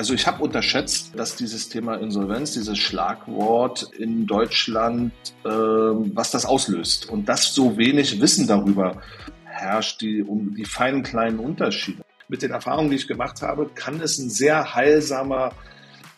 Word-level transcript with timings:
Also 0.00 0.14
ich 0.14 0.26
habe 0.26 0.42
unterschätzt, 0.42 1.10
dass 1.14 1.36
dieses 1.36 1.68
Thema 1.68 1.96
Insolvenz, 1.96 2.52
dieses 2.54 2.78
Schlagwort 2.78 3.90
in 3.98 4.26
Deutschland, 4.26 5.12
äh, 5.44 5.50
was 5.50 6.30
das 6.30 6.46
auslöst. 6.46 7.10
Und 7.10 7.28
dass 7.28 7.54
so 7.54 7.76
wenig 7.76 8.18
Wissen 8.18 8.46
darüber 8.46 9.02
herrscht, 9.44 10.00
die, 10.00 10.22
um 10.22 10.54
die 10.54 10.64
feinen 10.64 11.02
kleinen 11.02 11.38
Unterschiede. 11.38 12.02
Mit 12.28 12.40
den 12.40 12.50
Erfahrungen, 12.50 12.88
die 12.88 12.96
ich 12.96 13.08
gemacht 13.08 13.42
habe, 13.42 13.68
kann 13.74 14.00
es 14.00 14.16
ein 14.16 14.30
sehr 14.30 14.74
heilsamer 14.74 15.52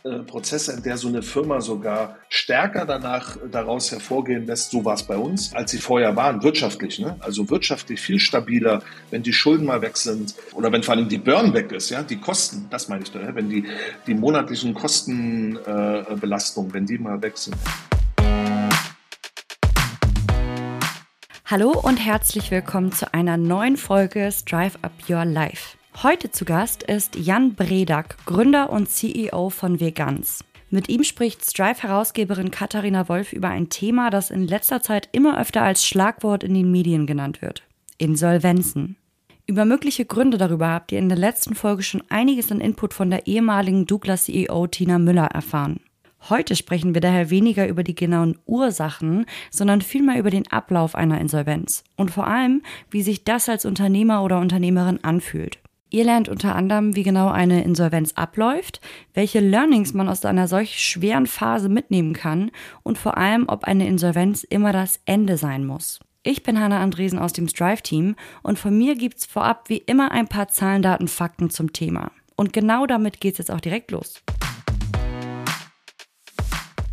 Prozesse, 0.03 0.73
in 0.73 0.83
der 0.83 0.97
so 0.97 1.07
eine 1.09 1.23
Firma 1.23 1.61
sogar 1.61 2.17
stärker 2.29 2.85
danach 2.85 3.37
daraus 3.51 3.93
hervorgehen 3.93 4.47
lässt, 4.47 4.73
so 4.73 4.85
war 4.85 4.95
es 4.95 5.05
bei 5.05 5.17
uns, 5.17 5.55
als 5.55 5.71
sie 5.71 5.79
vorher 5.79 6.17
waren, 6.17 6.43
wirtschaftlich. 6.43 6.99
Ne? 6.99 7.17
Also 7.21 7.49
wirtschaftlich 7.51 8.01
viel 8.01 8.19
stabiler, 8.19 8.83
wenn 9.11 9.23
die 9.23 9.33
Schulden 9.33 9.65
mal 9.65 9.81
weg 9.81 9.97
sind 9.97 10.35
oder 10.55 10.73
wenn 10.73 10.83
vor 10.83 10.95
allem 10.95 11.09
die 11.09 11.19
Burn 11.19 11.55
weg 11.55 11.71
ist, 11.71 11.91
ja, 11.91 12.03
die 12.03 12.19
Kosten, 12.19 12.67
das 12.71 12.89
meine 12.89 13.05
ich 13.05 13.13
da, 13.13 13.21
wenn 13.35 13.49
die, 13.49 13.65
die 14.07 14.15
monatlichen 14.15 14.75
Kostenbelastungen, 14.75 16.71
äh, 16.71 16.75
wenn 16.75 16.87
die 16.87 16.99
mal 16.99 17.23
weg 17.23 17.39
sind. 17.39 17.57
Hallo 21.47 21.71
und 21.71 21.99
herzlich 21.99 22.51
willkommen 22.51 22.93
zu 22.93 23.13
einer 23.13 23.37
neuen 23.37 23.77
Folge 23.77 24.33
Strive 24.33 24.79
Up 24.83 24.93
Your 25.09 25.25
Life. 25.25 25.77
Heute 26.01 26.31
zu 26.33 26.45
Gast 26.45 26.83
ist 26.83 27.17
Jan 27.17 27.55
Bredak, 27.55 28.17
Gründer 28.25 28.71
und 28.71 28.89
CEO 28.89 29.51
von 29.51 29.79
Vegans. 29.79 30.43
Mit 30.69 30.89
ihm 30.89 31.05
spricht 31.05 31.45
Strive-Herausgeberin 31.45 32.51
Katharina 32.51 33.09
Wolf 33.09 33.33
über 33.33 33.51
ein 33.51 33.69
Thema, 33.69 34.11
das 34.11 34.31
in 34.31 34.49
letzter 34.49 34.81
Zeit 34.83 35.11
immer 35.13 35.39
öfter 35.39 35.63
als 35.63 35.87
Schlagwort 35.87 36.43
in 36.43 36.55
den 36.55 36.73
Medien 36.73 37.07
genannt 37.07 37.41
wird. 37.41 37.63
Insolvenzen. 37.99 38.97
Über 39.47 39.65
mögliche 39.65 40.05
Gründe 40.05 40.39
darüber 40.39 40.71
habt 40.71 40.91
ihr 40.91 40.99
in 40.99 41.09
der 41.09 41.19
letzten 41.19 41.55
Folge 41.55 41.85
schon 41.85 42.03
einiges 42.09 42.51
an 42.51 42.61
Input 42.61 42.95
von 42.95 43.11
der 43.11 43.27
ehemaligen 43.29 43.87
Douglas 43.87 44.25
CEO 44.25 44.67
Tina 44.67 44.99
Müller 44.99 45.27
erfahren. 45.27 45.79
Heute 46.29 46.57
sprechen 46.57 46.95
wir 46.95 47.01
daher 47.01 47.31
weniger 47.31 47.69
über 47.69 47.85
die 47.85 47.95
genauen 47.95 48.39
Ursachen, 48.47 49.27
sondern 49.51 49.83
vielmehr 49.83 50.19
über 50.19 50.31
den 50.31 50.51
Ablauf 50.51 50.95
einer 50.95 51.21
Insolvenz 51.21 51.85
und 51.97 52.11
vor 52.11 52.27
allem, 52.27 52.63
wie 52.91 53.03
sich 53.03 53.25
das 53.25 53.49
als 53.49 53.67
Unternehmer 53.67 54.25
oder 54.25 54.39
Unternehmerin 54.41 55.03
anfühlt. 55.05 55.62
Ihr 55.93 56.05
lernt 56.05 56.31
unter 56.31 56.57
anderem, 56.57 56.97
wie 56.97 57.03
genau 57.03 57.29
eine 57.29 57.63
Insolvenz 57.65 58.13
abläuft, 58.15 58.81
welche 59.13 59.41
Learnings 59.41 59.93
man 59.93 60.09
aus 60.09 60.25
einer 60.25 60.49
solch 60.49 60.83
schweren 60.83 61.27
Phase 61.27 61.69
mitnehmen 61.69 62.15
kann 62.15 62.51
und 62.83 62.97
vor 62.97 63.19
allem, 63.19 63.45
ob 63.47 63.65
eine 63.65 63.87
Insolvenz 63.87 64.43
immer 64.43 64.73
das 64.73 65.01
Ende 65.05 65.37
sein 65.37 65.67
muss. 65.67 66.01
Ich 66.23 66.43
bin 66.43 66.59
Hanna 66.59 66.81
Andresen 66.81 67.19
aus 67.19 67.35
dem 67.35 67.47
Strive-Team 67.47 68.17
und 68.43 68.59
von 68.59 68.77
mir 68.77 68.95
gibt's 68.95 69.27
vorab 69.27 69.69
wie 69.69 69.77
immer 69.77 70.13
ein 70.13 70.29
paar 70.29 70.49
Zahlen, 70.49 70.81
Daten, 70.81 71.09
Fakten 71.09 71.51
zum 71.51 71.75
Thema. 71.75 72.11
Und 72.37 72.55
genau 72.55 72.87
damit 72.87 73.21
geht's 73.21 73.37
jetzt 73.37 73.51
auch 73.51 73.61
direkt 73.61 73.91
los. 73.91 74.23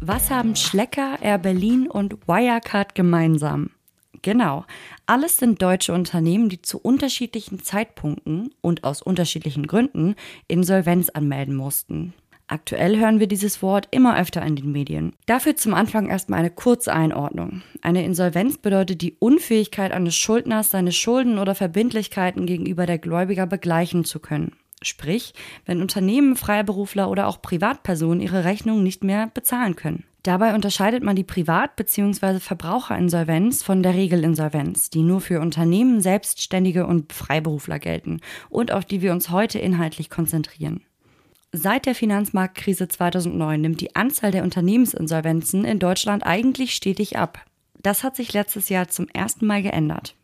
Was 0.02 0.30
haben 0.30 0.58
Schlecker, 0.58 1.19
Air 1.22 1.38
Berlin 1.38 1.88
und 1.88 2.28
Wirecard 2.28 2.95
gemeinsam? 2.95 3.69
Genau. 4.22 4.66
Alles 5.06 5.38
sind 5.38 5.62
deutsche 5.62 5.94
Unternehmen, 5.94 6.50
die 6.50 6.62
zu 6.62 6.80
unterschiedlichen 6.80 7.64
Zeitpunkten 7.64 8.53
und 8.62 8.84
aus 8.84 9.02
unterschiedlichen 9.02 9.67
Gründen 9.67 10.16
Insolvenz 10.48 11.09
anmelden 11.09 11.56
mussten. 11.56 12.14
Aktuell 12.52 12.97
hören 12.97 13.20
wir 13.20 13.28
dieses 13.28 13.62
Wort 13.62 13.88
immer 13.92 14.20
öfter 14.20 14.42
in 14.42 14.56
den 14.56 14.72
Medien. 14.72 15.14
Dafür 15.28 15.56
zum 15.56 15.75
Anfang 15.75 16.09
erstmal 16.09 16.40
eine 16.40 16.50
kurze 16.50 16.92
Einordnung. 16.92 17.62
Eine 17.84 18.03
Insolvenz 18.03 18.58
bedeutet 18.58 19.03
die 19.03 19.16
Unfähigkeit 19.20 19.92
eines 19.92 20.16
Schuldners, 20.16 20.72
seine 20.72 20.92
Schulden 20.92 21.38
oder 21.38 21.53
Verbindlichkeiten 21.53 22.47
gegenüber 22.47 22.88
der 22.88 22.97
Gläubiger 22.97 23.45
begleichen 23.45 24.03
zu 24.03 24.20
können. 24.20 24.53
Sprich, 24.81 25.33
wenn 25.66 25.81
Unternehmen, 25.81 26.35
Freiberufler 26.35 27.09
oder 27.09 27.27
auch 27.27 27.41
Privatpersonen 27.41 28.22
ihre 28.22 28.45
Rechnungen 28.45 28.84
nicht 28.84 29.03
mehr 29.03 29.29
bezahlen 29.34 29.75
können. 29.75 30.06
Dabei 30.23 30.53
unterscheidet 30.53 31.01
man 31.03 31.16
die 31.16 31.23
Privat- 31.23 31.75
bzw. 31.75 32.40
Verbraucherinsolvenz 32.40 33.63
von 33.63 33.84
der 33.84 33.94
Regelinsolvenz, 33.94 34.89
die 34.89 35.01
nur 35.01 35.22
für 35.22 35.39
Unternehmen, 35.39 36.01
Selbstständige 36.01 36.85
und 36.85 37.13
Freiberufler 37.13 37.79
gelten 37.79 38.19
und 38.50 38.72
auf 38.72 38.85
die 38.85 39.01
wir 39.01 39.13
uns 39.13 39.29
heute 39.29 39.59
inhaltlich 39.59 40.09
konzentrieren. 40.09 40.81
Seit 41.51 41.85
der 41.85 41.95
Finanzmarktkrise 41.95 42.88
2009 42.88 43.59
nimmt 43.59 43.81
die 43.81 43.95
Anzahl 43.95 44.31
der 44.31 44.44
Unternehmensinsolvenzen 44.44 45.66
in 45.66 45.79
Deutschland 45.79 46.25
eigentlich 46.25 46.75
stetig 46.75 47.18
ab. 47.18 47.44
Das 47.81 48.03
hat 48.03 48.16
sich 48.16 48.34
letztes 48.34 48.69
Jahr 48.69 48.89
zum 48.89 49.07
ersten 49.07 49.47
Mal 49.47 49.63
geändert. 49.63 50.16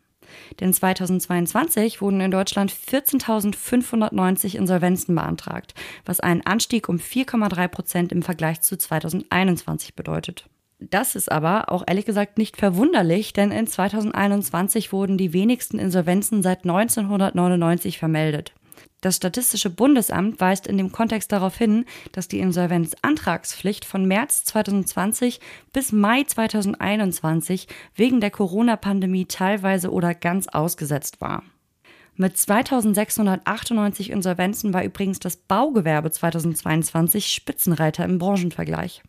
Denn 0.60 0.72
2022 0.72 2.00
wurden 2.00 2.20
in 2.20 2.30
Deutschland 2.30 2.72
14.590 2.72 4.56
Insolvenzen 4.56 5.14
beantragt, 5.14 5.74
was 6.04 6.20
einen 6.20 6.44
Anstieg 6.46 6.88
um 6.88 6.96
4,3 6.96 7.68
Prozent 7.68 8.12
im 8.12 8.22
Vergleich 8.22 8.60
zu 8.60 8.76
2021 8.76 9.94
bedeutet. 9.94 10.48
Das 10.78 11.16
ist 11.16 11.32
aber 11.32 11.72
auch 11.72 11.84
ehrlich 11.86 12.04
gesagt 12.04 12.36
nicht 12.36 12.56
verwunderlich, 12.56 13.32
denn 13.32 13.50
in 13.50 13.66
2021 13.66 14.92
wurden 14.92 15.16
die 15.16 15.32
wenigsten 15.32 15.78
Insolvenzen 15.78 16.42
seit 16.42 16.64
1999 16.64 17.98
vermeldet. 17.98 18.52
Das 19.00 19.16
Statistische 19.16 19.70
Bundesamt 19.70 20.40
weist 20.40 20.66
in 20.66 20.78
dem 20.78 20.90
Kontext 20.90 21.30
darauf 21.30 21.56
hin, 21.56 21.84
dass 22.12 22.28
die 22.28 22.40
Insolvenzantragspflicht 22.40 23.84
von 23.84 24.06
März 24.06 24.44
2020 24.44 25.40
bis 25.72 25.92
Mai 25.92 26.24
2021 26.24 27.68
wegen 27.94 28.20
der 28.20 28.30
Corona-Pandemie 28.30 29.26
teilweise 29.26 29.92
oder 29.92 30.14
ganz 30.14 30.48
ausgesetzt 30.48 31.20
war. 31.20 31.42
Mit 32.16 32.36
2698 32.38 34.10
Insolvenzen 34.10 34.72
war 34.72 34.82
übrigens 34.82 35.20
das 35.20 35.36
Baugewerbe 35.36 36.10
2022 36.10 37.26
Spitzenreiter 37.26 38.04
im 38.06 38.18
Branchenvergleich. 38.18 39.02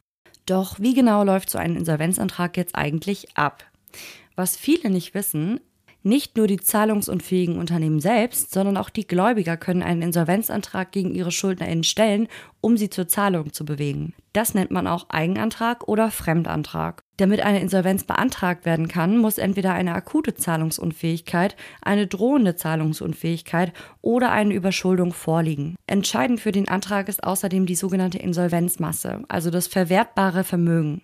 Doch 0.46 0.80
wie 0.80 0.94
genau 0.94 1.24
läuft 1.24 1.50
so 1.50 1.58
ein 1.58 1.76
Insolvenzantrag 1.76 2.58
jetzt 2.58 2.76
eigentlich 2.76 3.38
ab? 3.38 3.64
Was 4.36 4.58
viele 4.58 4.90
nicht 4.90 5.14
wissen, 5.14 5.62
nicht 6.08 6.38
nur 6.38 6.48
die 6.48 6.58
zahlungsunfähigen 6.58 7.58
Unternehmen 7.58 8.00
selbst, 8.00 8.52
sondern 8.52 8.78
auch 8.78 8.90
die 8.90 9.08
Gläubiger 9.08 9.58
können 9.58 9.84
einen 9.84 10.02
Insolvenzantrag 10.02 10.92
gegen 10.92 11.14
ihre 11.14 11.32
SchuldnerInnen 11.32 11.84
stellen, 11.84 12.28
um 12.62 12.78
sie 12.78 12.90
zur 12.90 13.08
Zahlung 13.08 13.54
zu 13.54 13.66
bewegen. 13.66 14.14
Das 14.34 14.54
nennt 14.54 14.72
man 14.72 14.88
auch 14.88 15.10
Eigenantrag 15.10 15.88
oder 15.88 16.12
Fremdantrag. 16.12 17.04
Damit 17.18 17.42
eine 17.42 17.60
Insolvenz 17.60 18.04
beantragt 18.04 18.66
werden 18.66 18.88
kann, 18.88 19.18
muss 19.18 19.40
entweder 19.40 19.74
eine 19.74 19.96
akute 19.96 20.36
Zahlungsunfähigkeit, 20.36 21.56
eine 21.82 22.06
drohende 22.06 22.56
Zahlungsunfähigkeit 22.56 23.74
oder 24.02 24.32
eine 24.32 24.54
Überschuldung 24.54 25.14
vorliegen. 25.14 25.76
Entscheidend 25.88 26.40
für 26.40 26.52
den 26.52 26.68
Antrag 26.68 27.10
ist 27.10 27.24
außerdem 27.24 27.66
die 27.66 27.76
sogenannte 27.76 28.20
Insolvenzmasse, 28.20 29.24
also 29.28 29.50
das 29.50 29.68
verwertbare 29.68 30.44
Vermögen. 30.44 31.02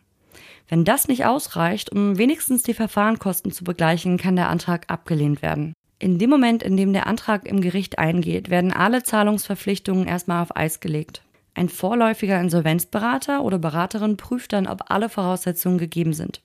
Wenn 0.69 0.85
das 0.85 1.07
nicht 1.07 1.25
ausreicht, 1.25 1.91
um 1.91 2.17
wenigstens 2.17 2.63
die 2.63 2.73
Verfahrenkosten 2.73 3.51
zu 3.51 3.63
begleichen, 3.63 4.17
kann 4.17 4.35
der 4.35 4.49
Antrag 4.49 4.85
abgelehnt 4.89 5.41
werden. 5.41 5.73
In 5.99 6.19
dem 6.19 6.29
Moment, 6.29 6.63
in 6.63 6.75
dem 6.75 6.91
der 6.93 7.07
Antrag 7.07 7.45
im 7.45 7.61
Gericht 7.61 7.97
eingeht, 7.97 8.49
werden 8.49 8.73
alle 8.73 9.03
Zahlungsverpflichtungen 9.03 10.07
erstmal 10.07 10.41
auf 10.41 10.55
Eis 10.55 10.79
gelegt. 10.79 11.21
Ein 11.55 11.69
vorläufiger 11.69 12.39
Insolvenzberater 12.41 13.43
oder 13.43 13.59
Beraterin 13.59 14.17
prüft 14.17 14.53
dann, 14.53 14.67
ob 14.67 14.89
alle 14.91 15.07
Voraussetzungen 15.07 15.77
gegeben 15.77 16.13
sind. 16.13 16.41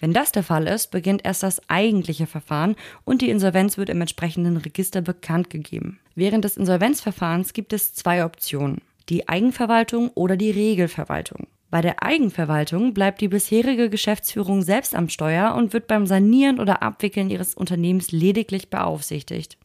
Wenn 0.00 0.12
das 0.12 0.32
der 0.32 0.42
Fall 0.42 0.66
ist, 0.66 0.90
beginnt 0.90 1.24
erst 1.24 1.42
das 1.42 1.68
eigentliche 1.68 2.26
Verfahren 2.26 2.76
und 3.04 3.22
die 3.22 3.30
Insolvenz 3.30 3.78
wird 3.78 3.88
im 3.88 4.00
entsprechenden 4.00 4.56
Register 4.56 5.00
bekannt 5.00 5.50
gegeben. 5.50 5.98
Während 6.14 6.44
des 6.44 6.56
Insolvenzverfahrens 6.56 7.52
gibt 7.52 7.72
es 7.72 7.94
zwei 7.94 8.24
Optionen. 8.24 8.82
Die 9.08 9.28
Eigenverwaltung 9.28 10.10
oder 10.14 10.36
die 10.36 10.50
Regelverwaltung. 10.50 11.46
Bei 11.72 11.80
der 11.80 12.02
Eigenverwaltung 12.02 12.92
bleibt 12.92 13.22
die 13.22 13.28
bisherige 13.28 13.88
Geschäftsführung 13.88 14.60
selbst 14.60 14.94
am 14.94 15.08
Steuer 15.08 15.54
und 15.54 15.72
wird 15.72 15.86
beim 15.86 16.04
Sanieren 16.04 16.60
oder 16.60 16.82
Abwickeln 16.82 17.30
ihres 17.30 17.54
Unternehmens 17.54 18.12
lediglich 18.12 18.68
beaufsichtigt. 18.68 19.56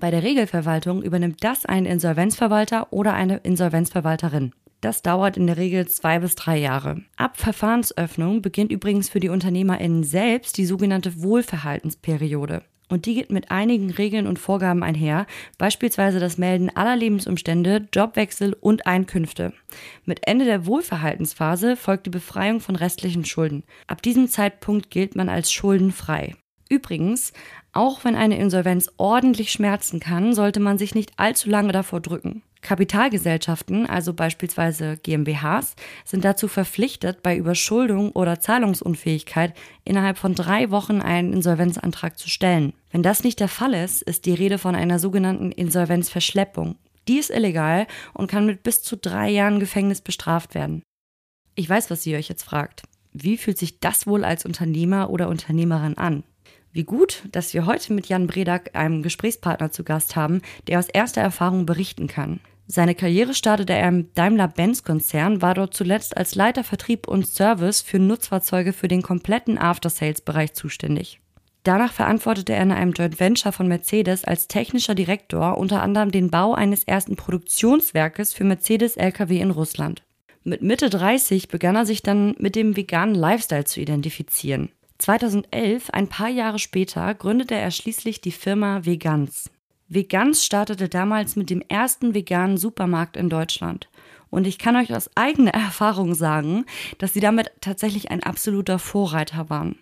Bei 0.00 0.10
der 0.10 0.24
Regelverwaltung 0.24 1.04
übernimmt 1.04 1.44
das 1.44 1.64
ein 1.64 1.86
Insolvenzverwalter 1.86 2.92
oder 2.92 3.14
eine 3.14 3.36
Insolvenzverwalterin. 3.36 4.50
Das 4.80 5.02
dauert 5.02 5.36
in 5.36 5.46
der 5.46 5.56
Regel 5.56 5.86
zwei 5.86 6.18
bis 6.18 6.34
drei 6.34 6.58
Jahre. 6.58 7.02
Ab 7.14 7.36
Verfahrensöffnung 7.36 8.42
beginnt 8.42 8.72
übrigens 8.72 9.08
für 9.08 9.20
die 9.20 9.28
UnternehmerInnen 9.28 10.02
selbst 10.02 10.58
die 10.58 10.66
sogenannte 10.66 11.22
Wohlverhaltensperiode. 11.22 12.64
Und 12.92 13.06
die 13.06 13.14
geht 13.14 13.32
mit 13.32 13.50
einigen 13.50 13.90
Regeln 13.90 14.26
und 14.26 14.38
Vorgaben 14.38 14.82
einher, 14.82 15.26
beispielsweise 15.56 16.20
das 16.20 16.36
Melden 16.36 16.68
aller 16.68 16.94
Lebensumstände, 16.94 17.88
Jobwechsel 17.90 18.54
und 18.60 18.86
Einkünfte. 18.86 19.54
Mit 20.04 20.28
Ende 20.28 20.44
der 20.44 20.66
Wohlverhaltensphase 20.66 21.76
folgt 21.76 22.04
die 22.04 22.10
Befreiung 22.10 22.60
von 22.60 22.76
restlichen 22.76 23.24
Schulden. 23.24 23.64
Ab 23.86 24.02
diesem 24.02 24.28
Zeitpunkt 24.28 24.90
gilt 24.90 25.16
man 25.16 25.30
als 25.30 25.50
schuldenfrei. 25.50 26.34
Übrigens, 26.68 27.32
auch 27.72 28.04
wenn 28.04 28.14
eine 28.14 28.36
Insolvenz 28.36 28.92
ordentlich 28.98 29.52
schmerzen 29.52 29.98
kann, 29.98 30.34
sollte 30.34 30.60
man 30.60 30.76
sich 30.76 30.94
nicht 30.94 31.12
allzu 31.16 31.48
lange 31.48 31.72
davor 31.72 32.00
drücken. 32.00 32.42
Kapitalgesellschaften, 32.62 33.86
also 33.86 34.14
beispielsweise 34.14 34.96
GmbHs, 34.96 35.74
sind 36.04 36.24
dazu 36.24 36.48
verpflichtet, 36.48 37.22
bei 37.22 37.36
Überschuldung 37.36 38.12
oder 38.12 38.40
Zahlungsunfähigkeit 38.40 39.52
innerhalb 39.84 40.16
von 40.16 40.34
drei 40.34 40.70
Wochen 40.70 41.02
einen 41.02 41.32
Insolvenzantrag 41.32 42.18
zu 42.18 42.30
stellen. 42.30 42.72
Wenn 42.90 43.02
das 43.02 43.24
nicht 43.24 43.40
der 43.40 43.48
Fall 43.48 43.74
ist, 43.74 44.02
ist 44.02 44.26
die 44.26 44.34
Rede 44.34 44.58
von 44.58 44.76
einer 44.76 44.98
sogenannten 44.98 45.50
Insolvenzverschleppung. 45.50 46.76
Die 47.08 47.18
ist 47.18 47.30
illegal 47.30 47.88
und 48.14 48.30
kann 48.30 48.46
mit 48.46 48.62
bis 48.62 48.82
zu 48.82 48.96
drei 48.96 49.28
Jahren 49.28 49.58
Gefängnis 49.58 50.00
bestraft 50.00 50.54
werden. 50.54 50.82
Ich 51.56 51.68
weiß, 51.68 51.90
was 51.90 52.06
ihr 52.06 52.16
euch 52.16 52.28
jetzt 52.28 52.44
fragt. 52.44 52.82
Wie 53.12 53.36
fühlt 53.36 53.58
sich 53.58 53.80
das 53.80 54.06
wohl 54.06 54.24
als 54.24 54.46
Unternehmer 54.46 55.10
oder 55.10 55.28
Unternehmerin 55.28 55.98
an? 55.98 56.22
Wie 56.72 56.84
gut, 56.84 57.24
dass 57.32 57.52
wir 57.52 57.66
heute 57.66 57.92
mit 57.92 58.06
Jan 58.08 58.26
Bredak 58.26 58.74
einen 58.74 59.02
Gesprächspartner 59.02 59.70
zu 59.72 59.84
Gast 59.84 60.16
haben, 60.16 60.40
der 60.68 60.78
aus 60.78 60.88
erster 60.88 61.20
Erfahrung 61.20 61.66
berichten 61.66 62.06
kann. 62.06 62.40
Seine 62.74 62.94
Karriere 62.94 63.34
startete 63.34 63.74
er 63.74 63.86
im 63.86 64.14
Daimler-Benz-Konzern, 64.14 65.42
war 65.42 65.52
dort 65.52 65.74
zuletzt 65.74 66.16
als 66.16 66.34
Leiter 66.34 66.64
Vertrieb 66.64 67.06
und 67.06 67.26
Service 67.26 67.82
für 67.82 67.98
Nutzfahrzeuge 67.98 68.72
für 68.72 68.88
den 68.88 69.02
kompletten 69.02 69.58
After-Sales-Bereich 69.58 70.54
zuständig. 70.54 71.20
Danach 71.64 71.92
verantwortete 71.92 72.54
er 72.54 72.62
in 72.62 72.72
einem 72.72 72.92
Joint 72.92 73.20
Venture 73.20 73.52
von 73.52 73.68
Mercedes 73.68 74.24
als 74.24 74.48
technischer 74.48 74.94
Direktor 74.94 75.58
unter 75.58 75.82
anderem 75.82 76.12
den 76.12 76.30
Bau 76.30 76.54
eines 76.54 76.84
ersten 76.84 77.14
Produktionswerkes 77.14 78.32
für 78.32 78.44
Mercedes 78.44 78.96
Lkw 78.96 79.38
in 79.38 79.50
Russland. 79.50 80.02
Mit 80.42 80.62
Mitte 80.62 80.88
30 80.88 81.48
begann 81.48 81.76
er 81.76 81.84
sich 81.84 82.00
dann 82.00 82.34
mit 82.38 82.56
dem 82.56 82.74
veganen 82.74 83.14
Lifestyle 83.14 83.64
zu 83.64 83.82
identifizieren. 83.82 84.70
2011, 84.96 85.90
ein 85.90 86.08
paar 86.08 86.30
Jahre 86.30 86.58
später, 86.58 87.12
gründete 87.12 87.54
er 87.54 87.70
schließlich 87.70 88.22
die 88.22 88.32
Firma 88.32 88.86
Vegans. 88.86 89.50
Vegans 89.94 90.46
startete 90.46 90.88
damals 90.88 91.36
mit 91.36 91.50
dem 91.50 91.62
ersten 91.68 92.14
veganen 92.14 92.56
Supermarkt 92.56 93.14
in 93.14 93.28
Deutschland. 93.28 93.90
Und 94.30 94.46
ich 94.46 94.56
kann 94.58 94.74
euch 94.76 94.94
aus 94.94 95.10
eigener 95.16 95.50
Erfahrung 95.54 96.14
sagen, 96.14 96.64
dass 96.96 97.12
sie 97.12 97.20
damit 97.20 97.50
tatsächlich 97.60 98.10
ein 98.10 98.22
absoluter 98.22 98.78
Vorreiter 98.78 99.50
waren. 99.50 99.78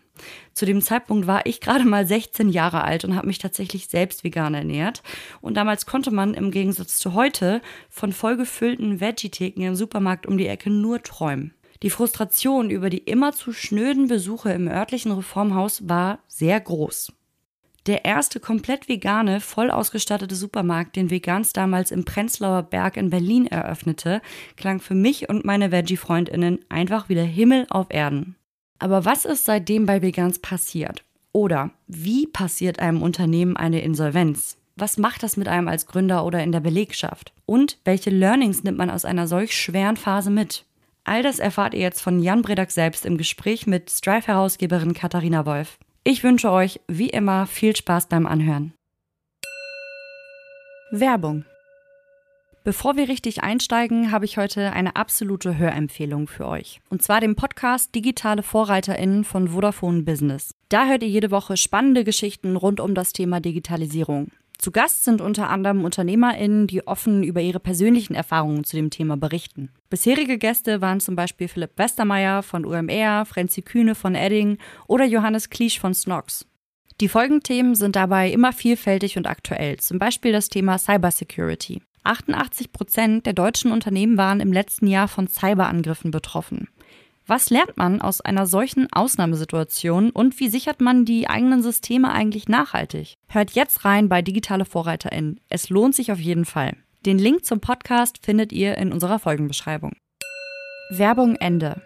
Zu 0.53 0.67
dem 0.67 0.83
Zeitpunkt 0.83 1.29
war 1.29 1.47
ich 1.47 1.61
gerade 1.61 1.85
mal 1.85 2.05
16 2.05 2.49
Jahre 2.49 2.83
alt 2.83 3.05
und 3.05 3.15
habe 3.15 3.29
mich 3.29 3.39
tatsächlich 3.39 3.87
selbst 3.87 4.25
vegan 4.25 4.53
ernährt. 4.53 5.05
Und 5.41 5.55
damals 5.57 5.87
konnte 5.87 6.11
man 6.11 6.35
im 6.35 6.51
Gegensatz 6.51 6.99
zu 6.99 7.15
heute 7.15 7.63
von 7.89 8.13
vollgefüllten 8.13 9.01
Veggie-Theken 9.01 9.63
im 9.63 9.77
Supermarkt 9.77 10.27
um 10.27 10.37
die 10.37 10.49
Ecke 10.49 10.71
nur 10.71 11.05
träumen. 11.05 11.55
Die 11.85 11.91
Frustration 11.91 12.69
über 12.69 12.91
die 12.91 12.99
immer 12.99 13.33
zu 13.33 13.53
schnöden 13.53 14.09
Besuche 14.09 14.51
im 14.51 14.67
örtlichen 14.67 15.13
Reformhaus 15.13 15.89
war 15.89 16.19
sehr 16.27 16.61
groß. 16.61 17.13
Der 17.87 18.05
erste 18.05 18.41
komplett 18.41 18.89
vegane, 18.89 19.41
voll 19.41 19.71
ausgestattete 19.71 20.35
Supermarkt, 20.35 20.97
den 20.97 21.11
Vegans 21.11 21.53
damals 21.53 21.91
im 21.91 22.05
Prenzlauer 22.05 22.63
Berg 22.63 22.97
in 22.97 23.09
Berlin 23.09 23.47
eröffnete, 23.47 24.21
klang 24.57 24.81
für 24.81 24.95
mich 24.95 25.29
und 25.29 25.45
meine 25.45 25.73
Veggie-FreundInnen 25.73 26.61
einfach 26.69 27.09
wieder 27.09 27.23
Himmel 27.23 27.67
auf 27.71 27.87
Erden. 27.89 28.37
Aber 28.79 29.05
was 29.05 29.25
ist 29.25 29.47
seitdem 29.47 29.87
bei 29.87 30.03
Vegans 30.03 30.41
passiert? 30.41 31.05
Oder 31.33 31.71
wie 31.87 32.27
passiert 32.27 32.81
einem 32.81 33.03
Unternehmen 33.03 33.57
eine 33.57 33.81
Insolvenz? 33.83 34.59
Was 34.77 34.99
macht 34.99 35.23
das 35.23 35.37
mit 35.37 35.49
einem 35.49 35.69
als 35.69 35.87
Gründer 35.87 36.25
oder 36.25 36.43
in 36.43 36.53
der 36.53 36.61
Belegschaft? 36.61 37.33
Und 37.47 37.79
welche 37.85 38.11
Learnings 38.11 38.63
nimmt 38.65 38.79
man 38.79 38.91
aus 38.91 39.05
einer 39.05 39.27
solch 39.27 39.55
schweren 39.55 39.97
Phase 39.97 40.31
mit? 40.31 40.65
All 41.05 41.23
das 41.23 41.39
erfahrt 41.39 41.75
ihr 41.75 41.81
jetzt 41.81 42.01
von 42.01 42.21
Jan 42.21 42.43
Bredak 42.43 42.71
selbst 42.71 43.07
im 43.07 43.17
Gespräch 43.17 43.67
mit 43.67 43.91
Strive-Herausgeberin 43.91 44.95
Katharina 44.95 45.47
Wolf. 45.47 45.79
Ich 46.11 46.25
wünsche 46.25 46.51
euch 46.51 46.81
wie 46.89 47.09
immer 47.09 47.47
viel 47.47 47.77
Spaß 47.77 48.09
beim 48.09 48.27
Anhören. 48.27 48.75
Werbung. 50.91 51.45
Bevor 52.65 52.97
wir 52.97 53.07
richtig 53.07 53.45
einsteigen, 53.45 54.11
habe 54.11 54.25
ich 54.25 54.37
heute 54.37 54.73
eine 54.73 54.97
absolute 54.97 55.57
Hörempfehlung 55.57 56.27
für 56.27 56.49
euch. 56.49 56.81
Und 56.89 57.01
zwar 57.01 57.21
den 57.21 57.37
Podcast 57.37 57.95
Digitale 57.95 58.43
VorreiterInnen 58.43 59.23
von 59.23 59.51
Vodafone 59.51 60.03
Business. 60.03 60.53
Da 60.69 60.89
hört 60.89 61.05
ihr 61.05 61.09
jede 61.09 61.31
Woche 61.31 61.57
spannende 61.57 62.03
Geschichten 62.03 62.57
rund 62.57 62.81
um 62.81 62.97
das 62.97 63.13
Thema 63.13 63.39
Digitalisierung. 63.39 64.33
Zu 64.61 64.73
Gast 64.73 65.05
sind 65.05 65.23
unter 65.23 65.49
anderem 65.49 65.85
UnternehmerInnen, 65.85 66.67
die 66.67 66.87
offen 66.87 67.23
über 67.23 67.41
ihre 67.41 67.61
persönlichen 67.61 68.15
Erfahrungen 68.15 68.63
zu 68.63 68.77
dem 68.77 68.91
Thema 68.91 69.17
berichten. 69.17 69.71
Bisherige 69.89 70.37
Gäste 70.37 70.83
waren 70.83 71.01
zum 71.01 71.17
Beispiel 71.17 71.49
Philipp 71.49 71.79
Westermeier 71.79 72.43
von 72.43 72.67
UMR, 72.67 73.25
Frenzi 73.25 73.63
Kühne 73.63 73.95
von 73.95 74.15
Edding 74.15 74.59
oder 74.87 75.07
Johannes 75.07 75.49
Kliesch 75.49 75.81
von 75.81 75.95
Snox. 75.95 76.47
Die 77.01 77.09
Folgenthemen 77.09 77.75
sind 77.75 77.97
dabei 77.97 78.31
immer 78.31 78.53
vielfältig 78.53 79.17
und 79.17 79.27
aktuell, 79.27 79.79
zum 79.79 79.99
Beispiel 79.99 80.33
das 80.33 80.51
Thema 80.51 80.77
Cybersecurity. 80.77 81.81
88 82.05 82.71
Prozent 82.71 83.25
der 83.25 83.33
deutschen 83.33 83.73
Unternehmen 83.73 84.19
waren 84.19 84.41
im 84.41 84.53
letzten 84.53 84.87
Jahr 84.87 85.09
von 85.09 85.27
Cyberangriffen 85.27 86.11
betroffen. 86.11 86.69
Was 87.31 87.49
lernt 87.49 87.77
man 87.77 88.01
aus 88.01 88.21
einer 88.21 88.45
solchen 88.45 88.93
Ausnahmesituation 88.93 90.11
und 90.11 90.41
wie 90.41 90.49
sichert 90.49 90.81
man 90.81 91.05
die 91.05 91.29
eigenen 91.29 91.63
Systeme 91.63 92.11
eigentlich 92.11 92.49
nachhaltig? 92.49 93.19
Hört 93.29 93.53
jetzt 93.53 93.85
rein 93.85 94.09
bei 94.09 94.21
Digitale 94.21 94.65
VorreiterInnen. 94.65 95.39
Es 95.49 95.71
lohnt 95.71 95.95
sich 95.95 96.11
auf 96.11 96.19
jeden 96.19 96.45
Fall. 96.45 96.77
Den 97.07 97.21
Link 97.21 97.45
zum 97.45 97.61
Podcast 97.61 98.19
findet 98.21 98.51
ihr 98.51 98.77
in 98.79 98.93
unserer 98.93 99.21
Folgenbeschreibung. 99.21 99.93
Werbung 100.89 101.37
Ende. 101.37 101.81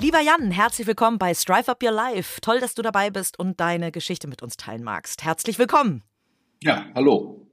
Lieber 0.00 0.20
Jan, 0.20 0.52
herzlich 0.52 0.86
willkommen 0.86 1.18
bei 1.18 1.34
Strive 1.34 1.72
Up 1.72 1.82
Your 1.82 1.90
Life. 1.90 2.40
Toll, 2.40 2.60
dass 2.60 2.76
du 2.76 2.82
dabei 2.82 3.10
bist 3.10 3.36
und 3.36 3.58
deine 3.58 3.90
Geschichte 3.90 4.28
mit 4.28 4.44
uns 4.44 4.56
teilen 4.56 4.84
magst. 4.84 5.24
Herzlich 5.24 5.58
willkommen. 5.58 6.04
Ja, 6.62 6.86
hallo. 6.94 7.47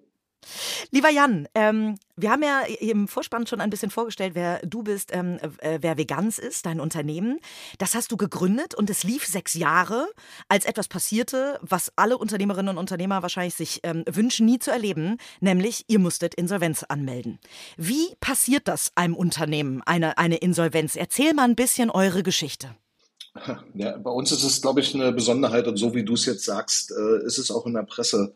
Lieber 0.91 1.09
Jan, 1.09 1.47
ähm, 1.55 1.97
wir 2.17 2.31
haben 2.31 2.43
ja 2.43 2.61
im 2.79 3.07
Vorspann 3.07 3.45
schon 3.47 3.61
ein 3.61 3.69
bisschen 3.69 3.91
vorgestellt, 3.91 4.35
wer 4.35 4.59
du 4.65 4.83
bist, 4.83 5.11
ähm, 5.13 5.37
äh, 5.59 5.79
wer 5.81 5.97
Vegans 5.97 6.39
ist, 6.39 6.65
dein 6.65 6.79
Unternehmen. 6.79 7.39
Das 7.77 7.95
hast 7.95 8.11
du 8.11 8.17
gegründet 8.17 8.75
und 8.75 8.89
es 8.89 9.03
lief 9.03 9.25
sechs 9.25 9.53
Jahre, 9.53 10.07
als 10.47 10.65
etwas 10.65 10.87
passierte, 10.87 11.59
was 11.61 11.91
alle 11.95 12.17
Unternehmerinnen 12.17 12.69
und 12.69 12.77
Unternehmer 12.77 13.21
wahrscheinlich 13.21 13.55
sich 13.55 13.81
ähm, 13.83 14.03
wünschen, 14.09 14.45
nie 14.45 14.59
zu 14.59 14.71
erleben, 14.71 15.17
nämlich 15.41 15.85
ihr 15.87 15.99
musstet 15.99 16.35
Insolvenz 16.35 16.83
anmelden. 16.83 17.39
Wie 17.77 18.15
passiert 18.19 18.67
das 18.67 18.91
einem 18.95 19.15
Unternehmen, 19.15 19.81
eine, 19.85 20.17
eine 20.17 20.37
Insolvenz? 20.37 20.95
Erzähl 20.95 21.33
mal 21.33 21.43
ein 21.43 21.55
bisschen 21.55 21.89
eure 21.89 22.23
Geschichte. 22.23 22.75
Ja, 23.73 23.97
bei 23.97 24.11
uns 24.11 24.31
ist 24.31 24.43
es, 24.43 24.61
glaube 24.61 24.79
ich, 24.79 24.95
eine 24.95 25.11
Besonderheit 25.11 25.67
und 25.67 25.75
so 25.75 25.93
wie 25.93 26.05
du 26.05 26.13
es 26.13 26.25
jetzt 26.25 26.45
sagst, 26.45 26.91
äh, 26.91 27.25
ist 27.25 27.37
es 27.37 27.51
auch 27.51 27.65
in 27.65 27.73
der 27.73 27.83
Presse 27.83 28.33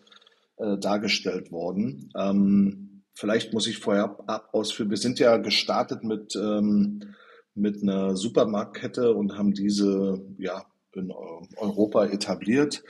äh, 0.59 0.77
dargestellt 0.77 1.51
worden. 1.51 2.11
Ähm, 2.17 3.03
vielleicht 3.13 3.53
muss 3.53 3.67
ich 3.67 3.79
vorher 3.79 4.17
ausführen. 4.53 4.89
Wir 4.89 4.97
sind 4.97 5.19
ja 5.19 5.37
gestartet 5.37 6.03
mit, 6.03 6.35
ähm, 6.35 7.15
mit 7.55 7.81
einer 7.81 8.15
Supermarktkette 8.15 9.13
und 9.13 9.37
haben 9.37 9.53
diese 9.53 10.21
ja, 10.37 10.65
in 10.93 11.11
Europa 11.57 12.05
etabliert. 12.05 12.83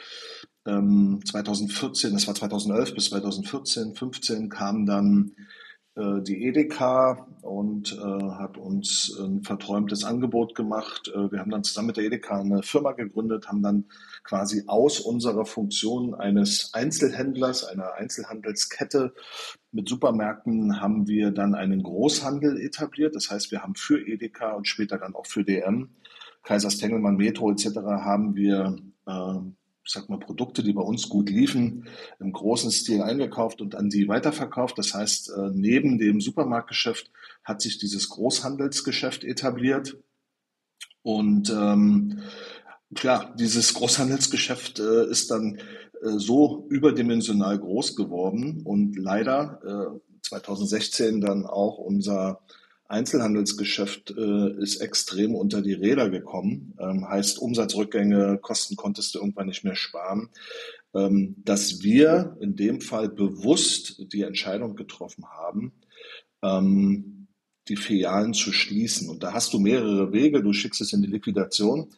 Ähm, 0.66 1.22
2014, 1.26 2.14
das 2.14 2.28
war 2.28 2.36
2011 2.36 2.94
bis 2.94 3.06
2014, 3.06 3.96
15 3.96 4.50
kam 4.50 4.86
dann 4.86 5.36
äh, 6.00 6.22
die 6.22 6.46
Edeka 6.46 7.28
und 7.42 7.92
äh, 7.92 8.24
hat 8.34 8.58
uns 8.58 9.16
ein 9.20 9.44
verträumtes 9.44 10.04
Angebot 10.06 10.56
gemacht. 10.56 11.12
Äh, 11.14 11.32
wir 11.32 11.40
haben 11.40 11.52
dann 11.52 11.64
zusammen 11.64 11.88
mit 11.88 11.98
der 11.98 12.06
Edeka 12.06 12.40
eine 12.40 12.64
Firma 12.64 12.94
gegründet, 12.94 13.50
haben 13.50 13.62
dann 13.62 13.86
quasi 14.24 14.64
aus 14.68 15.00
unserer 15.00 15.46
Funktion 15.46 16.16
eines 16.16 16.74
Einzelhändlers, 16.74 17.66
einer 17.66 17.96
Einzelhandelskette 17.96 19.14
mit 19.72 19.88
Supermärkten 19.90 20.82
haben 20.82 21.08
wir 21.08 21.32
dann 21.32 21.54
einen 21.54 21.84
Großhandel 21.84 22.60
etabliert. 22.60 23.16
Das 23.16 23.30
heißt, 23.30 23.52
wir 23.52 23.62
haben 23.62 23.76
für 23.76 24.00
Edeka 24.00 24.54
und 24.54 24.68
später 24.68 24.98
dann 24.98 25.16
auch 25.16 25.28
für 25.28 25.44
DM, 25.44 25.90
Kaisers 26.44 26.78
Tengelmann, 26.78 27.18
Metro 27.18 27.52
etc. 27.52 27.76
haben 27.78 28.36
wir 28.36 28.78
äh, 29.06 29.36
sag 29.90 30.08
mal, 30.08 30.20
Produkte, 30.20 30.64
die 30.64 30.74
bei 30.74 30.82
uns 30.82 31.10
gut 31.10 31.30
liefen, 31.30 31.88
im 32.20 32.32
großen 32.32 32.72
Stil 32.72 33.02
eingekauft 33.02 33.60
und 33.60 33.76
an 33.76 33.90
die 33.90 34.08
weiterverkauft. 34.08 34.78
Das 34.78 34.94
heißt, 34.94 35.30
äh, 35.30 35.50
neben 35.54 35.98
dem 35.98 36.22
Supermarktgeschäft 36.22 37.12
hat 37.44 37.62
sich 37.62 37.80
dieses 37.80 38.10
Großhandelsgeschäft 38.10 39.24
etabliert. 39.24 39.98
Und 41.02 41.50
ähm, 41.50 42.20
klar, 42.94 43.34
dieses 43.40 43.74
Großhandelsgeschäft 43.74 44.80
äh, 44.80 45.10
ist 45.10 45.32
dann 45.32 45.58
äh, 46.02 46.18
so 46.18 46.68
überdimensional 46.70 47.58
groß 47.58 47.96
geworden 47.96 48.62
und 48.64 48.96
leider 48.96 49.60
äh, 49.96 50.00
2016 50.22 51.22
dann 51.22 51.46
auch 51.46 51.80
unser 51.80 52.42
Einzelhandelsgeschäft 52.90 54.16
äh, 54.18 54.62
ist 54.62 54.82
extrem 54.82 55.36
unter 55.36 55.62
die 55.62 55.74
Räder 55.74 56.10
gekommen. 56.10 56.74
Ähm, 56.80 57.08
heißt 57.08 57.40
Umsatzrückgänge, 57.40 58.40
Kosten 58.42 58.76
konntest 58.76 59.14
du 59.14 59.20
irgendwann 59.20 59.48
nicht 59.48 59.64
mehr 59.64 59.76
sparen. 59.76 60.30
Ähm, 60.96 61.36
dass 61.46 61.84
wir 61.84 62.36
in 62.40 62.56
dem 62.56 62.82
Fall 62.82 63.08
bewusst 63.10 64.12
die 64.12 64.24
Entscheidung 64.24 64.76
getroffen 64.76 65.26
haben, 65.30 65.72
ähm, 66.42 67.28
die 67.68 67.76
Filialen 67.76 68.34
zu 68.34 68.52
schließen. 68.52 69.08
Und 69.08 69.22
da 69.22 69.34
hast 69.34 69.54
du 69.54 69.60
mehrere 69.60 70.12
Wege. 70.12 70.42
Du 70.42 70.52
schickst 70.52 70.82
es 70.82 70.92
in 70.92 71.04
die 71.04 71.12
Liquidation. 71.12 71.90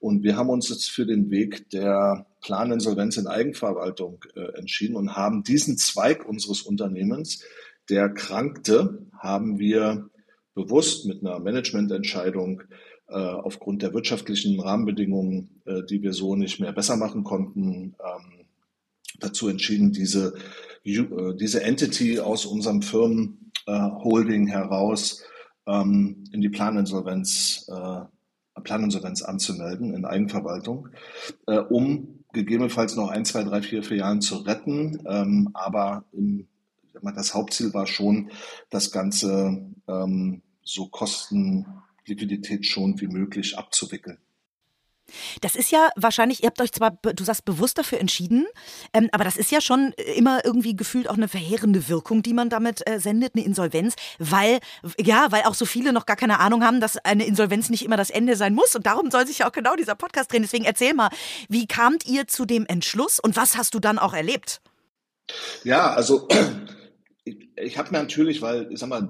Und 0.00 0.24
wir 0.24 0.36
haben 0.36 0.50
uns 0.50 0.68
jetzt 0.68 0.90
für 0.90 1.06
den 1.06 1.30
Weg 1.30 1.70
der 1.70 2.26
Planinsolvenz 2.40 3.18
in 3.18 3.28
Eigenverwaltung 3.28 4.24
äh, 4.34 4.58
entschieden 4.58 4.96
und 4.96 5.14
haben 5.14 5.44
diesen 5.44 5.78
Zweig 5.78 6.28
unseres 6.28 6.62
Unternehmens, 6.62 7.44
der 7.88 8.08
krankte, 8.08 9.06
haben 9.16 9.60
wir 9.60 10.10
bewusst 10.54 11.06
mit 11.06 11.24
einer 11.24 11.38
Managemententscheidung 11.38 12.62
äh, 13.08 13.14
aufgrund 13.14 13.82
der 13.82 13.92
wirtschaftlichen 13.92 14.60
Rahmenbedingungen, 14.60 15.62
äh, 15.64 15.82
die 15.82 16.02
wir 16.02 16.12
so 16.12 16.36
nicht 16.36 16.60
mehr 16.60 16.72
besser 16.72 16.96
machen 16.96 17.24
konnten, 17.24 17.96
ähm, 17.98 18.46
dazu 19.18 19.48
entschieden, 19.48 19.92
diese, 19.92 20.34
äh, 20.84 21.34
diese 21.34 21.62
Entity 21.64 22.20
aus 22.20 22.46
unserem 22.46 22.82
Firmenholding 22.82 24.46
heraus 24.46 25.24
ähm, 25.66 26.24
in 26.32 26.40
die 26.40 26.48
Planinsolvenz, 26.48 27.68
Planinsolvenz 28.62 29.22
anzumelden 29.22 29.94
in 29.94 30.04
Eigenverwaltung, 30.04 30.88
um 31.70 32.20
gegebenenfalls 32.32 32.94
noch 32.94 33.08
ein, 33.08 33.24
zwei, 33.24 33.42
drei, 33.42 33.62
vier 33.62 33.82
Filialen 33.82 34.20
zu 34.20 34.36
retten. 34.36 35.02
Ähm, 35.06 35.50
aber 35.54 36.04
im, 36.12 36.46
das 37.02 37.34
Hauptziel 37.34 37.74
war 37.74 37.86
schon, 37.86 38.30
das 38.70 38.90
Ganze 38.90 39.64
so 40.62 40.86
kosten 40.86 41.66
Liquidität 42.06 42.66
schon 42.66 43.00
wie 43.00 43.08
möglich 43.08 43.58
abzuwickeln. 43.58 44.18
Das 45.40 45.56
ist 45.56 45.70
ja 45.70 45.88
wahrscheinlich, 45.96 46.42
ihr 46.42 46.46
habt 46.46 46.60
euch 46.60 46.72
zwar, 46.72 46.92
du 46.92 47.24
sagst, 47.24 47.44
bewusst 47.44 47.78
dafür 47.78 47.98
entschieden, 47.98 48.46
ähm, 48.92 49.08
aber 49.12 49.24
das 49.24 49.36
ist 49.36 49.50
ja 49.50 49.60
schon 49.60 49.92
immer 50.16 50.44
irgendwie 50.44 50.76
gefühlt 50.76 51.08
auch 51.08 51.16
eine 51.16 51.26
verheerende 51.26 51.88
Wirkung, 51.88 52.22
die 52.22 52.32
man 52.32 52.48
damit 52.48 52.88
äh, 52.88 53.00
sendet, 53.00 53.34
eine 53.34 53.44
Insolvenz, 53.44 53.94
weil, 54.18 54.60
ja, 54.98 55.26
weil 55.30 55.42
auch 55.42 55.54
so 55.54 55.64
viele 55.64 55.92
noch 55.92 56.06
gar 56.06 56.16
keine 56.16 56.38
Ahnung 56.38 56.64
haben, 56.64 56.80
dass 56.80 56.96
eine 56.98 57.26
Insolvenz 57.26 57.70
nicht 57.70 57.84
immer 57.84 57.96
das 57.96 58.10
Ende 58.10 58.36
sein 58.36 58.54
muss 58.54 58.76
und 58.76 58.86
darum 58.86 59.10
soll 59.10 59.26
sich 59.26 59.40
ja 59.40 59.48
auch 59.48 59.52
genau 59.52 59.74
dieser 59.76 59.94
Podcast 59.94 60.32
drehen. 60.32 60.42
Deswegen 60.42 60.64
erzähl 60.64 60.94
mal, 60.94 61.10
wie 61.48 61.66
kamt 61.66 62.06
ihr 62.06 62.26
zu 62.26 62.44
dem 62.44 62.66
Entschluss 62.66 63.18
und 63.18 63.36
was 63.36 63.56
hast 63.56 63.74
du 63.74 63.80
dann 63.80 63.98
auch 63.98 64.14
erlebt? 64.14 64.60
Ja, 65.64 65.92
also 65.92 66.28
ich 67.24 67.78
habe 67.78 67.90
mir 67.90 67.98
natürlich, 67.98 68.40
weil, 68.40 68.72
ich 68.72 68.78
sag 68.78 68.88
mal, 68.88 69.08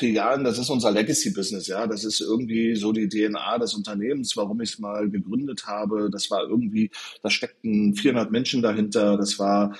Jahren, 0.00 0.44
das 0.44 0.58
ist 0.58 0.70
unser 0.70 0.90
Legacy-Business, 0.92 1.66
ja. 1.66 1.86
Das 1.86 2.04
ist 2.04 2.20
irgendwie 2.20 2.76
so 2.76 2.92
die 2.92 3.08
DNA 3.08 3.58
des 3.58 3.74
Unternehmens, 3.74 4.36
warum 4.36 4.60
ich 4.60 4.70
es 4.72 4.78
mal 4.78 5.10
gegründet 5.10 5.66
habe. 5.66 6.08
Das 6.10 6.30
war 6.30 6.42
irgendwie, 6.42 6.90
da 7.22 7.30
steckten 7.30 7.94
400 7.94 8.30
Menschen 8.30 8.62
dahinter. 8.62 9.16
Das 9.16 9.38
war 9.38 9.76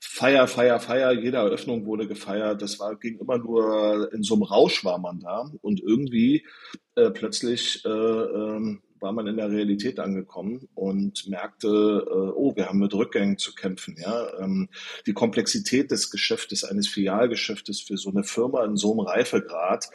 Feier, 0.00 0.46
Feier, 0.46 0.78
Feier. 0.78 1.12
Jede 1.12 1.38
Eröffnung 1.38 1.86
wurde 1.86 2.06
gefeiert. 2.06 2.62
Das 2.62 2.78
war, 2.78 2.96
ging 2.96 3.18
immer 3.18 3.38
nur, 3.38 4.12
in 4.12 4.22
so 4.22 4.34
einem 4.34 4.44
Rausch 4.44 4.84
war 4.84 4.98
man 4.98 5.18
da. 5.18 5.50
Und 5.62 5.80
irgendwie 5.80 6.46
äh, 6.94 7.10
plötzlich 7.10 7.84
äh, 7.84 7.88
ähm, 7.88 8.82
war 9.04 9.12
man 9.12 9.26
in 9.26 9.36
der 9.36 9.50
Realität 9.50 10.00
angekommen 10.00 10.66
und 10.74 11.28
merkte, 11.28 11.68
äh, 11.68 12.32
oh, 12.34 12.56
wir 12.56 12.68
haben 12.68 12.78
mit 12.78 12.94
Rückgängen 12.94 13.36
zu 13.36 13.54
kämpfen. 13.54 13.96
Ja? 14.00 14.26
Ähm, 14.40 14.70
die 15.06 15.12
Komplexität 15.12 15.90
des 15.90 16.10
Geschäftes, 16.10 16.64
eines 16.64 16.88
Filialgeschäftes 16.88 17.82
für 17.82 17.98
so 17.98 18.08
eine 18.08 18.24
Firma 18.24 18.64
in 18.64 18.76
so 18.76 18.92
einem 18.92 19.00
Reifegrad 19.00 19.90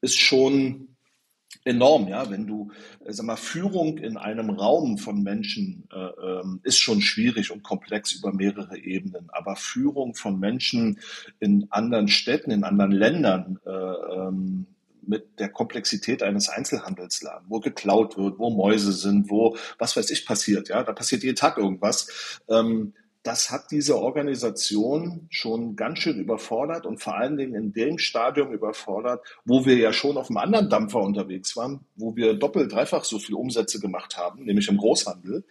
ist 0.00 0.18
schon 0.18 0.94
enorm, 1.64 2.06
ja. 2.08 2.30
Wenn 2.30 2.46
du, 2.46 2.70
äh, 3.04 3.12
sag 3.12 3.26
mal, 3.26 3.36
Führung 3.36 3.98
in 3.98 4.16
einem 4.16 4.50
Raum 4.50 4.98
von 4.98 5.22
Menschen 5.22 5.88
äh, 5.92 5.98
ähm, 5.98 6.60
ist 6.62 6.78
schon 6.78 7.00
schwierig 7.00 7.50
und 7.50 7.64
komplex 7.64 8.12
über 8.12 8.32
mehrere 8.32 8.78
Ebenen. 8.78 9.30
Aber 9.30 9.56
Führung 9.56 10.14
von 10.14 10.38
Menschen 10.38 11.00
in 11.40 11.66
anderen 11.70 12.06
Städten, 12.06 12.52
in 12.52 12.62
anderen 12.62 12.92
Ländern, 12.92 13.58
äh, 13.66 13.70
ähm, 13.70 14.66
mit 15.06 15.38
der 15.38 15.48
Komplexität 15.48 16.22
eines 16.22 16.48
Einzelhandelsladen, 16.48 17.46
wo 17.48 17.60
geklaut 17.60 18.16
wird, 18.16 18.38
wo 18.38 18.50
Mäuse 18.50 18.92
sind, 18.92 19.30
wo 19.30 19.56
was 19.78 19.96
weiß 19.96 20.10
ich 20.10 20.26
passiert, 20.26 20.68
ja, 20.68 20.82
da 20.82 20.92
passiert 20.92 21.22
jeden 21.22 21.36
Tag 21.36 21.58
irgendwas. 21.58 22.40
Ähm, 22.48 22.94
das 23.24 23.50
hat 23.50 23.70
diese 23.70 23.98
Organisation 23.98 25.26
schon 25.30 25.76
ganz 25.76 26.00
schön 26.00 26.20
überfordert 26.20 26.84
und 26.84 27.02
vor 27.02 27.16
allen 27.16 27.38
Dingen 27.38 27.54
in 27.54 27.72
dem 27.72 27.96
Stadium 27.96 28.52
überfordert, 28.52 29.24
wo 29.46 29.64
wir 29.64 29.76
ja 29.76 29.94
schon 29.94 30.18
auf 30.18 30.28
einem 30.28 30.36
anderen 30.36 30.68
Dampfer 30.68 31.00
unterwegs 31.00 31.56
waren, 31.56 31.80
wo 31.96 32.14
wir 32.16 32.34
doppelt, 32.34 32.72
dreifach 32.72 33.02
so 33.04 33.18
viel 33.18 33.34
Umsätze 33.34 33.80
gemacht 33.80 34.18
haben, 34.18 34.44
nämlich 34.44 34.68
im 34.68 34.76
Großhandel, 34.76 35.42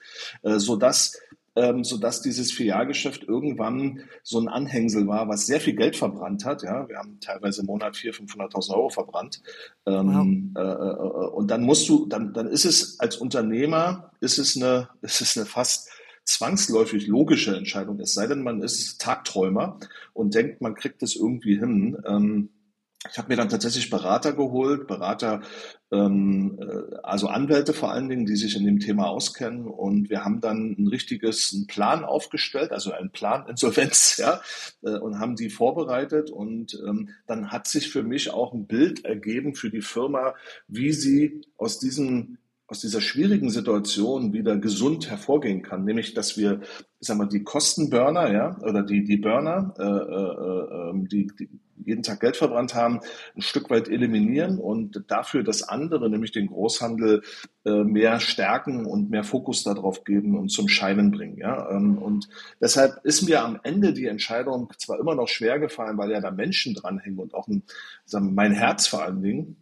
äh, 0.43 0.59
sodass 0.59 1.19
ähm, 1.55 1.83
sodass 1.83 2.21
dieses 2.21 2.51
Filialgeschäft 2.51 3.23
irgendwann 3.23 4.01
so 4.23 4.39
ein 4.39 4.47
Anhängsel 4.47 5.07
war, 5.07 5.27
was 5.29 5.45
sehr 5.45 5.59
viel 5.59 5.75
Geld 5.75 5.95
verbrannt 5.95 6.45
hat. 6.45 6.63
Ja, 6.63 6.87
wir 6.89 6.97
haben 6.97 7.19
teilweise 7.19 7.61
im 7.61 7.67
Monat 7.67 7.95
400.000, 7.95 8.35
500.000 8.35 8.73
Euro 8.73 8.89
verbrannt. 8.89 9.41
Ähm, 9.85 10.51
wow. 10.53 10.63
Äh, 10.63 10.67
äh, 10.67 11.25
äh, 11.25 11.29
und 11.29 11.51
dann 11.51 11.63
musst 11.63 11.87
du, 11.89 12.07
dann, 12.07 12.33
dann 12.33 12.47
ist 12.47 12.65
es 12.65 12.99
als 12.99 13.17
Unternehmer, 13.17 14.11
ist 14.19 14.37
es 14.37 14.55
eine, 14.55 14.89
ist 15.01 15.21
es 15.21 15.37
eine 15.37 15.45
fast 15.45 15.89
zwangsläufig 16.25 17.07
logische 17.07 17.55
Entscheidung, 17.55 17.99
es 17.99 18.13
sei 18.13 18.27
denn, 18.27 18.43
man 18.43 18.61
ist 18.61 19.01
Tagträumer 19.01 19.77
und 20.13 20.33
denkt, 20.33 20.61
man 20.61 20.73
kriegt 20.73 21.03
es 21.03 21.17
irgendwie 21.17 21.59
hin. 21.59 21.97
Ähm, 22.05 22.49
ich 23.11 23.17
habe 23.17 23.27
mir 23.27 23.35
dann 23.35 23.49
tatsächlich 23.49 23.89
Berater 23.89 24.33
geholt, 24.33 24.87
Berater, 24.87 25.41
also 25.93 27.27
Anwälte 27.27 27.73
vor 27.73 27.91
allen 27.91 28.09
Dingen, 28.09 28.25
die 28.25 28.35
sich 28.35 28.55
in 28.55 28.65
dem 28.65 28.79
Thema 28.79 29.07
auskennen. 29.07 29.67
Und 29.67 30.09
wir 30.09 30.25
haben 30.25 30.41
dann 30.41 30.75
ein 30.77 30.87
richtiges 30.87 31.53
einen 31.53 31.67
Plan 31.67 32.03
aufgestellt, 32.03 32.71
also 32.71 32.91
einen 32.91 33.11
Plan 33.11 33.45
Insolvenz, 33.49 34.17
ja, 34.17 34.41
äh, 34.83 34.97
und 34.97 35.19
haben 35.19 35.35
die 35.35 35.49
vorbereitet. 35.49 36.31
Und 36.31 36.81
ähm, 36.85 37.09
dann 37.27 37.51
hat 37.51 37.67
sich 37.67 37.89
für 37.89 38.03
mich 38.03 38.31
auch 38.31 38.53
ein 38.53 38.65
Bild 38.65 39.05
ergeben 39.05 39.55
für 39.55 39.69
die 39.69 39.81
Firma, 39.81 40.35
wie 40.67 40.93
sie 40.93 41.41
aus 41.57 41.79
diesem 41.79 42.37
aus 42.65 42.79
dieser 42.79 43.01
schwierigen 43.01 43.51
Situation 43.51 44.33
wieder 44.33 44.57
gesund 44.57 45.09
hervorgehen 45.09 45.61
kann, 45.61 45.83
nämlich 45.83 46.15
dass 46.15 46.37
wir, 46.37 46.61
ich 46.99 47.07
sag 47.07 47.17
mal, 47.17 47.27
die 47.27 47.43
Kostenburner, 47.43 48.33
ja, 48.33 48.57
oder 48.61 48.81
die 48.81 49.03
die 49.03 49.17
Burner, 49.17 49.75
äh, 49.77 49.83
äh, 49.83 50.89
ähm, 50.89 51.07
die, 51.07 51.27
die 51.37 51.49
jeden 51.85 52.03
Tag 52.03 52.19
Geld 52.19 52.37
verbrannt 52.37 52.75
haben, 52.75 52.99
ein 53.35 53.41
Stück 53.41 53.69
weit 53.69 53.89
eliminieren 53.89 54.59
und 54.59 55.03
dafür 55.07 55.43
das 55.43 55.63
andere, 55.63 56.09
nämlich 56.09 56.31
den 56.31 56.47
Großhandel, 56.47 57.21
äh, 57.65 57.83
mehr 57.83 58.19
stärken 58.19 58.85
und 58.85 59.09
mehr 59.09 59.23
Fokus 59.23 59.63
darauf 59.63 60.03
geben 60.03 60.37
und 60.37 60.49
zum 60.49 60.67
Scheinen 60.67 61.11
bringen. 61.11 61.37
Ja? 61.37 61.69
Ähm, 61.69 61.97
und 61.97 62.27
deshalb 62.59 63.03
ist 63.03 63.21
mir 63.21 63.43
am 63.43 63.59
Ende 63.63 63.93
die 63.93 64.07
Entscheidung 64.07 64.71
zwar 64.77 64.99
immer 64.99 65.15
noch 65.15 65.27
schwer 65.27 65.59
gefallen, 65.59 65.97
weil 65.97 66.11
ja 66.11 66.19
da 66.19 66.31
Menschen 66.31 66.73
dranhängen 66.73 67.19
und 67.19 67.33
auch 67.33 67.47
ein, 67.47 67.63
mein 68.11 68.51
Herz 68.51 68.87
vor 68.87 69.03
allen 69.03 69.21
Dingen. 69.21 69.57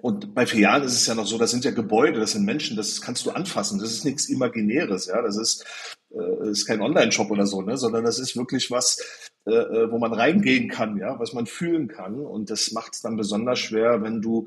Und 0.00 0.34
bei 0.34 0.46
Filialen 0.46 0.84
ist 0.84 0.94
es 0.94 1.06
ja 1.06 1.14
noch 1.14 1.26
so, 1.26 1.38
das 1.38 1.50
sind 1.50 1.64
ja 1.64 1.70
Gebäude, 1.70 2.20
das 2.20 2.32
sind 2.32 2.44
Menschen, 2.44 2.76
das 2.76 3.00
kannst 3.00 3.26
du 3.26 3.30
anfassen. 3.30 3.78
Das 3.78 3.92
ist 3.92 4.04
nichts 4.04 4.28
Imaginäres, 4.28 5.06
ja. 5.06 5.20
Das 5.22 5.36
ist, 5.36 5.64
äh, 6.10 6.50
ist 6.50 6.66
kein 6.66 6.80
Online-Shop 6.80 7.30
oder 7.30 7.46
so, 7.46 7.62
ne, 7.62 7.76
sondern 7.76 8.04
das 8.04 8.18
ist 8.18 8.36
wirklich 8.36 8.70
was, 8.70 9.30
äh, 9.48 9.84
äh 9.84 9.90
wo 9.90 9.98
man 9.98 10.12
reingehen 10.12 10.68
kann, 10.68 10.96
ja, 10.96 11.18
was 11.18 11.32
man 11.32 11.46
fühlen 11.46 11.88
kann. 11.88 12.20
Und 12.20 12.50
das 12.50 12.72
macht 12.72 12.94
es 12.94 13.00
dann 13.00 13.16
besonders 13.16 13.58
schwer, 13.58 14.02
wenn 14.02 14.20
du 14.20 14.46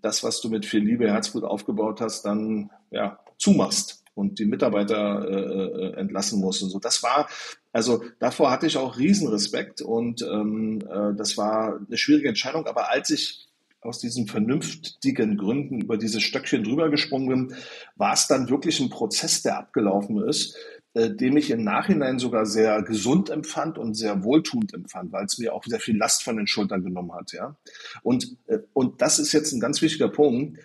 das, 0.00 0.22
was 0.22 0.40
du 0.40 0.48
mit 0.48 0.66
viel 0.66 0.84
Liebe, 0.84 1.10
Herzblut 1.10 1.44
aufgebaut 1.44 2.00
hast, 2.00 2.24
dann 2.24 2.70
ja 2.90 3.18
zumachst 3.38 4.02
und 4.14 4.38
die 4.38 4.44
Mitarbeiter 4.44 5.28
äh, 5.28 5.34
äh 5.34 5.92
entlassen 5.94 6.40
musst 6.40 6.62
und 6.62 6.70
so. 6.70 6.78
Das 6.78 7.02
war, 7.02 7.28
also 7.72 8.02
davor 8.18 8.50
hatte 8.50 8.66
ich 8.66 8.76
auch 8.76 8.98
Riesenrespekt 8.98 9.80
und 9.80 10.22
ähm, 10.22 10.80
äh, 10.88 11.14
das 11.16 11.36
war 11.38 11.80
eine 11.86 11.96
schwierige 11.96 12.28
Entscheidung. 12.28 12.66
Aber 12.66 12.90
als 12.90 13.10
ich 13.10 13.48
aus 13.82 13.98
diesen 13.98 14.28
vernünftigen 14.28 15.36
Gründen 15.36 15.80
über 15.80 15.96
dieses 15.96 16.22
Stöckchen 16.22 16.62
drüber 16.62 16.88
gesprungen 16.88 17.28
bin, 17.28 17.56
war 17.96 18.12
es 18.12 18.28
dann 18.28 18.48
wirklich 18.48 18.78
ein 18.80 18.90
Prozess, 18.90 19.42
der 19.42 19.58
abgelaufen 19.58 20.22
ist, 20.28 20.56
äh, 20.94 21.10
dem 21.10 21.36
ich 21.38 21.50
im 21.50 21.64
Nachhinein 21.64 22.18
sogar 22.18 22.44
sehr 22.44 22.82
gesund 22.82 23.30
empfand 23.30 23.78
und 23.78 23.94
sehr 23.94 24.24
wohltuend 24.24 24.74
empfand, 24.74 25.10
weil 25.12 25.24
es 25.24 25.38
mir 25.38 25.54
auch 25.54 25.64
sehr 25.64 25.80
viel 25.80 25.96
Last 25.96 26.22
von 26.22 26.36
den 26.36 26.46
Schultern 26.46 26.84
genommen 26.84 27.12
hat, 27.14 27.32
ja. 27.32 27.56
Und, 28.02 28.36
äh, 28.46 28.58
und 28.74 29.00
das 29.00 29.18
ist 29.18 29.32
jetzt 29.32 29.52
ein 29.52 29.60
ganz 29.60 29.80
wichtiger 29.80 30.08
Punkt. 30.08 30.58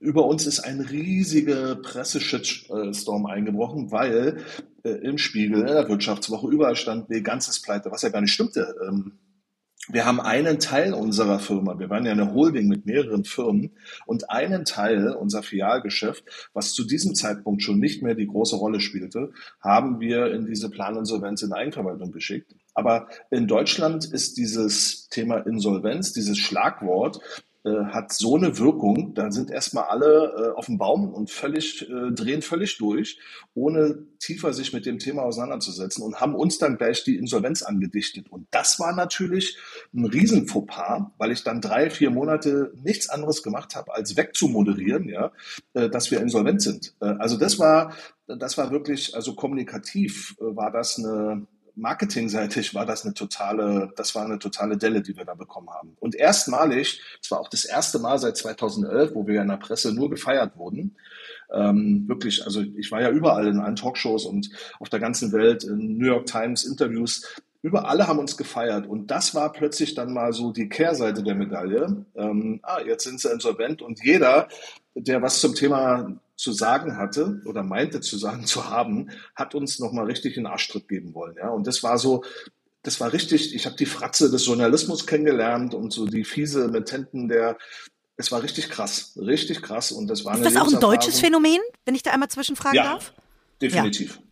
Über 0.00 0.24
uns 0.26 0.46
ist 0.46 0.60
ein 0.60 0.80
riesiger 0.80 1.76
Presseshitstorm 1.76 3.26
eingebrochen, 3.26 3.90
weil 3.90 4.38
äh, 4.84 4.90
im 4.90 5.18
Spiegel, 5.18 5.60
in 5.60 5.66
der 5.66 5.88
Wirtschaftswoche 5.88 6.48
überall 6.48 6.76
stand, 6.76 7.10
nee, 7.10 7.20
ganzes 7.20 7.60
Pleite, 7.60 7.90
was 7.90 8.02
ja 8.02 8.10
gar 8.10 8.20
nicht 8.20 8.32
stimmte. 8.32 8.74
Ähm, 8.86 9.18
wir 9.88 10.06
haben 10.06 10.20
einen 10.20 10.58
Teil 10.58 10.94
unserer 10.94 11.38
Firma, 11.38 11.78
wir 11.78 11.90
waren 11.90 12.06
ja 12.06 12.12
eine 12.12 12.32
Holding 12.32 12.68
mit 12.68 12.86
mehreren 12.86 13.24
Firmen 13.24 13.72
und 14.06 14.30
einen 14.30 14.64
Teil, 14.64 15.10
unser 15.12 15.42
Filialgeschäft, 15.42 16.50
was 16.52 16.72
zu 16.72 16.84
diesem 16.84 17.14
Zeitpunkt 17.14 17.62
schon 17.62 17.78
nicht 17.78 18.02
mehr 18.02 18.14
die 18.14 18.26
große 18.26 18.56
Rolle 18.56 18.80
spielte, 18.80 19.32
haben 19.60 20.00
wir 20.00 20.32
in 20.32 20.46
diese 20.46 20.70
Planinsolvenz 20.70 21.42
in 21.42 21.52
Eigenverwaltung 21.52 22.12
geschickt. 22.12 22.54
Aber 22.74 23.08
in 23.30 23.46
Deutschland 23.46 24.04
ist 24.04 24.36
dieses 24.36 25.08
Thema 25.08 25.38
Insolvenz, 25.38 26.12
dieses 26.12 26.38
Schlagwort, 26.38 27.20
äh, 27.64 27.84
hat 27.86 28.12
so 28.12 28.36
eine 28.36 28.58
Wirkung, 28.58 29.14
dann 29.14 29.32
sind 29.32 29.50
erstmal 29.50 29.84
alle 29.84 30.34
äh, 30.36 30.58
auf 30.58 30.66
dem 30.66 30.76
Baum 30.76 31.12
und 31.14 31.30
völlig, 31.30 31.88
äh, 31.88 32.12
drehen 32.12 32.42
völlig 32.42 32.76
durch, 32.76 33.18
ohne 33.54 34.06
tiefer 34.18 34.52
sich 34.52 34.74
mit 34.74 34.84
dem 34.84 34.98
Thema 34.98 35.22
auseinanderzusetzen 35.22 36.04
und 36.04 36.20
haben 36.20 36.34
uns 36.34 36.58
dann 36.58 36.76
gleich 36.76 37.04
die 37.04 37.16
Insolvenz 37.16 37.62
angedichtet. 37.62 38.30
Und 38.30 38.46
das 38.50 38.78
war 38.80 38.94
natürlich 38.94 39.56
ein 39.94 40.04
Riesenfauxpas, 40.04 41.12
weil 41.16 41.30
ich 41.30 41.42
dann 41.42 41.62
drei, 41.62 41.88
vier 41.88 42.10
Monate 42.10 42.72
nichts 42.82 43.08
anderes 43.08 43.42
gemacht 43.42 43.74
habe, 43.74 43.94
als 43.94 44.16
wegzumoderieren, 44.16 45.08
ja, 45.08 45.32
äh, 45.72 45.88
dass 45.88 46.10
wir 46.10 46.20
insolvent 46.20 46.60
sind. 46.60 46.94
Äh, 47.00 47.14
also 47.18 47.38
das 47.38 47.58
war, 47.58 47.94
das 48.26 48.58
war 48.58 48.70
wirklich, 48.72 49.14
also 49.14 49.34
kommunikativ 49.34 50.36
war 50.38 50.70
das 50.70 50.98
eine, 50.98 51.46
marketingseitig 51.76 52.74
war 52.74 52.86
das 52.86 53.04
eine 53.04 53.14
totale, 53.14 53.92
das 53.96 54.14
war 54.14 54.24
eine 54.24 54.38
totale 54.38 54.76
Delle, 54.76 55.02
die 55.02 55.16
wir 55.16 55.24
da 55.24 55.34
bekommen 55.34 55.70
haben. 55.70 55.96
Und 56.00 56.14
erstmalig, 56.14 57.00
es 57.22 57.30
war 57.30 57.40
auch 57.40 57.48
das 57.48 57.64
erste 57.64 57.98
Mal 57.98 58.18
seit 58.18 58.36
2011, 58.36 59.14
wo 59.14 59.26
wir 59.26 59.42
in 59.42 59.48
der 59.48 59.56
Presse 59.56 59.92
nur 59.92 60.10
gefeiert 60.10 60.56
wurden. 60.56 60.96
Ähm, 61.52 62.04
wirklich, 62.08 62.44
also 62.44 62.62
ich 62.62 62.90
war 62.90 63.00
ja 63.00 63.10
überall 63.10 63.46
in 63.46 63.60
allen 63.60 63.76
Talkshows 63.76 64.24
und 64.24 64.50
auf 64.80 64.88
der 64.88 65.00
ganzen 65.00 65.32
Welt, 65.32 65.64
in 65.64 65.98
New 65.98 66.06
York 66.06 66.26
Times 66.26 66.64
Interviews. 66.64 67.40
Über 67.62 67.88
alle 67.88 68.06
haben 68.06 68.18
uns 68.18 68.36
gefeiert 68.36 68.86
und 68.86 69.10
das 69.10 69.34
war 69.34 69.50
plötzlich 69.52 69.94
dann 69.94 70.12
mal 70.12 70.32
so 70.32 70.52
die 70.52 70.68
Kehrseite 70.68 71.22
der 71.22 71.34
Medaille. 71.34 72.04
Ähm, 72.14 72.60
ah, 72.62 72.80
jetzt 72.80 73.04
sind 73.04 73.20
sie 73.20 73.32
insolvent 73.32 73.80
und 73.80 74.04
jeder, 74.04 74.48
der 74.94 75.22
was 75.22 75.40
zum 75.40 75.54
Thema 75.54 76.14
zu 76.36 76.52
sagen 76.52 76.96
hatte 76.96 77.40
oder 77.46 77.62
meinte 77.62 78.00
zu 78.00 78.18
sagen 78.18 78.44
zu 78.46 78.68
haben, 78.68 79.10
hat 79.34 79.54
uns 79.54 79.78
nochmal 79.78 80.06
richtig 80.06 80.36
einen 80.36 80.46
Arschtritt 80.46 80.88
geben 80.88 81.14
wollen. 81.14 81.36
Ja? 81.36 81.50
Und 81.50 81.66
das 81.66 81.82
war 81.82 81.98
so, 81.98 82.24
das 82.82 83.00
war 83.00 83.12
richtig, 83.12 83.54
ich 83.54 83.66
habe 83.66 83.76
die 83.76 83.86
Fratze 83.86 84.30
des 84.30 84.46
Journalismus 84.46 85.06
kennengelernt 85.06 85.74
und 85.74 85.92
so 85.92 86.06
die 86.06 86.24
fiese 86.24 86.68
Metenten 86.68 87.28
der, 87.28 87.56
es 88.16 88.30
war 88.30 88.42
richtig 88.42 88.68
krass, 88.68 89.18
richtig 89.20 89.62
krass. 89.62 89.92
Und 89.92 90.08
das 90.08 90.24
war 90.24 90.34
Ist 90.34 90.44
das 90.44 90.56
auch 90.56 90.72
ein 90.72 90.80
deutsches 90.80 91.20
Phänomen, 91.20 91.60
wenn 91.84 91.94
ich 91.94 92.02
da 92.02 92.12
einmal 92.12 92.28
zwischenfragen 92.28 92.76
ja, 92.76 92.84
darf? 92.84 93.12
Definitiv. 93.60 94.16
Ja. 94.16 94.22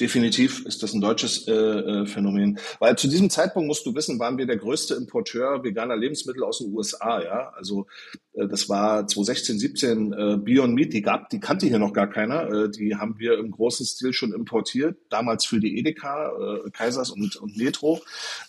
Definitiv 0.00 0.64
ist 0.64 0.82
das 0.82 0.94
ein 0.94 1.00
deutsches 1.00 1.48
äh, 1.48 1.52
äh, 1.52 2.06
Phänomen, 2.06 2.58
weil 2.78 2.96
zu 2.96 3.08
diesem 3.08 3.30
Zeitpunkt 3.30 3.66
musst 3.66 3.84
du 3.84 3.94
wissen, 3.94 4.18
waren 4.20 4.38
wir 4.38 4.46
der 4.46 4.56
größte 4.56 4.94
Importeur 4.94 5.64
veganer 5.64 5.96
Lebensmittel 5.96 6.44
aus 6.44 6.58
den 6.58 6.72
USA. 6.72 7.20
Ja, 7.20 7.52
also 7.56 7.86
äh, 8.34 8.46
das 8.46 8.68
war 8.68 9.06
2016, 9.06 9.58
17 9.58 10.12
äh, 10.12 10.36
Beyond 10.36 10.74
Meat, 10.74 10.92
die 10.92 11.02
gab, 11.02 11.30
die 11.30 11.40
kannte 11.40 11.66
hier 11.66 11.80
noch 11.80 11.92
gar 11.92 12.08
keiner. 12.08 12.48
Äh, 12.48 12.70
die 12.70 12.94
haben 12.94 13.18
wir 13.18 13.38
im 13.38 13.50
großen 13.50 13.84
Stil 13.84 14.12
schon 14.12 14.32
importiert, 14.32 14.96
damals 15.10 15.44
für 15.44 15.58
die 15.58 15.78
Edeka, 15.78 16.30
äh, 16.30 16.70
Kaisers 16.70 17.10
und, 17.10 17.34
und 17.36 17.56
Metro. 17.56 18.00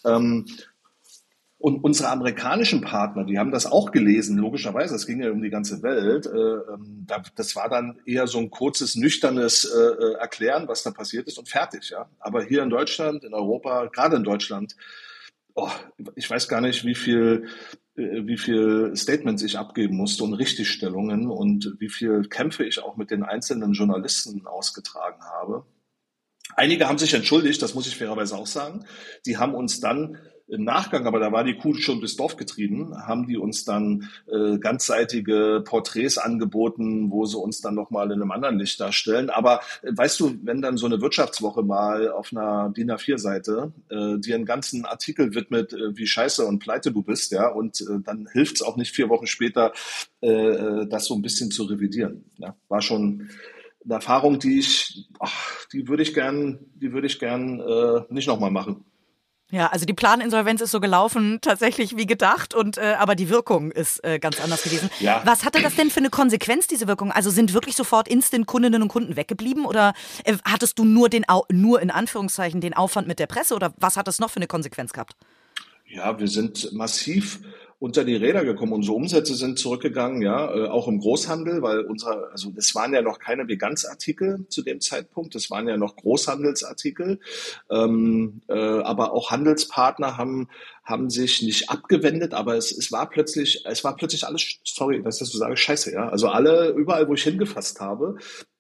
Ähm, 0.06 0.46
und 1.62 1.84
unsere 1.84 2.10
amerikanischen 2.10 2.80
Partner, 2.80 3.26
die 3.26 3.38
haben 3.38 3.52
das 3.52 3.66
auch 3.66 3.92
gelesen, 3.92 4.38
logischerweise, 4.38 4.96
es 4.96 5.06
ging 5.06 5.22
ja 5.22 5.30
um 5.30 5.42
die 5.42 5.50
ganze 5.50 5.84
Welt. 5.84 6.26
Äh, 6.26 6.74
ähm, 6.74 7.06
das 7.36 7.54
war 7.58 7.68
dann 7.68 8.00
eher 8.06 8.28
so 8.28 8.40
ein 8.40 8.50
kurzes, 8.50 8.96
nüchternes 8.96 9.66
äh, 9.66 9.78
äh, 9.78 10.14
Erklären, 10.14 10.70
was 10.70 10.84
da 10.84 10.92
passiert 10.92 11.28
ist 11.28 11.38
und 11.38 11.50
fertig. 11.50 11.94
Aber 12.20 12.46
hier 12.46 12.64
in 12.64 12.70
Deutschland, 12.70 13.26
in 13.26 13.34
Europa, 13.34 13.88
gerade 13.88 14.16
in 14.16 14.24
Deutschland, 14.24 14.78
oh, 15.54 15.70
ich 16.16 16.30
weiß 16.30 16.48
gar 16.48 16.62
nicht, 16.62 16.86
wie 16.86 16.96
viel, 16.96 17.48
wie 17.96 18.38
viel 18.38 18.94
Statements 18.96 19.44
ich 19.44 19.58
abgeben 19.58 19.98
musste 19.98 20.24
und 20.24 20.36
Richtigstellungen 20.36 21.30
und 21.30 21.76
wie 21.80 21.90
viel 21.90 22.22
Kämpfe 22.30 22.64
ich 22.64 22.82
auch 22.82 22.96
mit 22.96 23.12
den 23.12 23.24
einzelnen 23.24 23.74
Journalisten 23.74 24.48
ausgetragen 24.48 25.22
habe. 25.24 25.66
Einige 26.56 26.88
haben 26.88 26.98
sich 26.98 27.14
entschuldigt, 27.14 27.62
das 27.62 27.76
muss 27.76 27.88
ich 27.88 27.98
fairerweise 27.98 28.38
auch 28.38 28.48
sagen. 28.48 28.86
Die 29.26 29.38
haben 29.38 29.54
uns 29.54 29.82
dann 29.82 30.18
im 30.50 30.64
Nachgang, 30.64 31.06
aber 31.06 31.20
da 31.20 31.32
war 31.32 31.44
die 31.44 31.56
Kuh 31.56 31.76
schon 31.76 32.00
durchs 32.00 32.16
Dorf 32.16 32.36
getrieben, 32.36 32.96
haben 33.06 33.28
die 33.28 33.38
uns 33.38 33.66
dann 33.66 34.10
äh, 34.28 34.58
ganzseitige 34.58 35.64
Porträts 35.64 36.18
angeboten, 36.18 37.12
wo 37.12 37.26
sie 37.26 37.38
uns 37.38 37.62
dann 37.62 37.76
nochmal 37.76 38.08
in 38.08 38.22
einem 38.22 38.32
anderen 38.32 38.58
Licht 38.58 38.80
darstellen. 38.80 39.30
Aber 39.30 39.62
äh, 39.82 39.92
weißt 39.92 40.20
du, 40.20 40.38
wenn 40.44 40.62
dann 40.62 40.78
so 40.78 40.86
eine 40.86 41.02
Wirtschaftswoche 41.02 41.64
mal 41.64 42.12
auf 42.12 42.32
einer 42.32 42.72
DIN 42.76 42.92
A4-Seite 42.92 43.72
äh, 43.90 44.18
dir 44.20 44.36
einen 44.36 44.46
ganzen 44.46 44.86
Artikel 44.86 45.36
widmet, 45.36 45.74
äh, 45.74 45.96
wie 45.96 46.08
scheiße 46.08 46.46
und 46.46 46.60
pleite 46.60 46.92
du 46.92 47.04
bist, 47.04 47.32
ja, 47.32 47.48
und 47.48 47.82
äh, 47.82 48.00
dann 48.04 48.28
hilft 48.32 48.58
es 48.58 48.62
auch 48.62 48.78
nicht 48.78 48.96
vier 48.96 49.10
Wochen 49.10 49.28
später, 49.28 49.74
äh, 50.22 50.30
äh, 50.30 50.88
das 50.88 51.06
so 51.06 51.16
ein 51.16 51.22
bisschen 51.22 51.52
zu 51.52 51.64
revidieren. 51.64 52.26
Ja, 52.38 52.56
war 52.68 52.82
schon 52.82 53.30
eine 53.86 53.96
Erfahrung, 53.96 54.40
die 54.40 54.60
ich, 54.60 55.08
ach, 55.20 55.66
die 55.74 55.88
würde 55.88 56.04
ich 56.04 56.14
gern, 56.14 56.60
die 56.76 56.92
würde 56.92 57.08
ich 57.08 57.20
gern 57.20 57.60
äh, 57.60 58.02
nicht 58.10 58.28
nochmal 58.28 58.52
machen. 58.52 58.84
Ja, 59.52 59.68
also 59.68 59.86
die 59.86 59.94
Planinsolvenz 59.94 60.62
ist 60.62 60.70
so 60.70 60.80
gelaufen, 60.80 61.40
tatsächlich 61.42 61.98
wie 61.98 62.06
gedacht, 62.06 62.54
und 62.54 62.78
äh, 62.78 62.96
aber 63.00 63.16
die 63.16 63.30
Wirkung 63.30 63.72
ist 63.72 64.04
äh, 64.04 64.20
ganz 64.20 64.40
anders 64.40 64.62
gewesen. 64.62 64.92
Ja. 65.00 65.22
Was 65.26 65.44
hatte 65.44 65.62
das 65.62 65.76
denn 65.76 65.90
für 65.90 66.02
eine 66.02 66.12
Konsequenz, 66.12 66.68
diese 66.68 66.88
Wirkung? 66.88 67.12
Also 67.12 67.32
sind 67.32 67.54
wirklich 67.54 67.76
sofort 67.76 68.08
instant 68.08 68.46
Kundinnen 68.46 68.84
und 68.84 68.90
Kunden 68.90 69.16
weggeblieben 69.16 69.66
oder 69.66 69.94
äh, 70.24 70.38
hattest 70.44 70.78
du 70.78 70.86
nur 70.86 71.10
den 71.10 71.26
nur 71.52 71.82
in 71.82 71.90
Anführungszeichen 71.90 72.62
den 72.62 72.76
Aufwand 72.76 73.08
mit 73.08 73.18
der 73.18 73.26
Presse 73.26 73.56
oder 73.56 73.74
was 73.78 73.98
hat 73.98 74.08
das 74.08 74.20
noch 74.20 74.30
für 74.30 74.38
eine 74.38 74.48
Konsequenz 74.48 74.94
gehabt? 74.94 75.16
Ja, 75.88 76.20
wir 76.20 76.28
sind 76.28 76.72
massiv 76.72 77.40
unter 77.80 78.04
die 78.04 78.16
Räder 78.16 78.44
gekommen. 78.44 78.74
Unsere 78.74 78.96
Umsätze 78.96 79.36
sind 79.36 79.58
zurückgegangen, 79.58 80.22
ja, 80.22 80.54
äh, 80.54 80.68
auch 80.68 80.88
im 80.90 81.00
Großhandel, 81.00 81.62
weil 81.62 81.82
unsere, 81.82 82.30
also 82.32 82.52
es 82.58 82.76
waren 82.76 82.94
ja 82.94 83.02
noch 83.02 83.20
keine 83.20 83.48
Vegansartikel 83.48 84.46
zu 84.50 84.62
dem 84.62 84.82
Zeitpunkt, 84.82 85.34
das 85.34 85.50
waren 85.50 85.68
ja 85.68 85.78
noch 85.78 85.96
Großhandelsartikel, 85.96 87.20
ähm, 87.70 88.42
äh, 88.50 88.54
aber 88.54 89.14
auch 89.14 89.32
Handelspartner 89.32 90.18
haben 90.18 90.50
haben 90.90 91.10
sich 91.12 91.44
nicht 91.44 91.70
abgewendet, 91.70 92.34
aber 92.34 92.58
es, 92.58 92.72
es 92.72 92.92
war 92.92 93.08
plötzlich, 93.10 93.64
es 93.66 93.84
war 93.84 93.96
plötzlich 93.96 94.26
alles, 94.26 94.60
sorry, 94.64 95.02
dass 95.04 95.16
ich 95.16 95.20
das 95.20 95.30
so 95.30 95.38
sage, 95.38 95.56
scheiße, 95.56 95.94
ja. 95.94 96.10
Also 96.10 96.30
alle, 96.30 96.70
überall, 96.70 97.08
wo 97.08 97.14
ich 97.14 97.24
hingefasst 97.24 97.80
habe, 97.80 98.16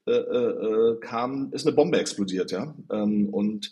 äh, 0.05 0.11
äh, 0.11 0.93
äh 0.93 0.99
kam, 0.99 1.51
ist 1.53 1.65
eine 1.65 1.75
Bombe 1.75 1.99
explodiert, 1.99 2.51
ja. 2.51 2.75
Ähm, 2.91 3.29
und 3.29 3.71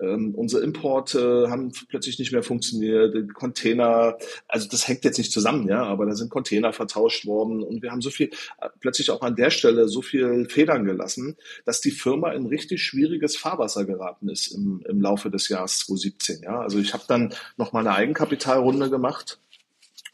ähm, 0.00 0.34
unsere 0.34 0.62
Importe 0.62 1.48
haben 1.50 1.72
plötzlich 1.88 2.18
nicht 2.18 2.32
mehr 2.32 2.42
funktioniert, 2.42 3.32
Container, 3.34 4.16
also 4.48 4.68
das 4.68 4.88
hängt 4.88 5.04
jetzt 5.04 5.18
nicht 5.18 5.32
zusammen, 5.32 5.68
ja, 5.68 5.84
aber 5.84 6.06
da 6.06 6.14
sind 6.14 6.30
Container 6.30 6.72
vertauscht 6.72 7.26
worden 7.26 7.62
und 7.62 7.82
wir 7.82 7.90
haben 7.90 8.00
so 8.00 8.10
viel, 8.10 8.30
äh, 8.60 8.68
plötzlich 8.80 9.10
auch 9.10 9.22
an 9.22 9.36
der 9.36 9.50
Stelle 9.50 9.88
so 9.88 10.02
viel 10.02 10.48
Federn 10.48 10.84
gelassen, 10.84 11.36
dass 11.64 11.80
die 11.80 11.92
Firma 11.92 12.32
in 12.32 12.46
richtig 12.46 12.82
schwieriges 12.82 13.36
Fahrwasser 13.36 13.84
geraten 13.84 14.28
ist 14.28 14.48
im, 14.48 14.84
im 14.88 15.00
Laufe 15.00 15.30
des 15.30 15.48
Jahres 15.48 15.78
2017, 15.78 16.42
ja. 16.42 16.60
Also 16.60 16.78
ich 16.78 16.92
habe 16.92 17.04
dann 17.06 17.32
noch 17.56 17.72
mal 17.72 17.80
eine 17.80 17.94
Eigenkapitalrunde 17.94 18.90
gemacht 18.90 19.38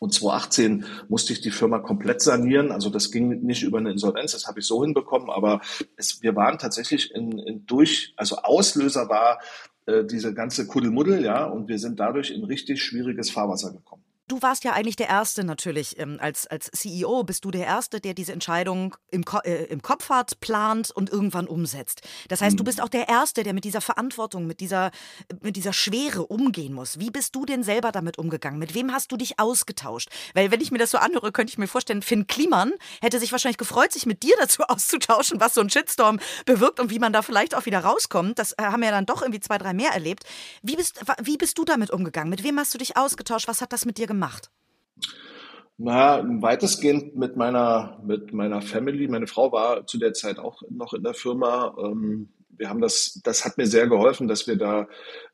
und 0.01 0.15
2018 0.15 0.87
musste 1.09 1.35
ich 1.35 1.43
die 1.43 1.51
Firma 1.51 1.79
komplett 1.79 2.23
sanieren. 2.23 2.73
Also 2.73 2.89
das 2.89 3.13
ging 3.13 3.43
nicht 3.43 3.63
über 3.63 3.77
eine 3.77 3.91
Insolvenz, 3.91 4.33
das 4.33 4.47
habe 4.47 4.61
ich 4.61 4.67
so 4.67 4.83
hinbekommen. 4.83 5.29
Aber 5.29 5.61
es, 5.97 6.23
wir 6.23 6.35
waren 6.35 6.57
tatsächlich 6.57 7.15
in, 7.15 7.39
in 7.39 7.67
durch, 7.67 8.15
also 8.17 8.37
Auslöser 8.39 9.11
war 9.11 9.41
äh, 9.91 10.07
diese 10.07 10.33
ganze 10.35 10.67
Kuddelmuddel, 10.67 11.25
ja, 11.25 11.45
und 11.45 11.69
wir 11.69 11.79
sind 11.79 11.99
dadurch 12.01 12.31
in 12.31 12.45
richtig 12.45 12.83
schwieriges 12.83 13.31
Fahrwasser 13.31 13.73
gekommen 13.73 14.03
du 14.31 14.43
warst 14.43 14.65
ja 14.65 14.73
eigentlich 14.73 14.97
der 14.97 15.09
Erste 15.09 15.45
natürlich. 15.45 15.99
Ähm, 15.99 16.19
als, 16.21 16.47
als 16.47 16.71
CEO 16.71 17.25
bist 17.25 17.45
du 17.45 17.51
der 17.51 17.67
Erste, 17.67 18.01
der 18.01 18.15
diese 18.15 18.33
Entscheidung 18.33 18.97
im, 19.11 19.25
Ko 19.25 19.39
äh, 19.45 19.65
im 19.65 19.83
Kopf 19.83 20.09
hat, 20.09 20.41
plant 20.41 20.91
und 20.91 21.11
irgendwann 21.11 21.47
umsetzt. 21.47 22.03
Das 22.29 22.41
heißt, 22.41 22.55
mhm. 22.55 22.59
du 22.59 22.65
bist 22.65 22.81
auch 22.81 22.89
der 22.89 23.09
Erste, 23.09 23.43
der 23.43 23.55
mit 23.55 23.65
dieser 23.65 23.81
Verantwortung, 23.81 24.47
mit 24.47 24.61
dieser, 24.61 24.91
mit 25.41 25.57
dieser 25.57 25.73
Schwere 25.73 26.27
umgehen 26.27 26.73
muss. 26.73 26.99
Wie 27.01 27.11
bist 27.11 27.35
du 27.35 27.45
denn 27.45 27.63
selber 27.63 27.93
damit 27.93 28.19
umgegangen? 28.19 28.59
Mit 28.59 28.75
wem 28.75 28.93
hast 28.93 29.11
du 29.13 29.17
dich 29.17 29.39
ausgetauscht? 29.39 30.09
Weil, 30.35 30.51
wenn 30.51 30.61
ich 30.61 30.71
mir 30.71 30.79
das 30.79 30.91
so 30.91 30.99
anhöre, 30.99 31.33
könnte 31.33 31.51
ich 31.51 31.59
mir 31.59 31.69
vorstellen, 31.69 32.03
Finn 32.03 32.27
Kliman 32.27 32.73
hätte 33.01 33.19
sich 33.19 33.33
wahrscheinlich 33.33 33.59
gefreut, 33.59 33.93
sich 33.93 34.07
mit 34.07 34.23
dir 34.23 34.35
dazu 34.39 34.63
auszutauschen, 34.69 35.41
was 35.41 35.55
so 35.55 35.61
ein 35.61 35.71
Shitstorm 35.71 36.21
bewirkt 36.47 36.81
und 36.81 36.91
wie 36.91 36.99
man 36.99 37.13
da 37.13 37.23
vielleicht 37.23 37.55
auch 37.55 37.67
wieder 37.67 37.81
rauskommt. 37.81 38.39
Das 38.39 38.53
äh, 38.53 38.63
haben 38.63 38.83
ja 38.83 38.91
dann 38.91 39.07
doch 39.07 39.23
irgendwie 39.23 39.41
zwei, 39.41 39.59
drei 39.59 39.73
mehr 39.73 39.91
erlebt. 39.91 40.25
Wie 40.63 40.77
bist, 40.77 41.01
wie 41.23 41.37
bist 41.37 41.59
du 41.59 41.65
damit 41.65 41.91
umgegangen? 41.91 42.31
Mit 42.31 42.45
wem 42.45 42.59
hast 42.59 42.73
du 42.75 42.79
dich 42.79 42.97
ausgetauscht? 42.97 43.49
Was 43.49 43.61
hat 43.61 43.73
das 43.73 43.85
mit 43.85 43.99
dir 43.99 44.07
gemacht? 44.07 44.20
Gemacht? 44.21 44.51
Na, 45.79 46.23
weitestgehend 46.43 47.17
mit 47.17 47.37
meiner, 47.37 48.03
mit 48.05 48.35
meiner 48.35 48.61
Family. 48.61 49.09
Meine 49.09 49.27
Frau 49.27 49.51
war 49.51 49.87
zu 49.87 49.97
der 49.99 50.13
Zeit 50.13 50.39
auch 50.39 50.61
noch 50.69 50.93
in 50.93 51.03
der 51.03 51.15
Firma. 51.15 51.75
Ähm, 51.83 52.29
wir 52.51 52.69
haben 52.69 52.83
das, 52.83 53.19
das 53.25 53.47
hat 53.47 53.57
mir 53.57 53.67
sehr 53.67 53.89
geholfen, 53.89 54.29
dass 54.29 54.47
wir 54.47 54.57
da 54.57 54.89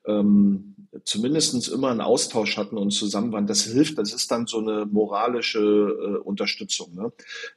ähm, 0.07 0.77
zumindest 1.05 1.69
immer 1.69 1.91
einen 1.91 2.01
Austausch 2.01 2.57
hatten 2.57 2.79
und 2.79 2.93
zusammen 2.93 3.33
waren. 3.33 3.49
Das 3.49 3.65
hilft, 3.65 3.99
das 3.99 4.15
ist 4.15 4.31
dann 4.31 4.47
so 4.47 4.59
eine 4.59 4.87
moralische 4.87 5.59
äh, 5.59 6.19
Unterstützung. 6.19 6.95
Ne? 6.95 7.13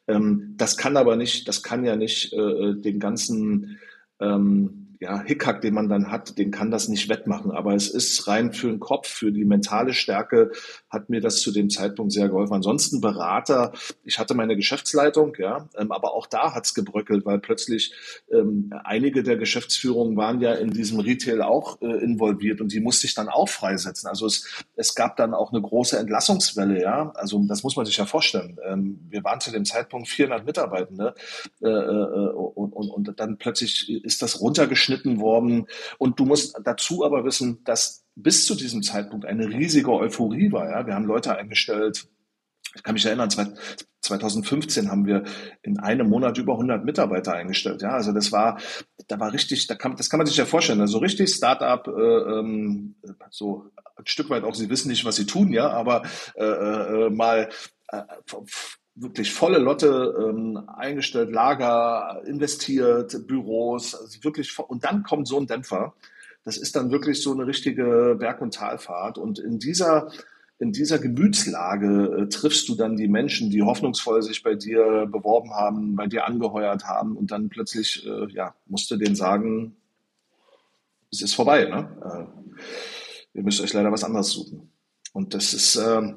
Ähm, 0.08 0.56
das 0.58 0.76
kann 0.76 0.98
aber 0.98 1.16
nicht, 1.16 1.48
das 1.48 1.62
kann 1.62 1.86
ja 1.86 1.96
nicht 1.96 2.34
äh, 2.34 2.74
den 2.74 3.00
ganzen 3.00 3.78
ähm, 4.20 4.89
ja, 5.02 5.22
Hickhack, 5.22 5.62
den 5.62 5.74
man 5.74 5.88
dann 5.88 6.12
hat, 6.12 6.38
den 6.38 6.52
kann 6.52 6.72
das 6.72 6.90
nicht 6.90 7.08
wettmachen. 7.08 7.52
Aber 7.52 7.74
es 7.74 7.88
ist 7.88 8.28
rein 8.28 8.52
für 8.52 8.68
den 8.68 8.82
Kopf, 8.82 9.08
für 9.08 9.32
die 9.32 9.46
mentale 9.46 9.94
Stärke 9.94 10.52
hat 10.90 11.10
mir 11.10 11.22
das 11.22 11.40
zu 11.40 11.54
dem 11.54 11.70
Zeitpunkt 11.70 12.12
sehr 12.12 12.28
geholfen. 12.28 12.56
Ansonsten 12.56 13.00
Berater, 13.00 13.72
ich 14.04 14.20
hatte 14.20 14.34
meine 14.34 14.58
Geschäftsleitung, 14.58 15.36
ja, 15.38 15.70
ähm, 15.78 15.94
aber 15.94 16.14
auch 16.14 16.28
da 16.28 16.54
hat's 16.54 16.74
gebröckelt, 16.74 17.26
weil 17.26 17.40
plötzlich 17.40 17.94
ähm, 18.30 18.74
einige 18.84 19.24
der 19.24 19.38
Geschäftsführungen 19.38 20.18
waren 20.18 20.42
ja 20.42 20.54
in 20.54 20.72
diesem 20.72 21.00
Retail 21.00 21.44
auch 21.44 21.82
äh, 21.82 22.04
involviert 22.04 22.60
und 22.60 22.74
die 22.74 22.82
musste 22.82 23.08
ich 23.08 23.14
dann 23.14 23.30
auch 23.30 23.48
freisetzen. 23.48 24.10
Also 24.10 24.26
es, 24.26 24.66
es 24.76 24.96
gab 24.96 25.16
dann 25.16 25.34
auch 25.34 25.54
eine 25.54 25.62
große 25.62 25.98
Entlassungswelle, 25.98 26.82
ja. 26.82 27.12
Also 27.16 27.42
das 27.48 27.64
muss 27.64 27.78
man 27.78 27.86
sich 27.86 27.96
ja 27.96 28.06
vorstellen. 28.06 28.58
Ähm, 28.66 29.00
wir 29.10 29.24
waren 29.24 29.40
zu 29.40 29.52
dem 29.52 29.64
Zeitpunkt 29.64 30.10
400 30.10 30.46
Mitarbeitende 30.46 31.16
äh, 31.62 31.70
äh, 31.70 32.32
und, 32.34 32.74
und, 32.74 32.90
und 32.90 33.14
dann 33.18 33.38
plötzlich 33.38 33.90
ist 34.04 34.22
das 34.22 34.42
runtergeschnitten 34.42 34.89
geschnitten 34.90 35.20
worden. 35.20 35.68
Und 35.98 36.20
du 36.20 36.26
musst 36.26 36.60
dazu 36.64 37.06
aber 37.06 37.24
wissen, 37.24 37.64
dass 37.64 38.06
bis 38.16 38.46
zu 38.46 38.56
diesem 38.56 38.82
Zeitpunkt 38.84 39.26
eine 39.26 39.48
riesige 39.48 39.92
Euphorie 39.92 40.52
war. 40.52 40.70
Ja? 40.70 40.88
Wir 40.88 40.96
haben 40.96 41.06
Leute 41.06 41.38
eingestellt, 41.38 42.08
ich 42.76 42.84
kann 42.84 42.94
mich 42.94 43.06
erinnern, 43.06 43.32
2015 44.02 44.92
haben 44.92 45.08
wir 45.08 45.24
in 45.64 45.80
einem 45.80 46.08
Monat 46.08 46.38
über 46.38 46.54
100 46.54 46.86
Mitarbeiter 46.86 47.34
eingestellt. 47.34 47.82
Ja, 47.82 47.94
also 47.94 48.12
das 48.12 48.32
war, 48.32 48.60
da 49.08 49.20
war 49.20 49.34
richtig, 49.34 49.66
da 49.66 49.74
kann, 49.74 49.96
das 49.96 50.12
kann 50.12 50.20
man 50.20 50.28
sich 50.28 50.38
ja 50.38 50.46
vorstellen, 50.46 50.80
also 50.80 51.00
richtig 51.00 51.34
Startup, 51.34 51.88
äh, 51.88 51.92
ähm, 51.92 52.96
so 53.32 53.72
ein 53.96 54.06
Stück 54.06 54.30
weit 54.30 54.44
auch, 54.44 54.54
sie 54.54 54.70
wissen 54.70 54.90
nicht, 54.90 55.04
was 55.04 55.16
sie 55.16 55.26
tun, 55.26 55.52
ja, 55.52 55.72
aber 55.72 56.04
äh, 56.36 56.46
äh, 56.46 57.10
mal 57.10 57.50
äh, 57.88 58.04
wirklich 59.02 59.34
volle 59.34 59.60
Lotte 59.60 60.30
ähm, 60.30 60.64
eingestellt, 60.68 61.32
Lager 61.32 62.22
investiert, 62.26 63.28
Büros, 63.28 63.96
also 63.96 64.24
wirklich 64.24 64.58
und 64.60 64.84
dann 64.84 65.04
kommt 65.04 65.28
so 65.28 65.40
ein 65.40 65.48
Dämpfer. 65.48 65.94
Das 66.44 66.58
ist 66.58 66.76
dann 66.76 66.92
wirklich 66.92 67.22
so 67.22 67.34
eine 67.34 67.48
richtige 67.48 68.16
Berg- 68.20 68.42
und 68.42 68.54
Talfahrt 68.54 69.18
und 69.18 69.40
in 69.40 69.60
dieser 69.60 70.12
in 70.60 70.74
dieser 70.74 71.00
Gemütslage 71.00 72.24
äh, 72.24 72.28
triffst 72.28 72.68
du 72.68 72.76
dann 72.76 72.98
die 72.98 73.08
Menschen, 73.08 73.50
die 73.50 73.64
hoffnungsvoll 73.64 74.22
sich 74.22 74.44
bei 74.44 74.56
dir 74.56 75.08
beworben 75.10 75.54
haben, 75.54 75.96
bei 75.96 76.08
dir 76.08 76.26
angeheuert 76.26 76.84
haben 76.84 77.16
und 77.16 77.32
dann 77.32 77.48
plötzlich, 77.48 78.06
äh, 78.06 78.28
ja, 78.34 78.54
musst 78.66 78.92
du 78.92 78.98
denen 78.98 79.16
sagen, 79.16 79.78
es 81.12 81.22
ist 81.22 81.34
vorbei, 81.34 81.64
ne? 81.64 82.28
Äh, 83.34 83.38
ihr 83.38 83.44
müsst 83.44 83.62
euch 83.62 83.72
leider 83.72 83.92
was 83.92 84.04
anderes 84.04 84.32
suchen. 84.32 84.70
Und 85.14 85.34
das 85.34 85.54
ist, 85.54 85.78
äh, 85.78 86.14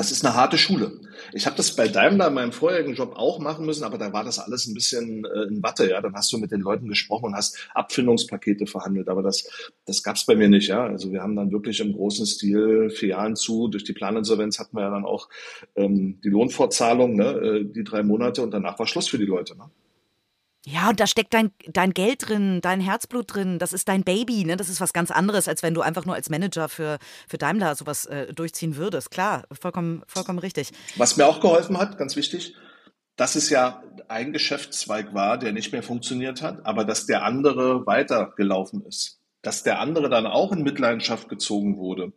das 0.00 0.10
ist 0.10 0.24
eine 0.24 0.34
harte 0.34 0.56
Schule. 0.56 0.98
Ich 1.34 1.44
habe 1.44 1.56
das 1.56 1.76
bei 1.76 1.86
Daimler 1.86 2.28
in 2.28 2.34
meinem 2.34 2.52
vorherigen 2.52 2.94
Job 2.94 3.12
auch 3.16 3.38
machen 3.38 3.66
müssen, 3.66 3.84
aber 3.84 3.98
da 3.98 4.14
war 4.14 4.24
das 4.24 4.38
alles 4.38 4.66
ein 4.66 4.72
bisschen 4.72 5.26
äh, 5.26 5.42
in 5.42 5.62
Watte. 5.62 5.90
Ja, 5.90 6.00
dann 6.00 6.14
hast 6.14 6.32
du 6.32 6.38
mit 6.38 6.50
den 6.52 6.62
Leuten 6.62 6.88
gesprochen 6.88 7.26
und 7.26 7.34
hast 7.34 7.68
Abfindungspakete 7.74 8.66
verhandelt. 8.66 9.10
Aber 9.10 9.22
das, 9.22 9.46
das 9.84 10.02
gab's 10.02 10.24
bei 10.24 10.36
mir 10.36 10.48
nicht. 10.48 10.68
Ja, 10.68 10.86
also 10.86 11.12
wir 11.12 11.20
haben 11.20 11.36
dann 11.36 11.52
wirklich 11.52 11.80
im 11.80 11.92
großen 11.92 12.24
Stil 12.24 12.90
Jahren 13.02 13.36
zu. 13.36 13.68
Durch 13.68 13.84
die 13.84 13.92
Planinsolvenz 13.92 14.58
hatten 14.58 14.74
wir 14.74 14.84
ja 14.84 14.90
dann 14.90 15.04
auch 15.04 15.28
ähm, 15.76 16.18
die 16.24 16.30
Lohnfortzahlung, 16.30 17.16
ne, 17.16 17.24
äh, 17.24 17.64
die 17.66 17.84
drei 17.84 18.02
Monate 18.02 18.40
und 18.40 18.52
danach 18.52 18.78
war 18.78 18.86
Schluss 18.86 19.08
für 19.08 19.18
die 19.18 19.26
Leute. 19.26 19.54
Ne? 19.54 19.64
Ja, 20.66 20.90
und 20.90 21.00
da 21.00 21.06
steckt 21.06 21.32
dein, 21.32 21.52
dein 21.68 21.94
Geld 21.94 22.28
drin, 22.28 22.60
dein 22.60 22.80
Herzblut 22.80 23.34
drin, 23.34 23.58
das 23.58 23.72
ist 23.72 23.88
dein 23.88 24.04
Baby, 24.04 24.44
ne? 24.44 24.58
Das 24.58 24.68
ist 24.68 24.80
was 24.80 24.92
ganz 24.92 25.10
anderes, 25.10 25.48
als 25.48 25.62
wenn 25.62 25.72
du 25.72 25.80
einfach 25.80 26.04
nur 26.04 26.14
als 26.14 26.28
Manager 26.28 26.68
für, 26.68 26.98
für 27.28 27.38
Daimler 27.38 27.74
sowas 27.74 28.04
äh, 28.06 28.32
durchziehen 28.34 28.76
würdest. 28.76 29.10
Klar, 29.10 29.44
vollkommen, 29.58 30.02
vollkommen 30.06 30.38
richtig. 30.38 30.70
Was 30.96 31.16
mir 31.16 31.26
auch 31.26 31.40
geholfen 31.40 31.78
hat, 31.78 31.96
ganz 31.96 32.14
wichtig, 32.14 32.54
dass 33.16 33.36
es 33.36 33.48
ja 33.48 33.82
ein 34.08 34.34
Geschäftszweig 34.34 35.14
war, 35.14 35.38
der 35.38 35.52
nicht 35.52 35.72
mehr 35.72 35.82
funktioniert 35.82 36.42
hat, 36.42 36.66
aber 36.66 36.84
dass 36.84 37.06
der 37.06 37.24
andere 37.24 37.86
weitergelaufen 37.86 38.84
ist. 38.84 39.18
Dass 39.40 39.62
der 39.62 39.80
andere 39.80 40.10
dann 40.10 40.26
auch 40.26 40.52
in 40.52 40.62
Mitleidenschaft 40.62 41.28
gezogen 41.28 41.78
wurde 41.78 42.12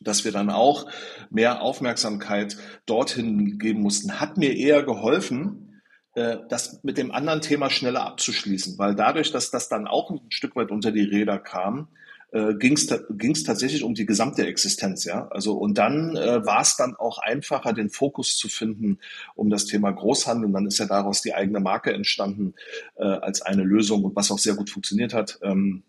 dass 0.00 0.24
wir 0.24 0.32
dann 0.32 0.50
auch 0.50 0.86
mehr 1.30 1.62
Aufmerksamkeit 1.62 2.56
dorthin 2.84 3.58
geben 3.58 3.80
mussten, 3.80 4.20
hat 4.20 4.36
mir 4.36 4.54
eher 4.54 4.82
geholfen, 4.82 5.73
das 6.14 6.80
mit 6.84 6.96
dem 6.96 7.10
anderen 7.10 7.40
Thema 7.40 7.70
schneller 7.70 8.06
abzuschließen, 8.06 8.78
weil 8.78 8.94
dadurch, 8.94 9.32
dass 9.32 9.50
das 9.50 9.68
dann 9.68 9.88
auch 9.88 10.10
ein 10.10 10.20
Stück 10.28 10.54
weit 10.54 10.70
unter 10.70 10.92
die 10.92 11.02
Räder 11.02 11.38
kam, 11.38 11.88
äh, 12.34 12.54
ging 12.54 12.74
es 12.74 13.44
tatsächlich 13.44 13.84
um 13.84 13.94
die 13.94 14.06
gesamte 14.06 14.44
Existenz, 14.44 15.04
ja. 15.04 15.28
Also 15.28 15.56
und 15.56 15.78
dann 15.78 16.16
äh, 16.16 16.44
war 16.44 16.62
es 16.62 16.76
dann 16.76 16.96
auch 16.96 17.18
einfacher, 17.18 17.72
den 17.72 17.90
Fokus 17.90 18.36
zu 18.36 18.48
finden 18.48 18.98
um 19.36 19.50
das 19.50 19.66
Thema 19.66 19.92
Großhandel. 19.92 20.46
Und 20.46 20.52
dann 20.52 20.66
ist 20.66 20.78
ja 20.78 20.86
daraus 20.86 21.22
die 21.22 21.32
eigene 21.32 21.60
Marke 21.60 21.92
entstanden 21.92 22.54
äh, 22.96 23.04
als 23.04 23.40
eine 23.42 23.62
Lösung 23.62 24.02
und 24.02 24.16
was 24.16 24.32
auch 24.32 24.38
sehr 24.38 24.54
gut 24.54 24.68
funktioniert 24.68 25.14
hat. 25.14 25.38
Ähm, 25.42 25.84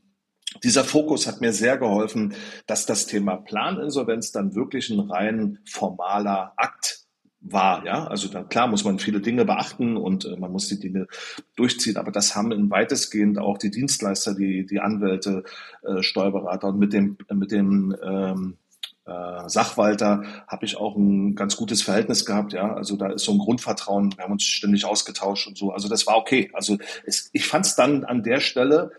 dieser 0.63 0.83
Fokus 0.83 1.25
hat 1.25 1.41
mir 1.41 1.51
sehr 1.51 1.79
geholfen, 1.79 2.35
dass 2.67 2.85
das 2.85 3.07
Thema 3.07 3.37
Planinsolvenz 3.37 4.31
dann 4.31 4.53
wirklich 4.53 4.91
ein 4.91 4.99
rein 4.99 5.57
formaler 5.65 6.53
Akt 6.57 7.04
war. 7.45 7.85
Ja, 7.85 8.07
also 8.07 8.27
da, 8.27 8.43
klar 8.43 8.67
muss 8.67 8.83
man 8.83 8.99
viele 8.99 9.21
Dinge 9.21 9.45
beachten 9.45 9.97
und 9.97 10.25
äh, 10.25 10.35
man 10.37 10.51
muss 10.51 10.67
die 10.67 10.79
Dinge 10.79 11.07
durchziehen, 11.55 11.97
aber 11.97 12.11
das 12.11 12.35
haben 12.35 12.51
in 12.51 12.69
weitestgehend 12.69 13.37
auch 13.37 13.57
die 13.57 13.71
Dienstleister, 13.71 14.33
die, 14.33 14.65
die 14.65 14.79
Anwälte, 14.79 15.43
äh, 15.83 16.01
Steuerberater 16.01 16.69
und 16.69 16.79
mit 16.79 16.93
dem, 16.93 17.17
mit 17.31 17.51
dem 17.51 17.95
ähm, 18.03 18.57
äh, 19.05 19.47
Sachwalter 19.47 20.23
habe 20.47 20.65
ich 20.65 20.77
auch 20.77 20.95
ein 20.95 21.35
ganz 21.35 21.55
gutes 21.55 21.83
Verhältnis 21.83 22.25
gehabt, 22.25 22.53
ja. 22.53 22.73
Also 22.73 22.95
da 22.95 23.11
ist 23.11 23.23
so 23.23 23.33
ein 23.33 23.37
Grundvertrauen, 23.37 24.17
wir 24.17 24.23
haben 24.23 24.33
uns 24.33 24.43
ständig 24.43 24.85
ausgetauscht 24.85 25.47
und 25.47 25.57
so. 25.57 25.71
Also 25.71 25.87
das 25.87 26.07
war 26.07 26.17
okay. 26.17 26.49
Also 26.53 26.77
es, 27.05 27.29
ich 27.31 27.45
fand 27.45 27.67
es 27.67 27.75
dann 27.75 28.03
an 28.03 28.23
der 28.23 28.39
Stelle 28.39 28.91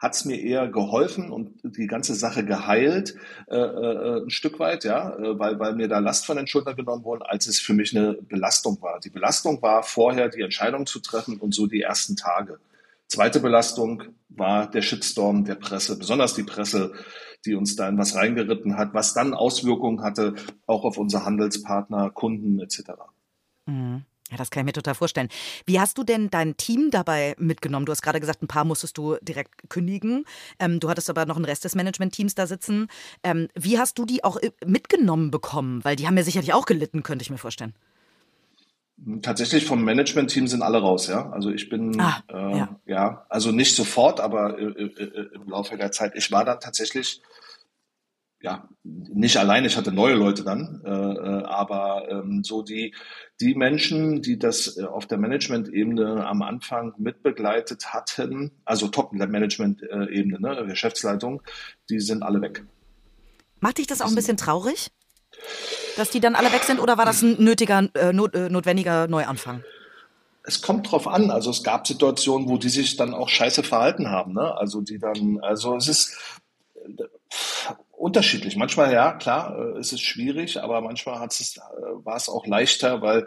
hat 0.00 0.14
es 0.14 0.24
mir 0.24 0.40
eher 0.40 0.66
geholfen 0.66 1.30
und 1.30 1.60
die 1.62 1.86
ganze 1.86 2.14
Sache 2.14 2.42
geheilt, 2.42 3.16
äh, 3.48 3.56
äh, 3.56 4.22
ein 4.22 4.30
Stück 4.30 4.58
weit, 4.58 4.84
ja, 4.84 5.14
äh, 5.14 5.38
weil, 5.38 5.58
weil 5.58 5.74
mir 5.74 5.88
da 5.88 5.98
Last 5.98 6.24
von 6.24 6.38
den 6.38 6.46
Schultern 6.46 6.74
genommen 6.74 7.04
wurde, 7.04 7.28
als 7.28 7.46
es 7.46 7.60
für 7.60 7.74
mich 7.74 7.94
eine 7.94 8.14
Belastung 8.14 8.80
war. 8.80 8.98
Die 8.98 9.10
Belastung 9.10 9.60
war 9.60 9.82
vorher 9.82 10.30
die 10.30 10.40
Entscheidung 10.40 10.86
zu 10.86 11.00
treffen 11.00 11.36
und 11.36 11.54
so 11.54 11.66
die 11.66 11.82
ersten 11.82 12.16
Tage. 12.16 12.58
Zweite 13.08 13.40
Belastung 13.40 14.02
war 14.30 14.70
der 14.70 14.80
Shitstorm 14.80 15.44
der 15.44 15.56
Presse, 15.56 15.98
besonders 15.98 16.34
die 16.34 16.44
Presse, 16.44 16.92
die 17.44 17.54
uns 17.54 17.76
da 17.76 17.86
in 17.86 17.98
was 17.98 18.14
reingeritten 18.14 18.78
hat, 18.78 18.94
was 18.94 19.12
dann 19.12 19.34
Auswirkungen 19.34 20.02
hatte, 20.02 20.34
auch 20.66 20.84
auf 20.84 20.96
unsere 20.96 21.26
Handelspartner, 21.26 22.10
Kunden 22.10 22.58
etc. 22.60 22.92
Mhm. 23.66 24.04
Ja, 24.30 24.36
das 24.36 24.50
kann 24.50 24.62
ich 24.62 24.66
mir 24.66 24.72
total 24.72 24.94
vorstellen. 24.94 25.28
Wie 25.66 25.80
hast 25.80 25.98
du 25.98 26.04
denn 26.04 26.30
dein 26.30 26.56
Team 26.56 26.90
dabei 26.90 27.34
mitgenommen? 27.38 27.86
Du 27.86 27.92
hast 27.92 28.02
gerade 28.02 28.20
gesagt, 28.20 28.42
ein 28.42 28.48
paar 28.48 28.64
musstest 28.64 28.96
du 28.96 29.16
direkt 29.22 29.68
kündigen. 29.68 30.24
Ähm, 30.58 30.78
du 30.78 30.88
hattest 30.88 31.10
aber 31.10 31.26
noch 31.26 31.36
einen 31.36 31.44
Rest 31.44 31.64
des 31.64 31.74
Management-Teams 31.74 32.34
da 32.34 32.46
sitzen. 32.46 32.88
Ähm, 33.24 33.48
wie 33.54 33.78
hast 33.78 33.98
du 33.98 34.04
die 34.04 34.22
auch 34.22 34.36
äh, 34.36 34.52
mitgenommen 34.64 35.30
bekommen? 35.30 35.84
Weil 35.84 35.96
die 35.96 36.06
haben 36.06 36.16
ja 36.16 36.22
sicherlich 36.22 36.52
auch 36.52 36.66
gelitten, 36.66 37.02
könnte 37.02 37.22
ich 37.22 37.30
mir 37.30 37.38
vorstellen. 37.38 37.74
Tatsächlich 39.22 39.64
vom 39.64 39.82
Management-Team 39.82 40.46
sind 40.46 40.62
alle 40.62 40.78
raus, 40.78 41.06
ja. 41.06 41.30
Also 41.30 41.50
ich 41.50 41.70
bin, 41.70 41.98
ah, 41.98 42.22
äh, 42.28 42.58
ja. 42.58 42.76
ja. 42.84 43.26
also 43.30 43.50
nicht 43.50 43.74
sofort, 43.74 44.20
aber 44.20 44.58
äh, 44.58 44.64
äh, 44.64 44.84
äh, 44.84 45.34
im 45.34 45.48
Laufe 45.48 45.76
der 45.78 45.90
Zeit. 45.90 46.12
Ich 46.16 46.30
war 46.30 46.44
dann 46.44 46.60
tatsächlich 46.60 47.22
ja, 48.42 48.68
nicht 48.82 49.36
allein, 49.36 49.64
ich 49.66 49.76
hatte 49.76 49.92
neue 49.92 50.14
Leute 50.14 50.44
dann, 50.44 50.80
äh, 50.84 50.90
äh, 50.90 51.44
aber 51.44 52.08
ähm, 52.08 52.42
so 52.42 52.62
die, 52.62 52.94
die 53.38 53.54
Menschen, 53.54 54.22
die 54.22 54.38
das 54.38 54.78
äh, 54.78 54.84
auf 54.84 55.06
der 55.06 55.18
Management-Ebene 55.18 56.26
am 56.26 56.40
Anfang 56.40 56.94
mitbegleitet 56.96 57.92
hatten, 57.92 58.52
also 58.64 58.88
Top-Management-Ebene, 58.88 60.40
ne, 60.40 60.66
Geschäftsleitung, 60.66 61.42
die 61.90 62.00
sind 62.00 62.22
alle 62.22 62.40
weg. 62.40 62.64
Macht 63.60 63.76
dich 63.76 63.86
das 63.86 64.00
auch 64.00 64.08
ein 64.08 64.14
bisschen 64.14 64.38
traurig, 64.38 64.90
dass 65.98 66.08
die 66.08 66.20
dann 66.20 66.34
alle 66.34 66.50
weg 66.52 66.62
sind 66.62 66.80
oder 66.80 66.96
war 66.96 67.04
das 67.04 67.20
ein 67.20 67.42
nötiger, 67.44 67.90
äh, 67.94 68.14
not, 68.14 68.34
äh, 68.34 68.48
notwendiger 68.48 69.06
Neuanfang? 69.06 69.62
es 70.42 70.62
kommt 70.62 70.90
drauf 70.90 71.06
an. 71.06 71.30
Also 71.30 71.50
es 71.50 71.62
gab 71.62 71.86
Situationen, 71.86 72.48
wo 72.48 72.56
die 72.56 72.70
sich 72.70 72.96
dann 72.96 73.12
auch 73.12 73.28
scheiße 73.28 73.62
verhalten 73.62 74.10
haben. 74.10 74.32
Ne? 74.32 74.56
Also 74.56 74.80
die 74.80 74.98
dann, 74.98 75.38
also 75.42 75.76
es 75.76 75.86
ist 75.86 76.16
unterschiedlich. 78.00 78.56
Manchmal, 78.56 78.92
ja, 78.92 79.12
klar, 79.12 79.56
äh, 79.58 79.78
ist 79.78 79.92
es 79.92 80.00
schwierig, 80.00 80.62
aber 80.62 80.80
manchmal 80.80 81.20
hat 81.20 81.32
es, 81.32 81.56
äh, 81.56 81.60
war 82.04 82.16
es 82.16 82.28
auch 82.28 82.46
leichter, 82.46 83.02
weil 83.02 83.26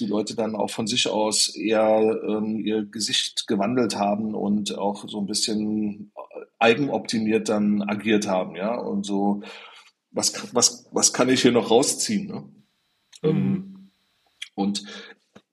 die 0.00 0.06
Leute 0.06 0.34
dann 0.34 0.56
auch 0.56 0.70
von 0.70 0.86
sich 0.86 1.08
aus 1.08 1.54
eher 1.54 2.20
ähm, 2.26 2.58
ihr 2.58 2.84
Gesicht 2.84 3.46
gewandelt 3.46 3.96
haben 3.96 4.34
und 4.34 4.76
auch 4.76 5.08
so 5.08 5.20
ein 5.20 5.26
bisschen 5.26 6.12
eigenoptimiert 6.58 7.48
dann 7.48 7.82
agiert 7.82 8.26
haben, 8.26 8.56
ja. 8.56 8.74
Und 8.74 9.06
so, 9.06 9.42
was, 10.10 10.54
was, 10.54 10.88
was 10.92 11.12
kann 11.12 11.28
ich 11.28 11.42
hier 11.42 11.52
noch 11.52 11.70
rausziehen? 11.70 12.26
Ne? 12.26 12.44
Mhm. 13.22 13.28
Ähm, 13.30 13.90
und 14.54 14.84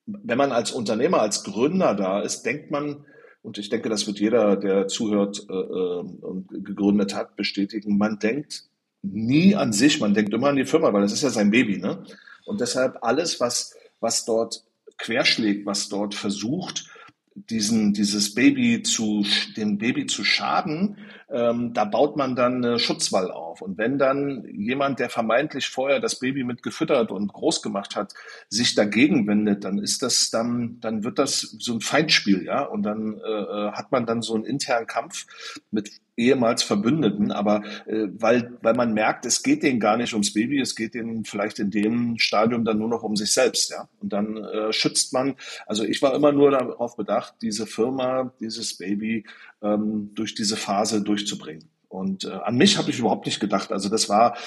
wenn 0.06 0.38
man 0.38 0.52
als 0.52 0.72
Unternehmer, 0.72 1.22
als 1.22 1.44
Gründer 1.44 1.94
da 1.94 2.22
ist, 2.22 2.44
denkt 2.44 2.72
man, 2.72 3.06
und 3.42 3.58
ich 3.58 3.70
denke, 3.70 3.90
das 3.90 4.06
wird 4.06 4.20
jeder, 4.20 4.56
der 4.58 4.88
zuhört 4.88 5.46
äh, 5.50 5.54
äh, 5.54 6.00
und 6.22 6.48
gegründet 6.50 7.16
hat, 7.16 7.36
bestätigen. 7.36 7.98
Man 7.98 8.20
denkt 8.20 8.66
nie 9.02 9.56
an 9.56 9.72
sich, 9.72 10.00
man 10.00 10.14
denkt 10.14 10.34
immer 10.34 10.50
an 10.50 10.58
die 10.58 10.66
Firma, 10.66 10.92
weil 10.92 11.02
das 11.02 11.14
ist 11.14 11.24
ja 11.24 11.30
sein 11.30 11.52
Baby. 11.52 11.78
Ne? 11.78 12.04
Und 12.46 12.60
deshalb 12.60 12.98
alles, 13.02 13.40
was, 13.40 13.76
was 14.02 14.26
dort 14.26 14.64
querschlägt, 14.98 15.66
was 15.66 15.88
dort 15.88 16.16
versucht, 16.16 16.90
diesen, 17.34 17.94
dieses 17.94 18.34
Baby 18.36 18.84
zu, 18.84 19.26
dem 19.56 19.78
Baby 19.78 20.06
zu 20.08 20.26
schaden, 20.26 20.98
ähm, 21.30 21.74
da 21.74 21.86
baut 21.86 22.18
man 22.18 22.36
dann 22.36 22.64
eine 22.64 22.80
Schutzwall 22.80 23.32
auf. 23.32 23.49
Und 23.62 23.78
wenn 23.78 23.98
dann 23.98 24.46
jemand, 24.46 25.00
der 25.00 25.10
vermeintlich 25.10 25.70
vorher 25.70 26.00
das 26.00 26.20
Baby 26.20 26.44
mit 26.44 26.64
gefüttert 26.64 27.12
und 27.12 27.32
groß 27.32 27.62
gemacht 27.62 27.96
hat, 27.96 28.14
sich 28.50 28.76
dagegen 28.76 29.28
wendet, 29.28 29.64
dann 29.64 29.78
ist 29.78 30.02
das 30.02 30.30
dann, 30.30 30.80
dann 30.82 31.04
wird 31.04 31.20
das 31.20 31.42
so 31.42 31.74
ein 31.74 31.82
Feindspiel, 31.82 32.44
ja. 32.44 32.64
Und 32.64 32.84
dann 32.84 33.20
äh, 33.20 33.30
äh 33.30 33.72
hat 33.72 33.92
man 33.92 34.06
dann 34.06 34.22
so 34.22 34.36
einen 34.36 34.46
internen 34.46 34.88
Kampf 34.88 35.26
mit 35.72 35.92
ehemals 36.20 36.64
Verbündeten, 36.64 37.32
aber 37.32 37.64
äh, 37.88 38.08
weil, 38.12 38.58
weil 38.62 38.74
man 38.76 38.94
merkt, 38.94 39.26
es 39.26 39.42
geht 39.42 39.64
denen 39.64 39.80
gar 39.80 39.98
nicht 39.98 40.14
ums 40.14 40.34
Baby, 40.34 40.60
es 40.60 40.76
geht 40.76 40.94
denen 40.94 41.24
vielleicht 41.24 41.60
in 41.60 41.72
dem 41.72 42.20
Stadium 42.20 42.66
dann 42.66 42.78
nur 42.78 42.90
noch 42.90 43.04
um 43.04 43.16
sich 43.16 43.34
selbst, 43.34 43.72
ja. 43.72 43.88
Und 44.00 44.14
dann 44.14 44.38
äh, 44.38 44.74
schützt 44.74 45.14
man, 45.14 45.36
also 45.66 45.84
ich 45.84 46.02
war 46.02 46.14
immer 46.14 46.32
nur 46.32 46.52
darauf 46.52 46.98
bedacht, 46.98 47.36
diese 47.42 47.66
Firma, 47.66 48.34
dieses 48.40 48.78
Baby 48.78 49.26
ähm, 49.62 50.12
durch 50.14 50.36
diese 50.36 50.58
Phase 50.58 51.02
durchzubringen. 51.02 51.70
Und 51.90 52.26
äh, 52.26 52.30
an 52.30 52.56
mich 52.56 52.78
habe 52.78 52.92
ich 52.92 53.00
überhaupt 53.00 53.26
nicht 53.26 53.40
gedacht. 53.40 53.72
Also 53.72 53.90
das 53.90 54.10
war, 54.10 54.38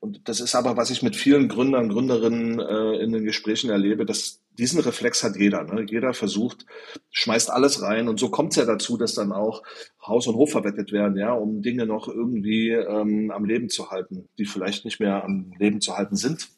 und 0.00 0.28
das 0.28 0.40
ist 0.40 0.54
aber, 0.54 0.78
was 0.78 0.90
ich 0.90 1.02
mit 1.02 1.14
vielen 1.14 1.46
Gründern, 1.46 1.90
Gründerinnen 1.90 2.58
äh, 2.58 3.02
in 3.02 3.12
den 3.12 3.24
Gesprächen 3.24 3.68
erlebe, 3.68 4.06
dass 4.06 4.40
diesen 4.58 4.80
Reflex 4.80 5.22
hat 5.22 5.36
jeder. 5.36 5.62
Ne? 5.64 5.84
Jeder 5.86 6.14
versucht, 6.14 6.64
schmeißt 7.10 7.50
alles 7.50 7.82
rein 7.82 8.08
und 8.08 8.18
so 8.18 8.30
kommt 8.30 8.52
es 8.52 8.56
ja 8.56 8.64
dazu, 8.64 8.96
dass 8.96 9.14
dann 9.14 9.32
auch 9.32 9.62
Haus 10.06 10.26
und 10.26 10.36
Hof 10.36 10.50
verwettet 10.50 10.90
werden, 10.90 11.18
ja, 11.18 11.32
um 11.32 11.60
Dinge 11.60 11.84
noch 11.84 12.08
irgendwie 12.08 12.70
ähm, 12.70 13.30
am 13.30 13.44
Leben 13.44 13.68
zu 13.68 13.90
halten, 13.90 14.28
die 14.38 14.46
vielleicht 14.46 14.86
nicht 14.86 14.98
mehr 14.98 15.22
am 15.22 15.52
Leben 15.58 15.82
zu 15.82 15.98
halten 15.98 16.16
sind. 16.16 16.48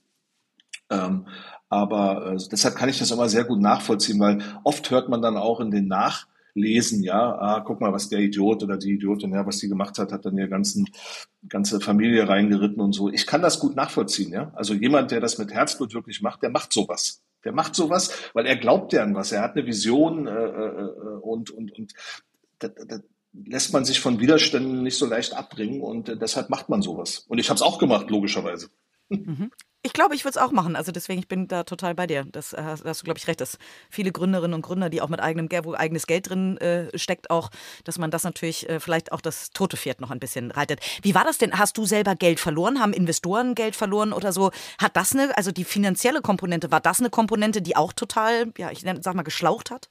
Ähm, 0.89 1.27
aber 1.69 2.35
äh, 2.35 2.39
deshalb 2.51 2.77
kann 2.77 2.89
ich 2.89 2.99
das 3.01 3.11
immer 3.11 3.29
sehr 3.29 3.45
gut 3.45 3.61
nachvollziehen, 3.61 4.21
weil 4.21 4.41
oft 4.63 4.89
hört 4.91 5.09
man 5.09 5.21
dann 5.21 5.37
auch 5.37 5.59
in 5.59 5.73
den 5.73 5.89
Nach 5.89 6.29
lesen, 6.59 7.03
ja, 7.03 7.39
ah, 7.39 7.61
guck 7.61 7.81
mal, 7.81 7.93
was 7.93 8.09
der 8.09 8.21
Idiot 8.21 8.63
oder 8.63 8.77
die 8.77 8.93
Idiotin, 8.93 9.33
ja, 9.33 9.47
was 9.47 9.59
die 9.59 9.69
gemacht 9.69 9.99
hat, 9.99 10.13
hat 10.13 10.25
dann 10.25 10.37
ihre 10.37 10.49
ganzen, 10.49 10.89
ganze 11.49 11.81
Familie 11.81 12.29
reingeritten 12.29 12.81
und 12.81 12.93
so. 12.93 13.11
Ich 13.11 13.27
kann 13.27 13.43
das 13.43 13.61
gut 13.61 13.77
nachvollziehen, 13.77 14.33
ja. 14.33 14.53
Also 14.55 14.75
jemand, 14.75 15.11
der 15.11 15.21
das 15.21 15.39
mit 15.39 15.53
Herzblut 15.53 15.95
wirklich 15.95 16.23
macht, 16.23 16.43
der 16.43 16.51
macht 16.51 16.73
sowas. 16.73 17.23
Der 17.45 17.53
macht 17.53 17.75
sowas, 17.75 18.31
weil 18.35 18.47
er 18.47 18.57
glaubt 18.57 18.93
ja 18.93 19.03
an 19.03 19.15
was. 19.15 19.33
Er 19.33 19.43
hat 19.43 19.57
eine 19.57 19.67
Vision 19.67 20.27
äh, 20.27 20.33
äh, 20.33 20.91
und, 21.23 21.51
und, 21.51 21.73
und 21.79 21.95
da, 22.59 22.69
da 22.69 22.99
lässt 23.33 23.73
man 23.73 23.85
sich 23.85 24.01
von 24.01 24.21
Widerständen 24.21 24.83
nicht 24.83 24.99
so 24.99 25.07
leicht 25.07 25.35
abbringen 25.35 25.81
und 25.81 26.09
äh, 26.09 26.17
deshalb 26.17 26.51
macht 26.51 26.69
man 26.69 26.83
sowas. 26.83 27.25
Und 27.29 27.39
ich 27.39 27.49
habe 27.49 27.57
es 27.57 27.63
auch 27.63 27.79
gemacht, 27.79 28.11
logischerweise. 28.11 28.69
Mhm. 29.09 29.51
Ich 29.83 29.93
glaube, 29.93 30.17
ich 30.17 30.25
würde 30.25 30.37
es 30.39 30.43
auch 30.45 30.51
machen. 30.51 30.75
Also 30.75 30.91
deswegen, 30.91 31.21
ich 31.21 31.29
bin 31.29 31.47
da 31.47 31.63
total 31.63 31.95
bei 31.95 32.09
dir. 32.09 32.27
Das 32.33 32.53
äh, 32.53 32.61
hast 32.63 32.85
du, 32.85 33.05
glaube 33.05 33.19
ich, 33.19 33.29
recht, 33.29 33.41
dass 33.41 33.59
viele 33.91 34.11
Gründerinnen 34.11 34.55
und 34.55 34.63
Gründer, 34.63 34.91
die 34.91 35.01
auch 35.01 35.09
mit 35.09 35.21
eigenem 35.21 35.49
wo 35.65 35.75
eigenes 35.75 36.09
Geld 36.09 36.29
drin 36.29 36.59
äh, 36.59 36.97
steckt, 36.99 37.31
auch, 37.31 37.51
dass 37.85 37.97
man 37.97 38.11
das 38.11 38.25
natürlich 38.25 38.69
äh, 38.69 38.81
vielleicht 38.81 39.13
auch 39.13 39.21
das 39.21 39.51
tote 39.51 39.77
Pferd 39.77 40.01
noch 40.01 40.11
ein 40.11 40.19
bisschen 40.19 40.51
reitet. 40.51 40.81
Wie 41.03 41.15
war 41.15 41.25
das 41.25 41.39
denn? 41.39 41.57
Hast 41.57 41.79
du 41.79 41.85
selber 41.85 42.17
Geld 42.17 42.41
verloren? 42.41 42.81
Haben 42.81 42.93
Investoren 42.93 43.55
Geld 43.55 43.77
verloren 43.77 44.13
oder 44.13 44.33
so? 44.33 44.51
Hat 44.79 44.97
das 44.97 45.13
eine, 45.13 45.37
also 45.37 45.53
die 45.53 45.65
finanzielle 45.65 46.23
Komponente, 46.23 46.73
war 46.73 46.81
das 46.81 46.99
eine 46.99 47.11
Komponente, 47.11 47.63
die 47.63 47.77
auch 47.77 47.93
total, 47.93 48.53
ja, 48.59 48.73
ich 48.73 48.81
sag 48.81 49.15
mal, 49.15 49.23
geschlaucht 49.23 49.71
hat? 49.71 49.91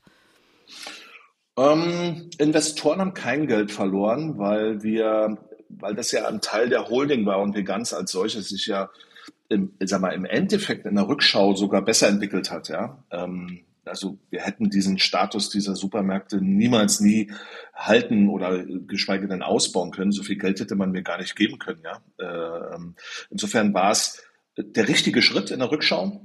Ähm, 1.58 2.30
Investoren 2.38 3.00
haben 3.00 3.14
kein 3.14 3.48
Geld 3.48 3.72
verloren, 3.72 4.38
weil 4.38 4.84
wir, 4.84 5.38
weil 5.70 5.96
das 5.96 6.12
ja 6.12 6.28
ein 6.28 6.42
Teil 6.42 6.68
der 6.68 6.90
Holding 6.90 7.26
war 7.26 7.40
und 7.40 7.56
wir 7.56 7.64
ganz 7.64 7.94
als 7.94 8.12
solches 8.12 8.50
sich 8.50 8.68
ja 8.68 8.90
im, 9.50 9.74
sag 9.80 10.02
mal, 10.02 10.14
im 10.14 10.26
Endeffekt 10.26 10.86
in 10.86 10.96
der 10.96 11.08
Rückschau 11.08 11.56
sogar 11.56 11.84
besser 11.84 12.08
entwickelt 12.08 12.52
hat. 12.52 12.70
Ja? 12.70 13.04
Ähm, 13.12 13.62
also 13.86 14.20
wir 14.30 14.42
hätten 14.42 14.70
diesen 14.70 15.00
Status 15.00 15.50
dieser 15.50 15.76
Supermärkte 15.76 16.42
niemals 16.42 17.00
nie 17.00 17.32
halten 17.74 18.30
oder 18.30 18.66
geschweige 18.66 19.28
denn 19.28 19.42
ausbauen 19.42 19.92
können. 19.92 20.12
So 20.12 20.24
viel 20.24 20.38
Geld 20.38 20.60
hätte 20.60 20.76
man 20.76 20.92
mir 20.92 21.04
gar 21.04 21.18
nicht 21.18 21.36
geben 21.36 21.60
können. 21.60 21.84
Ja? 21.84 22.74
Ähm, 22.76 22.96
insofern 23.30 23.74
war 23.74 23.92
es 23.92 24.22
der 24.58 24.88
richtige 24.88 25.22
Schritt 25.22 25.52
in 25.52 25.60
der 25.60 25.72
Rückschau. 25.72 26.22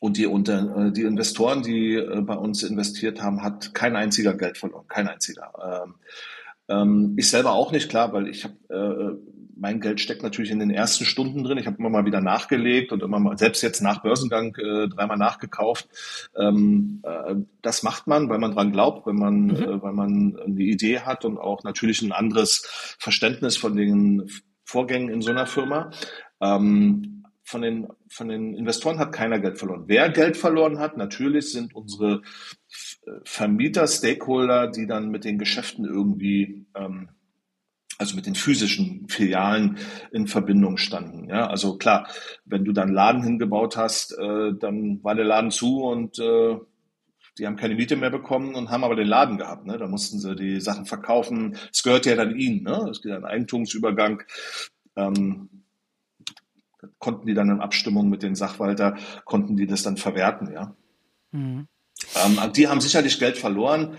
Und 0.00 0.16
die, 0.16 0.26
unter, 0.26 0.88
äh, 0.88 0.92
die 0.92 1.02
Investoren, 1.02 1.62
die 1.62 1.94
äh, 1.94 2.20
bei 2.22 2.34
uns 2.34 2.62
investiert 2.62 3.22
haben, 3.22 3.42
hat 3.42 3.72
kein 3.74 3.94
einziger 3.94 4.34
Geld 4.36 4.58
verloren, 4.58 4.86
kein 4.88 5.08
einziger. 5.08 5.84
Ähm, 5.86 5.94
ähm, 6.68 7.14
ich 7.16 7.28
selber 7.28 7.52
auch 7.52 7.72
nicht, 7.72 7.88
klar, 7.88 8.12
weil 8.12 8.28
ich 8.28 8.44
habe 8.44 8.54
äh, 8.68 9.31
mein 9.62 9.80
Geld 9.80 10.00
steckt 10.00 10.24
natürlich 10.24 10.50
in 10.50 10.58
den 10.58 10.72
ersten 10.72 11.04
Stunden 11.04 11.44
drin. 11.44 11.56
Ich 11.56 11.68
habe 11.68 11.76
immer 11.78 11.88
mal 11.88 12.04
wieder 12.04 12.20
nachgelegt 12.20 12.90
und 12.90 13.00
immer 13.00 13.20
mal, 13.20 13.38
selbst 13.38 13.62
jetzt 13.62 13.80
nach 13.80 14.02
Börsengang 14.02 14.56
äh, 14.56 14.88
dreimal 14.88 15.16
nachgekauft. 15.16 15.88
Ähm, 16.36 17.00
äh, 17.04 17.36
das 17.62 17.84
macht 17.84 18.08
man, 18.08 18.28
weil 18.28 18.40
man 18.40 18.54
dran 18.54 18.72
glaubt, 18.72 19.06
wenn 19.06 19.14
man, 19.14 19.44
mhm. 19.44 19.54
äh, 19.54 19.82
weil 19.82 19.92
man 19.92 20.36
eine 20.44 20.60
Idee 20.60 20.98
hat 21.00 21.24
und 21.24 21.38
auch 21.38 21.62
natürlich 21.62 22.02
ein 22.02 22.10
anderes 22.10 22.96
Verständnis 22.98 23.56
von 23.56 23.76
den 23.76 24.28
Vorgängen 24.64 25.10
in 25.10 25.22
so 25.22 25.30
einer 25.30 25.46
Firma. 25.46 25.92
Ähm, 26.40 27.22
von 27.44 27.62
den, 27.62 27.86
von 28.08 28.28
den 28.28 28.54
Investoren 28.54 28.98
hat 28.98 29.12
keiner 29.12 29.38
Geld 29.38 29.58
verloren. 29.58 29.84
Wer 29.86 30.08
Geld 30.08 30.36
verloren 30.36 30.80
hat, 30.80 30.96
natürlich 30.96 31.52
sind 31.52 31.72
unsere 31.76 32.22
Vermieter, 33.24 33.86
Stakeholder, 33.86 34.68
die 34.68 34.88
dann 34.88 35.10
mit 35.10 35.24
den 35.24 35.38
Geschäften 35.38 35.84
irgendwie 35.84 36.66
ähm, 36.74 37.10
also 37.98 38.16
mit 38.16 38.26
den 38.26 38.34
physischen 38.34 39.08
Filialen 39.08 39.78
in 40.10 40.26
Verbindung 40.26 40.76
standen. 40.76 41.28
Ja, 41.28 41.46
also 41.46 41.76
klar, 41.76 42.08
wenn 42.44 42.64
du 42.64 42.72
dann 42.72 42.92
Laden 42.92 43.22
hingebaut 43.22 43.76
hast, 43.76 44.12
äh, 44.18 44.52
dann 44.58 45.02
war 45.02 45.14
der 45.14 45.24
Laden 45.24 45.50
zu 45.50 45.82
und 45.82 46.18
äh, 46.18 46.56
die 47.38 47.46
haben 47.46 47.56
keine 47.56 47.74
Miete 47.74 47.96
mehr 47.96 48.10
bekommen 48.10 48.54
und 48.54 48.70
haben 48.70 48.84
aber 48.84 48.96
den 48.96 49.06
Laden 49.06 49.38
gehabt. 49.38 49.66
Ne? 49.66 49.78
Da 49.78 49.86
mussten 49.86 50.18
sie 50.18 50.36
die 50.36 50.60
Sachen 50.60 50.84
verkaufen. 50.84 51.56
Es 51.72 51.82
gehört 51.82 52.04
ja 52.04 52.14
dann 52.14 52.36
ihnen. 52.36 52.62
Ne? 52.62 52.88
Es 52.90 53.00
geht 53.00 53.12
ein 53.12 53.24
Eigentumsübergang. 53.24 54.22
Ähm, 54.96 55.48
konnten 56.98 57.26
die 57.26 57.34
dann 57.34 57.48
in 57.48 57.60
Abstimmung 57.60 58.10
mit 58.10 58.22
den 58.22 58.34
Sachwalter, 58.34 58.96
konnten 59.24 59.56
die 59.56 59.66
das 59.66 59.82
dann 59.82 59.96
verwerten. 59.96 60.52
Ja. 60.52 60.74
Mhm. 61.30 61.68
Ähm, 62.16 62.52
die 62.54 62.68
haben 62.68 62.80
sicherlich 62.80 63.18
Geld 63.18 63.38
verloren. 63.38 63.96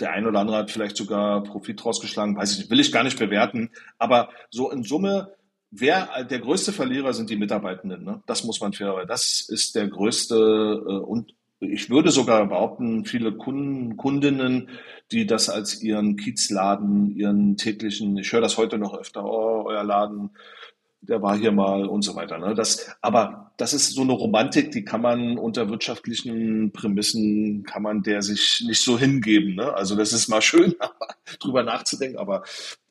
Der 0.00 0.12
eine 0.12 0.28
oder 0.28 0.40
andere 0.40 0.58
hat 0.58 0.70
vielleicht 0.70 0.96
sogar 0.96 1.42
Profit 1.42 1.84
rausgeschlagen, 1.84 2.36
weiß 2.36 2.52
ich 2.52 2.58
nicht, 2.58 2.70
will 2.70 2.80
ich 2.80 2.92
gar 2.92 3.02
nicht 3.02 3.18
bewerten. 3.18 3.70
Aber 3.98 4.28
so 4.50 4.70
in 4.70 4.82
Summe, 4.82 5.34
wer 5.70 6.24
der 6.24 6.38
größte 6.38 6.72
Verlierer 6.72 7.14
sind 7.14 7.30
die 7.30 7.36
Mitarbeitenden. 7.36 8.04
Ne? 8.04 8.22
Das 8.26 8.44
muss 8.44 8.60
man 8.60 8.72
fair, 8.72 9.06
das 9.06 9.46
ist 9.48 9.74
der 9.74 9.88
größte 9.88 10.34
äh, 10.34 10.92
und 10.92 11.32
ich 11.58 11.88
würde 11.88 12.10
sogar 12.10 12.46
behaupten, 12.46 13.06
viele 13.06 13.32
Kunden, 13.32 13.96
Kundinnen, 13.96 14.68
die 15.10 15.26
das 15.26 15.48
als 15.48 15.82
ihren 15.82 16.16
Kiezladen, 16.16 17.10
ihren 17.16 17.56
täglichen, 17.56 18.18
ich 18.18 18.30
höre 18.32 18.42
das 18.42 18.58
heute 18.58 18.76
noch 18.76 18.94
öfter, 18.94 19.24
oh, 19.24 19.64
euer 19.66 19.82
Laden 19.82 20.36
der 21.08 21.22
war 21.22 21.36
hier 21.36 21.52
mal 21.52 21.86
und 21.86 22.02
so 22.02 22.14
weiter. 22.14 22.38
Ne? 22.38 22.54
Das, 22.54 22.90
aber 23.00 23.52
das 23.56 23.72
ist 23.72 23.94
so 23.94 24.02
eine 24.02 24.12
Romantik, 24.12 24.70
die 24.70 24.84
kann 24.84 25.02
man 25.02 25.38
unter 25.38 25.68
wirtschaftlichen 25.68 26.72
Prämissen, 26.72 27.64
kann 27.64 27.82
man 27.82 28.02
der 28.02 28.22
sich 28.22 28.64
nicht 28.66 28.82
so 28.82 28.98
hingeben. 28.98 29.54
Ne? 29.54 29.72
Also 29.74 29.96
das 29.96 30.12
ist 30.12 30.28
mal 30.28 30.42
schön, 30.42 30.74
drüber 31.40 31.62
nachzudenken, 31.62 32.18
aber 32.18 32.44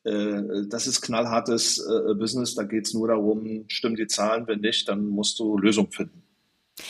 äh, 0.04 0.66
das 0.68 0.86
ist 0.86 1.02
knallhartes 1.02 1.78
äh, 1.78 2.14
Business, 2.14 2.54
da 2.54 2.62
geht's 2.62 2.94
nur 2.94 3.08
darum, 3.08 3.64
stimmen 3.68 3.96
die 3.96 4.06
Zahlen, 4.06 4.46
wenn 4.46 4.60
nicht, 4.60 4.88
dann 4.88 5.06
musst 5.06 5.38
du 5.38 5.58
Lösungen 5.58 5.90
finden. 5.90 6.22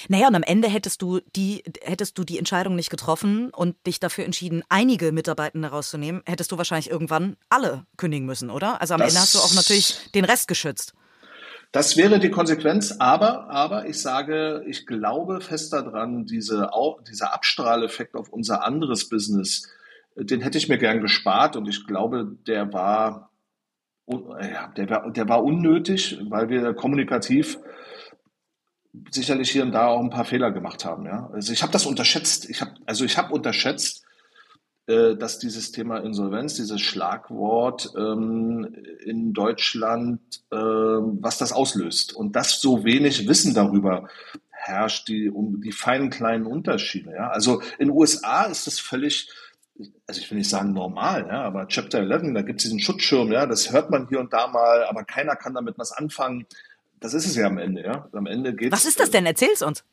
Naja, 0.09 0.27
und 0.29 0.35
am 0.35 0.43
Ende 0.43 0.69
hättest 0.69 1.01
du 1.01 1.21
die, 1.37 1.63
hättest 1.83 2.19
du 2.19 2.25
die 2.25 2.39
Entscheidung 2.39 2.75
nicht 2.75 2.91
getroffen 2.91 3.51
und 3.51 3.77
dich 3.87 4.01
dafür 4.01 4.25
entschieden, 4.25 4.65
einige 4.69 5.13
Mitarbeitende 5.13 5.69
rauszunehmen, 5.69 6.23
hättest 6.27 6.51
du 6.51 6.59
wahrscheinlich 6.59 6.91
irgendwann 6.91 7.37
alle 7.49 7.87
kündigen 7.97 8.27
müssen, 8.27 8.51
oder? 8.51 8.81
Also 8.81 8.95
am 8.95 9.01
das 9.01 9.11
Ende 9.11 9.21
hast 9.21 9.35
du 9.35 9.39
auch 9.39 9.55
natürlich 9.55 10.11
den 10.15 10.25
Rest 10.25 10.49
geschützt. 10.49 10.95
Das 11.73 11.97
wäre 11.97 12.19
die 12.19 12.31
Konsequenz, 12.31 12.97
aber, 12.99 13.51
aber 13.51 13.87
ich 13.87 14.01
sage, 14.01 14.65
ich 14.67 14.87
glaube 14.87 15.41
fest 15.41 15.73
daran, 15.73 16.25
diese, 16.25 16.71
dieser 17.09 17.35
Abstrahleffekt 17.35 18.15
auf 18.15 18.31
unser 18.31 18.65
anderes 18.65 19.09
Business, 19.09 19.69
den 20.17 20.41
hätte 20.41 20.59
ich 20.59 20.69
mir 20.69 20.79
gern 20.79 21.01
gespart 21.01 21.57
und 21.57 21.69
ich 21.69 21.87
glaube, 21.87 22.37
der 22.47 22.73
war, 22.73 23.31
ja, 24.07 24.69
der 24.77 24.89
war, 24.89 25.11
der 25.11 25.29
war 25.29 25.45
unnötig, 25.45 26.19
weil 26.31 26.49
wir 26.49 26.73
kommunikativ 26.73 27.59
sicherlich 29.11 29.51
hier 29.51 29.63
und 29.63 29.73
da 29.73 29.89
auch 29.89 30.01
ein 30.01 30.11
paar 30.11 30.25
Fehler 30.25 30.53
gemacht 30.53 30.85
haben. 30.85 31.05
Ja? 31.05 31.29
Also 31.33 31.53
ich 31.53 31.63
habe 31.63 31.73
das 31.73 31.85
unterschätzt. 31.85 32.49
Ich 32.49 32.61
habe 32.61 32.73
also 32.87 33.05
ich 33.05 33.19
habe 33.19 33.35
unterschätzt, 33.35 34.05
äh, 34.05 34.06
dass 34.87 35.39
dieses 35.39 35.73
Thema 35.73 35.99
Insolvenz, 35.99 36.55
dieses 36.55 36.81
Schlagwort 36.81 37.93
ähm, 37.97 38.77
in 39.05 39.33
Deutschland, 39.33 40.21
äh, 40.51 40.57
was 40.57 41.39
das 41.39 41.53
auslöst. 41.53 42.13
Und 42.13 42.37
dass 42.37 42.61
so 42.61 42.85
wenig 42.85 43.29
Wissen 43.29 43.55
darüber 43.55 44.09
herrscht, 44.67 45.09
die, 45.09 45.31
um 45.31 45.61
die 45.61 45.73
feinen 45.73 46.11
kleinen 46.11 46.47
Unterschiede. 46.47 47.13
Ja? 47.13 47.29
Also 47.31 47.61
in 47.79 47.89
den 47.89 47.91
USA 47.91 48.45
ist 48.45 48.67
das 48.67 48.79
völlig, 48.79 49.29
also 50.07 50.21
ich 50.21 50.31
will 50.31 50.39
nicht 50.39 50.51
sagen 50.51 50.73
normal, 50.73 51.27
ja, 51.29 51.43
aber 51.43 51.69
Chapter 51.69 52.01
11, 52.01 52.35
da 52.35 52.43
gibt 52.43 52.61
es 52.61 52.65
diesen 52.65 52.81
Schutzschirm, 52.81 53.33
ja, 53.33 53.47
das 53.47 53.73
hört 53.73 53.91
man 53.91 54.09
hier 54.09 54.21
und 54.21 54.33
da 54.33 54.47
mal, 54.49 54.85
aber 54.85 55.05
keiner 55.05 55.37
kann 55.37 55.55
damit 55.55 55.79
was 55.79 55.93
anfangen. 55.93 56.47
Das 57.01 57.15
ist 57.15 57.27
es 57.27 57.37
ja 57.37 57.47
am 57.47 57.59
Ende, 57.59 57.83
ja. 57.83 58.09
Am 58.13 58.27
Ende 58.27 58.55
geht 58.55 58.73
Was 58.73 58.87
ist 58.87 58.99
das 58.99 59.11
denn? 59.11 59.27
Erzähl's 59.27 59.63
uns. 59.63 59.85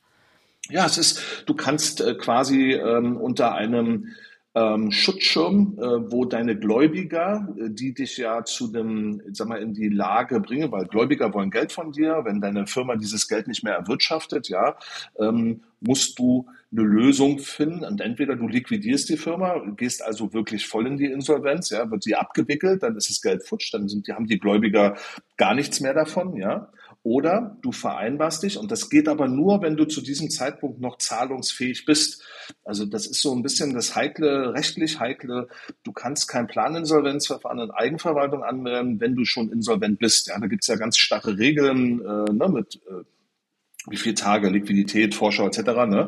Ja, 0.69 0.85
es 0.85 0.97
ist, 0.97 1.21
du 1.45 1.53
kannst 1.53 1.99
äh, 1.99 2.15
quasi 2.15 2.71
ähm, 2.71 3.17
unter 3.17 3.53
einem 3.53 4.15
ähm, 4.55 4.91
Schutzschirm, 4.91 5.77
äh, 5.79 6.11
wo 6.11 6.25
deine 6.25 6.55
Gläubiger, 6.55 7.47
äh, 7.57 7.69
die 7.69 7.93
dich 7.93 8.17
ja 8.17 8.43
zu 8.43 8.67
dem, 8.67 9.21
sag 9.31 9.47
mal, 9.47 9.61
in 9.61 9.73
die 9.73 9.89
Lage 9.89 10.39
bringen, 10.39 10.71
weil 10.71 10.85
Gläubiger 10.85 11.33
wollen 11.33 11.49
Geld 11.49 11.71
von 11.71 11.91
dir, 11.91 12.21
wenn 12.23 12.39
deine 12.39 12.67
Firma 12.67 12.95
dieses 12.95 13.27
Geld 13.27 13.47
nicht 13.47 13.63
mehr 13.63 13.73
erwirtschaftet, 13.73 14.49
ja, 14.49 14.75
ähm, 15.19 15.61
musst 15.79 16.19
du 16.19 16.47
eine 16.71 16.83
Lösung 16.83 17.39
finden. 17.39 17.83
Und 17.83 17.99
entweder 17.99 18.35
du 18.35 18.47
liquidierst 18.47 19.09
die 19.09 19.17
Firma, 19.17 19.59
gehst 19.75 20.03
also 20.03 20.33
wirklich 20.33 20.67
voll 20.67 20.85
in 20.85 20.97
die 20.97 21.11
Insolvenz, 21.11 21.71
ja, 21.71 21.89
wird 21.89 22.03
sie 22.03 22.15
abgewickelt, 22.15 22.83
dann 22.83 22.95
ist 22.95 23.09
das 23.09 23.21
Geld 23.21 23.43
futsch, 23.43 23.73
dann 23.73 23.87
sind 23.87 24.07
die, 24.07 24.13
haben 24.13 24.27
die 24.27 24.39
Gläubiger 24.39 24.95
gar 25.37 25.55
nichts 25.55 25.79
mehr 25.79 25.93
davon, 25.93 26.35
ja, 26.35 26.69
Oder 27.03 27.57
du 27.61 27.73
vereinbarst 27.73 28.43
dich, 28.43 28.57
und 28.57 28.71
das 28.71 28.89
geht 28.89 29.09
aber 29.09 29.27
nur, 29.27 29.61
wenn 29.61 29.75
du 29.75 29.83
zu 29.83 29.99
diesem 29.99 30.29
Zeitpunkt 30.29 30.79
noch 30.79 30.97
zahlungsfähig 30.97 31.85
bist. 31.85 32.23
Also 32.63 32.85
das 32.85 33.07
ist 33.07 33.21
so 33.21 33.35
ein 33.35 33.43
bisschen 33.43 33.73
das 33.73 33.93
heikle, 33.93 34.53
rechtlich 34.53 35.01
heikle. 35.01 35.49
Du 35.83 35.91
kannst 35.91 36.29
kein 36.29 36.47
Planinsolvenzverfahren 36.47 37.59
in 37.59 37.71
Eigenverwaltung 37.71 38.43
anmelden, 38.43 39.01
wenn 39.01 39.15
du 39.15 39.25
schon 39.25 39.51
insolvent 39.51 39.99
bist. 39.99 40.27
Ja, 40.27 40.39
da 40.39 40.47
gibt's 40.47 40.67
ja 40.67 40.77
ganz 40.77 40.97
starre 40.97 41.37
Regeln 41.37 41.99
äh, 41.99 42.31
ne, 42.31 42.47
mit 42.47 42.79
äh, 42.87 43.03
wie 43.89 43.97
viele 43.97 44.15
Tage 44.15 44.49
Liquidität, 44.49 45.13
Vorschau 45.13 45.45
etc. 45.45 45.59
Ne? 45.87 46.07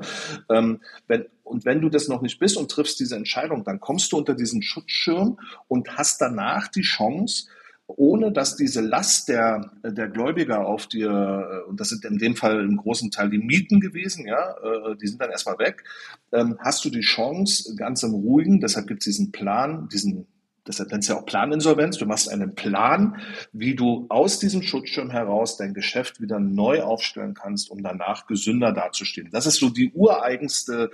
Ähm, 0.49 0.81
wenn, 1.07 1.25
und 1.43 1.65
wenn 1.65 1.81
du 1.81 1.89
das 1.89 2.07
noch 2.07 2.21
nicht 2.21 2.39
bist 2.39 2.55
und 2.55 2.71
triffst 2.71 3.01
diese 3.01 3.17
Entscheidung, 3.17 3.65
dann 3.65 3.81
kommst 3.81 4.13
du 4.13 4.17
unter 4.17 4.33
diesen 4.33 4.61
Schutzschirm 4.61 5.39
und 5.67 5.97
hast 5.97 6.21
danach 6.21 6.69
die 6.69 6.83
Chance, 6.83 7.47
ohne 7.87 8.31
dass 8.31 8.55
diese 8.55 8.81
Last 8.81 9.29
der, 9.29 9.71
der 9.83 10.07
Gläubiger 10.09 10.65
auf 10.65 10.87
dir, 10.87 11.09
äh, 11.09 11.69
und 11.69 11.79
das 11.79 11.89
sind 11.89 12.03
in 12.05 12.17
dem 12.17 12.35
Fall 12.35 12.63
im 12.63 12.77
großen 12.77 13.11
Teil 13.11 13.29
die 13.29 13.37
Mieten 13.37 13.79
gewesen, 13.79 14.27
ja, 14.27 14.55
äh, 14.63 14.95
die 14.95 15.07
sind 15.07 15.21
dann 15.21 15.31
erstmal 15.31 15.59
weg, 15.59 15.83
ähm, 16.31 16.57
hast 16.59 16.83
du 16.85 16.89
die 16.89 17.01
Chance, 17.01 17.75
ganz 17.75 18.03
im 18.03 18.13
Ruhigen, 18.13 18.59
deshalb 18.59 18.87
gibt 18.87 19.01
es 19.01 19.05
diesen 19.05 19.31
Plan, 19.31 19.87
diesen, 19.89 20.25
deshalb 20.67 20.91
nennt 20.91 21.03
es 21.03 21.09
ja 21.09 21.17
auch 21.17 21.25
Planinsolvenz, 21.25 21.97
du 21.97 22.07
machst 22.07 22.27
einen 22.27 22.55
Plan, 22.55 23.17
wie 23.53 23.75
du 23.75 24.07
aus 24.09 24.39
diesem 24.39 24.63
Schutzschirm 24.63 25.11
heraus 25.11 25.57
dein 25.57 25.75
Geschäft 25.75 26.19
wieder 26.19 26.39
neu 26.39 26.81
aufstellen 26.81 27.35
kannst, 27.35 27.69
um 27.69 27.83
danach 27.83 28.25
gesünder 28.25 28.71
dazustehen. 28.71 29.29
Das 29.31 29.45
ist 29.45 29.59
so 29.59 29.69
die 29.69 29.91
ureigenste 29.93 30.89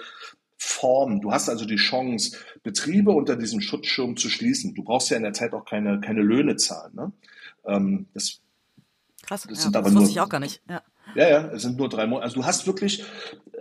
Form. 0.63 1.21
Du 1.21 1.31
hast 1.31 1.49
also 1.49 1.65
die 1.65 1.77
Chance, 1.77 2.37
Betriebe 2.61 3.09
unter 3.09 3.35
diesem 3.35 3.61
Schutzschirm 3.61 4.15
zu 4.15 4.29
schließen. 4.29 4.75
Du 4.75 4.83
brauchst 4.83 5.09
ja 5.09 5.17
in 5.17 5.23
der 5.23 5.33
Zeit 5.33 5.53
auch 5.53 5.65
keine, 5.65 5.99
keine 6.01 6.21
Löhne 6.21 6.55
zahlen. 6.55 6.93
Ne? 6.93 7.11
Ähm, 7.65 8.05
das, 8.13 8.41
Krass, 9.23 9.47
das, 9.49 9.57
ja, 9.57 9.63
sind 9.63 9.75
aber 9.75 9.85
das 9.85 9.95
wusste 9.95 10.05
nur, 10.05 10.11
ich 10.11 10.19
auch 10.21 10.29
gar 10.29 10.39
nicht. 10.39 10.61
Ja. 10.69 10.83
Ja, 11.15 11.29
ja, 11.29 11.47
es 11.47 11.63
sind 11.63 11.79
nur 11.79 11.89
drei 11.89 12.05
Monate. 12.05 12.25
Also 12.25 12.41
du 12.41 12.45
hast 12.45 12.67
wirklich, 12.67 13.03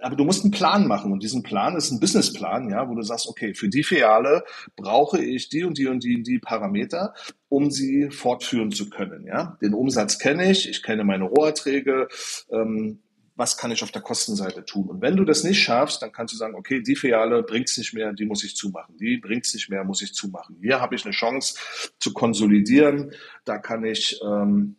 aber 0.03 0.15
du 0.15 0.25
musst 0.25 0.45
einen 0.45 0.51
Plan 0.51 0.87
machen 0.87 1.11
und 1.11 1.23
diesen 1.23 1.43
Plan 1.43 1.75
ist 1.75 1.91
ein 1.91 2.01
Businessplan, 2.01 2.69
ja, 2.69 2.87
wo 2.87 2.95
du 2.95 3.03
sagst, 3.03 3.27
okay, 3.27 3.55
für 3.55 3.71
die 3.71 3.83
Filiale 3.83 4.45
brauche 4.77 5.25
ich 5.25 5.49
die 5.49 5.65
und 5.65 5.79
die 5.79 5.87
und 5.87 6.05
die, 6.05 6.23
die 6.23 6.39
Parameter, 6.39 7.15
um 7.49 7.71
sie 7.71 8.11
fortführen 8.11 8.73
zu 8.73 8.91
können, 8.91 9.27
ja. 9.27 9.57
Den 9.63 9.73
Umsatz 9.73 10.19
kenne 10.19 10.51
ich, 10.51 10.69
ich 10.69 10.83
kenne 10.83 11.03
meine 11.03 11.25
Roherträge, 11.25 12.09
ähm, 12.53 13.01
was 13.41 13.57
kann 13.57 13.73
ich 13.73 13.83
auf 13.83 13.91
der 13.91 14.03
Kostenseite 14.03 14.67
tun? 14.67 14.87
Und 14.89 15.01
wenn 15.01 15.17
du 15.17 15.25
das 15.25 15.45
nicht 15.45 15.61
schaffst, 15.61 16.03
dann 16.03 16.13
kannst 16.13 16.35
du 16.35 16.37
sagen, 16.37 16.55
okay, 16.55 16.83
die 16.83 16.95
Filiale 16.95 17.43
bringt's 17.43 17.79
nicht 17.79 17.95
mehr, 17.95 18.13
die 18.13 18.27
muss 18.27 18.45
ich 18.45 18.55
zumachen. 18.55 18.99
Die 18.99 19.17
bringt's 19.17 19.55
nicht 19.55 19.71
mehr, 19.71 19.83
muss 19.83 20.03
ich 20.03 20.13
zumachen. 20.13 20.59
Hier 20.61 20.81
habe 20.81 20.95
ich 20.95 21.07
eine 21.07 21.15
Chance 21.15 21.57
zu 21.99 22.13
konsolidieren. 22.13 23.13
Da 23.47 23.57
kann 23.57 23.83
ich, 23.83 24.21
ähm, 24.23 24.77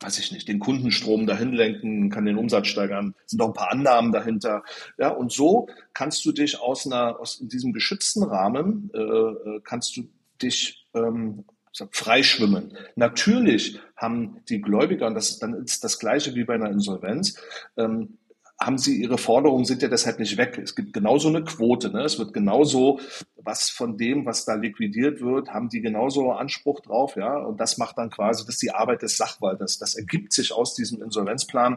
weiß 0.00 0.18
ich 0.18 0.32
nicht, 0.32 0.48
den 0.48 0.58
Kundenstrom 0.58 1.26
dahin 1.26 1.54
lenken, 1.54 2.10
kann 2.10 2.26
den 2.26 2.36
Umsatz 2.36 2.66
steigern. 2.66 3.14
Sind 3.24 3.40
auch 3.40 3.48
ein 3.48 3.54
paar 3.54 3.72
Annahmen 3.72 4.12
dahinter. 4.12 4.62
Ja, 4.98 5.08
und 5.08 5.32
so 5.32 5.66
kannst 5.94 6.26
du 6.26 6.32
dich 6.32 6.60
aus 6.60 6.86
einer, 6.86 7.18
aus 7.18 7.38
diesem 7.40 7.72
geschützten 7.72 8.22
Rahmen, 8.22 8.90
äh, 8.92 8.98
äh 8.98 9.60
kannst 9.64 9.96
du 9.96 10.02
dich 10.42 10.86
ähm, 10.94 11.46
freischwimmen. 11.90 12.76
Natürlich 12.96 13.80
haben 13.96 14.42
die 14.48 14.60
Gläubiger, 14.60 15.06
und 15.06 15.14
das 15.14 15.30
ist 15.30 15.42
dann 15.42 15.54
ist 15.54 15.84
das 15.84 15.98
Gleiche 15.98 16.34
wie 16.34 16.44
bei 16.44 16.54
einer 16.54 16.70
Insolvenz, 16.70 17.40
ähm, 17.76 18.18
haben 18.60 18.78
sie 18.78 19.00
ihre 19.00 19.18
Forderungen, 19.18 19.64
sind 19.64 19.82
ja 19.82 19.88
deshalb 19.88 20.18
nicht 20.18 20.36
weg. 20.36 20.58
Es 20.58 20.74
gibt 20.74 20.92
genauso 20.92 21.28
eine 21.28 21.44
Quote. 21.44 21.90
Ne? 21.90 22.02
Es 22.02 22.18
wird 22.18 22.34
genauso, 22.34 22.98
was 23.36 23.70
von 23.70 23.96
dem, 23.96 24.26
was 24.26 24.44
da 24.44 24.54
liquidiert 24.54 25.20
wird, 25.20 25.50
haben 25.50 25.68
die 25.68 25.80
genauso 25.80 26.32
Anspruch 26.32 26.80
drauf. 26.80 27.14
ja. 27.14 27.36
Und 27.38 27.60
das 27.60 27.78
macht 27.78 27.98
dann 27.98 28.10
quasi, 28.10 28.44
das 28.44 28.56
ist 28.56 28.62
die 28.62 28.72
Arbeit 28.72 29.02
des 29.02 29.16
Sachwalters. 29.16 29.78
Das 29.78 29.94
ergibt 29.94 30.32
sich 30.32 30.52
aus 30.52 30.74
diesem 30.74 31.00
Insolvenzplan, 31.02 31.74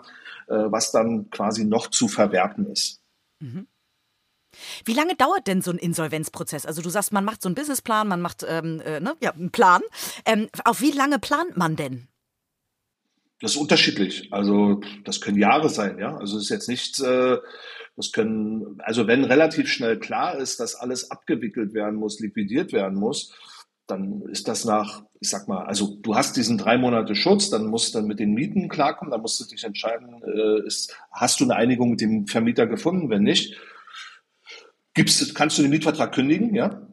äh, 0.48 0.56
was 0.56 0.92
dann 0.92 1.30
quasi 1.30 1.66
noch 1.66 1.88
zu 1.88 2.08
verwerten 2.08 2.66
ist. 2.66 3.00
Mhm. 3.40 3.68
Wie 4.86 4.94
lange 4.94 5.16
dauert 5.16 5.48
denn 5.48 5.62
so 5.62 5.72
ein 5.72 5.78
Insolvenzprozess? 5.78 6.66
Also 6.66 6.82
du 6.82 6.90
sagst, 6.90 7.14
man 7.14 7.26
macht 7.26 7.42
so 7.42 7.50
einen 7.50 7.56
Businessplan, 7.56 8.08
man 8.08 8.22
macht 8.22 8.46
ähm, 8.48 8.82
äh, 8.82 9.00
ne? 9.00 9.16
ja, 9.22 9.32
einen 9.32 9.52
Plan. 9.52 9.82
Ähm, 10.26 10.50
auf 10.66 10.82
wie 10.82 10.92
lange 10.92 11.20
plant 11.20 11.58
man 11.58 11.76
denn? 11.76 12.08
Das 13.42 13.52
ist 13.52 13.58
unterschiedlich. 13.58 14.32
Also 14.32 14.82
das 15.04 15.20
können 15.20 15.38
Jahre 15.38 15.70
sein, 15.70 15.98
ja. 15.98 16.16
Also 16.16 16.38
es 16.38 16.44
ist 16.44 16.50
jetzt 16.50 16.70
nicht, 16.70 17.00
äh, 17.00 17.38
das 17.96 18.12
können, 18.12 18.80
also 18.80 19.08
wenn 19.08 19.24
relativ 19.24 19.68
schnell 19.68 20.00
klar 20.00 20.38
ist, 20.38 20.60
dass 20.60 20.76
alles 20.76 21.12
abgewickelt 21.12 21.74
werden 21.74 22.00
muss, 22.00 22.20
liquidiert 22.20 22.72
werden 22.72 22.98
muss, 22.98 23.34
dann 23.88 24.22
ist 24.32 24.48
das 24.48 24.64
nach, 24.64 25.04
ich 25.20 25.30
sag 25.30 25.48
mal, 25.48 25.66
also 25.66 25.98
du 26.02 26.16
hast 26.16 26.38
diesen 26.38 26.58
drei 26.58 26.78
Monate 26.78 27.16
Schutz, 27.16 27.50
dann 27.50 27.68
musst 27.68 27.94
du 27.94 28.00
dann 28.00 28.08
mit 28.08 28.20
den 28.20 28.34
Mieten 28.34 28.70
klarkommen, 28.70 29.12
dann 29.12 29.22
musst 29.22 29.40
du 29.40 29.46
dich 29.46 29.64
entscheiden, 29.64 30.22
äh, 30.24 30.66
ist, 30.66 30.96
hast 31.12 31.40
du 31.40 31.44
eine 31.44 31.56
Einigung 31.56 31.92
mit 31.92 32.02
dem 32.02 32.28
Vermieter 32.28 32.68
gefunden? 32.68 33.10
Wenn 33.10 33.24
nicht, 33.24 33.58
Gibst, 34.94 35.34
kannst 35.36 35.58
du 35.58 35.62
den 35.62 35.72
Mietvertrag 35.72 36.14
kündigen, 36.14 36.54
ja? 36.54 36.88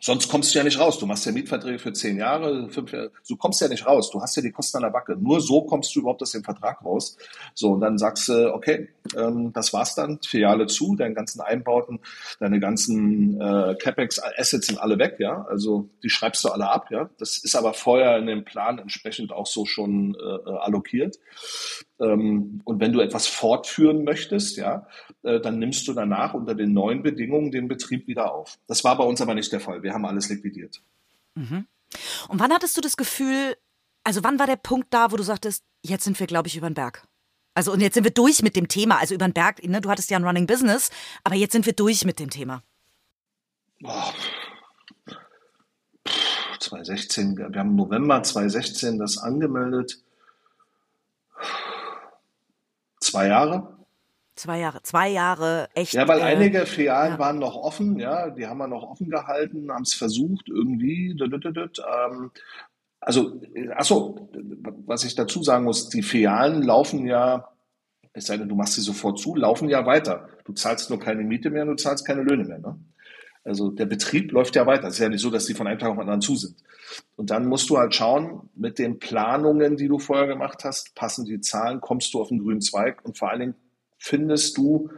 Sonst 0.00 0.28
kommst 0.28 0.54
du 0.54 0.58
ja 0.58 0.64
nicht 0.64 0.78
raus. 0.78 0.98
Du 0.98 1.06
machst 1.06 1.24
ja 1.24 1.32
Mietverträge 1.32 1.78
für 1.78 1.92
zehn 1.92 2.18
Jahre, 2.18 2.68
fünf 2.68 2.92
Jahre. 2.92 3.10
Du 3.26 3.36
kommst 3.36 3.60
ja 3.60 3.68
nicht 3.68 3.86
raus. 3.86 4.10
Du 4.10 4.20
hast 4.20 4.36
ja 4.36 4.42
die 4.42 4.52
Kosten 4.52 4.76
an 4.76 4.82
der 4.82 4.90
Backe. 4.90 5.16
Nur 5.16 5.40
so 5.40 5.62
kommst 5.62 5.94
du 5.94 6.00
überhaupt 6.00 6.22
aus 6.22 6.32
dem 6.32 6.44
Vertrag 6.44 6.84
raus. 6.84 7.16
So, 7.54 7.72
und 7.72 7.80
dann 7.80 7.96
sagst 7.96 8.28
du, 8.28 8.52
okay, 8.54 8.90
ähm, 9.16 9.52
das 9.54 9.72
war's 9.72 9.94
dann. 9.94 10.20
Filiale 10.22 10.66
zu, 10.66 10.94
deine 10.94 11.14
ganzen 11.14 11.40
Einbauten, 11.40 12.00
deine 12.38 12.60
ganzen 12.60 13.40
äh, 13.40 13.76
CapEx-Assets 13.76 14.66
sind 14.66 14.78
alle 14.78 14.98
weg, 14.98 15.16
ja. 15.18 15.46
Also 15.48 15.88
die 16.02 16.10
schreibst 16.10 16.44
du 16.44 16.50
alle 16.50 16.70
ab, 16.70 16.90
ja. 16.90 17.08
Das 17.18 17.38
ist 17.38 17.56
aber 17.56 17.72
vorher 17.72 18.18
in 18.18 18.26
dem 18.26 18.44
Plan 18.44 18.78
entsprechend 18.78 19.32
auch 19.32 19.46
so 19.46 19.64
schon 19.64 20.14
äh, 20.16 20.50
allokiert. 20.50 21.16
Ähm, 22.00 22.60
und 22.64 22.80
wenn 22.80 22.92
du 22.92 23.00
etwas 23.00 23.26
fortführen 23.26 24.04
möchtest, 24.04 24.56
ja, 24.56 24.86
äh, 25.22 25.40
dann 25.40 25.58
nimmst 25.58 25.86
du 25.88 25.92
danach 25.92 26.34
unter 26.34 26.54
den 26.54 26.72
neuen 26.72 27.02
Bedingungen 27.02 27.50
den 27.50 27.68
Betrieb 27.68 28.06
wieder 28.06 28.32
auf. 28.32 28.58
Das 28.66 28.84
war 28.84 28.96
bei 28.96 29.04
uns 29.04 29.20
aber 29.20 29.34
nicht 29.34 29.52
der 29.52 29.60
Fall. 29.60 29.82
Wir 29.82 29.94
haben 29.94 30.04
alles 30.04 30.28
liquidiert. 30.28 30.80
Mhm. 31.34 31.66
Und 32.28 32.40
wann 32.40 32.52
hattest 32.52 32.76
du 32.76 32.80
das 32.80 32.96
Gefühl, 32.96 33.56
also 34.04 34.22
wann 34.22 34.38
war 34.38 34.46
der 34.46 34.56
Punkt 34.56 34.88
da, 34.90 35.10
wo 35.10 35.16
du 35.16 35.22
sagtest, 35.22 35.64
jetzt 35.82 36.04
sind 36.04 36.18
wir, 36.20 36.26
glaube 36.26 36.48
ich, 36.48 36.56
über 36.56 36.68
den 36.68 36.74
Berg? 36.74 37.06
Also 37.54 37.72
und 37.72 37.80
jetzt 37.80 37.94
sind 37.94 38.04
wir 38.04 38.12
durch 38.12 38.42
mit 38.42 38.54
dem 38.54 38.68
Thema. 38.68 38.98
Also 38.98 39.14
über 39.14 39.26
den 39.26 39.32
Berg, 39.32 39.64
ne, 39.64 39.80
du 39.80 39.90
hattest 39.90 40.10
ja 40.10 40.16
ein 40.16 40.24
Running 40.24 40.46
Business, 40.46 40.90
aber 41.24 41.34
jetzt 41.34 41.52
sind 41.52 41.66
wir 41.66 41.72
durch 41.72 42.04
mit 42.04 42.20
dem 42.20 42.30
Thema. 42.30 42.62
Oh. 43.82 44.12
2016, 46.60 47.36
wir 47.36 47.44
haben 47.46 47.70
im 47.70 47.76
November 47.76 48.22
2016 48.22 48.98
das 48.98 49.18
angemeldet. 49.18 50.00
Zwei 53.10 53.28
Jahre? 53.28 53.78
Zwei 54.36 54.60
Jahre, 54.60 54.82
zwei 54.82 55.08
Jahre 55.08 55.68
echt. 55.74 55.94
Ja, 55.94 56.06
weil 56.06 56.20
äh, 56.20 56.22
einige 56.22 56.64
Filialen 56.66 57.14
ja. 57.14 57.18
waren 57.18 57.38
noch 57.38 57.56
offen, 57.56 57.98
ja, 57.98 58.30
die 58.30 58.46
haben 58.46 58.58
wir 58.58 58.68
noch 58.68 58.84
offen 58.84 59.10
gehalten, 59.10 59.72
haben 59.72 59.82
es 59.82 59.94
versucht 59.94 60.48
irgendwie. 60.48 61.10
Ähm, 61.20 62.30
also, 63.00 63.40
achso, 63.74 64.28
was 64.86 65.04
ich 65.04 65.14
dazu 65.14 65.42
sagen 65.42 65.64
muss, 65.64 65.88
die 65.88 66.02
Filialen 66.02 66.62
laufen 66.62 67.06
ja, 67.06 67.48
es 68.12 68.26
sei 68.26 68.36
denn, 68.36 68.48
du 68.48 68.54
machst 68.54 68.74
sie 68.74 68.80
sofort 68.80 69.18
zu, 69.18 69.34
laufen 69.34 69.68
ja 69.68 69.86
weiter. 69.86 70.28
Du 70.44 70.52
zahlst 70.52 70.90
nur 70.90 71.00
keine 71.00 71.24
Miete 71.24 71.50
mehr, 71.50 71.64
du 71.64 71.74
zahlst 71.74 72.06
keine 72.06 72.22
Löhne 72.22 72.44
mehr. 72.44 72.58
Ne? 72.58 72.78
Also 73.44 73.70
der 73.70 73.86
Betrieb 73.86 74.32
läuft 74.32 74.56
ja 74.56 74.66
weiter. 74.66 74.88
Es 74.88 74.94
ist 74.94 75.00
ja 75.00 75.08
nicht 75.08 75.22
so, 75.22 75.30
dass 75.30 75.46
die 75.46 75.54
von 75.54 75.66
einem 75.66 75.78
Tag 75.78 75.90
auf 75.90 75.96
den 75.96 76.02
anderen 76.02 76.20
zu 76.20 76.36
sind. 76.36 76.56
Und 77.16 77.30
dann 77.30 77.46
musst 77.46 77.70
du 77.70 77.78
halt 77.78 77.94
schauen, 77.94 78.50
mit 78.54 78.78
den 78.78 78.98
Planungen, 78.98 79.76
die 79.76 79.88
du 79.88 79.98
vorher 79.98 80.26
gemacht 80.26 80.64
hast, 80.64 80.94
passen 80.94 81.24
die 81.24 81.40
Zahlen, 81.40 81.80
kommst 81.80 82.12
du 82.14 82.20
auf 82.20 82.28
den 82.28 82.40
grünen 82.40 82.60
Zweig 82.60 83.04
und 83.04 83.18
vor 83.18 83.30
allen 83.30 83.40
Dingen 83.40 83.54
findest 83.98 84.56
du 84.56 84.90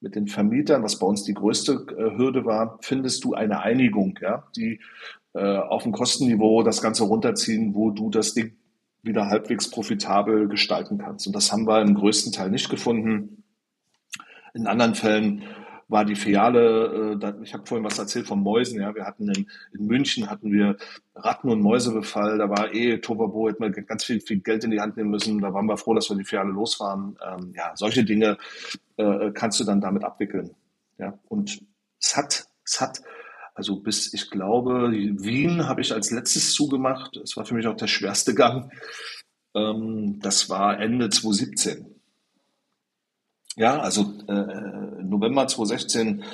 mit 0.00 0.16
den 0.16 0.26
Vermietern, 0.26 0.82
was 0.82 0.98
bei 0.98 1.06
uns 1.06 1.22
die 1.22 1.34
größte 1.34 1.86
äh, 1.96 2.16
Hürde 2.16 2.44
war, 2.44 2.78
findest 2.82 3.24
du 3.24 3.34
eine 3.34 3.60
Einigung, 3.60 4.18
ja, 4.20 4.44
die 4.56 4.80
äh, 5.34 5.56
auf 5.56 5.84
dem 5.84 5.92
Kostenniveau 5.92 6.62
das 6.62 6.82
Ganze 6.82 7.04
runterziehen, 7.04 7.74
wo 7.74 7.90
du 7.90 8.10
das 8.10 8.34
Ding 8.34 8.56
wieder 9.02 9.28
halbwegs 9.28 9.70
profitabel 9.70 10.48
gestalten 10.48 10.98
kannst. 10.98 11.26
Und 11.26 11.34
das 11.34 11.52
haben 11.52 11.66
wir 11.66 11.80
im 11.80 11.94
größten 11.94 12.32
Teil 12.32 12.50
nicht 12.50 12.68
gefunden. 12.68 13.44
In 14.54 14.66
anderen 14.66 14.94
Fällen 14.94 15.42
war 15.92 16.04
die 16.04 16.16
Filiale, 16.16 17.18
äh, 17.22 17.44
ich 17.44 17.54
habe 17.54 17.66
vorhin 17.66 17.84
was 17.84 17.98
erzählt 17.98 18.26
von 18.26 18.42
Mäusen, 18.42 18.80
ja, 18.80 18.94
wir 18.94 19.04
hatten 19.04 19.28
in, 19.28 19.46
in 19.72 19.86
München 19.86 20.28
hatten 20.28 20.50
wir 20.50 20.76
Ratten- 21.14 21.50
und 21.50 21.60
Mäusebefall, 21.60 22.38
da 22.38 22.48
war 22.48 22.74
eh 22.74 22.98
Tovabo, 22.98 23.48
hätten 23.48 23.62
wir 23.62 23.70
ganz 23.70 24.04
viel, 24.04 24.20
viel 24.20 24.40
Geld 24.40 24.64
in 24.64 24.70
die 24.70 24.80
Hand 24.80 24.96
nehmen 24.96 25.10
müssen, 25.10 25.40
da 25.40 25.52
waren 25.52 25.66
wir 25.66 25.76
froh, 25.76 25.94
dass 25.94 26.10
wir 26.10 26.16
die 26.16 26.24
Filiale 26.24 26.50
los 26.50 26.80
waren. 26.80 27.16
Ähm, 27.24 27.52
ja, 27.54 27.72
solche 27.76 28.04
Dinge 28.04 28.38
äh, 28.96 29.30
kannst 29.32 29.60
du 29.60 29.64
dann 29.64 29.80
damit 29.80 30.02
abwickeln. 30.02 30.50
Ja, 30.98 31.18
und 31.28 31.60
es 32.00 32.16
hat, 32.16 32.46
es 32.64 32.80
hat, 32.80 33.02
also 33.54 33.76
bis, 33.76 34.12
ich 34.14 34.30
glaube, 34.30 34.90
Wien 34.90 35.68
habe 35.68 35.82
ich 35.82 35.92
als 35.92 36.10
letztes 36.10 36.54
zugemacht. 36.54 37.16
Es 37.18 37.36
war 37.36 37.44
für 37.44 37.54
mich 37.54 37.66
auch 37.66 37.76
der 37.76 37.86
schwerste 37.86 38.34
Gang. 38.34 38.72
Ähm, 39.54 40.18
das 40.20 40.48
war 40.48 40.80
Ende 40.80 41.10
2017. 41.10 41.91
Ja, 43.56 43.80
also 43.80 44.02
äh, 44.28 45.02
November 45.02 45.46
2016 45.46 46.24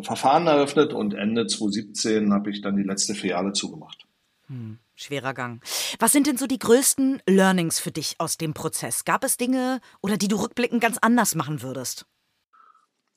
Verfahren 0.00 0.46
eröffnet 0.46 0.92
und 0.92 1.14
Ende 1.14 1.46
2017 1.46 2.32
habe 2.32 2.50
ich 2.50 2.62
dann 2.62 2.76
die 2.76 2.82
letzte 2.82 3.14
Filiale 3.14 3.52
zugemacht. 3.52 4.06
Hm. 4.46 4.78
Schwerer 4.94 5.34
Gang. 5.34 5.62
Was 5.98 6.12
sind 6.12 6.26
denn 6.26 6.36
so 6.36 6.46
die 6.46 6.58
größten 6.58 7.22
Learnings 7.26 7.80
für 7.80 7.90
dich 7.90 8.14
aus 8.18 8.36
dem 8.36 8.54
Prozess? 8.54 9.04
Gab 9.04 9.24
es 9.24 9.36
Dinge 9.36 9.80
oder 10.00 10.16
die 10.16 10.28
du 10.28 10.36
rückblickend 10.36 10.80
ganz 10.80 10.98
anders 11.00 11.34
machen 11.34 11.62
würdest? 11.62 12.06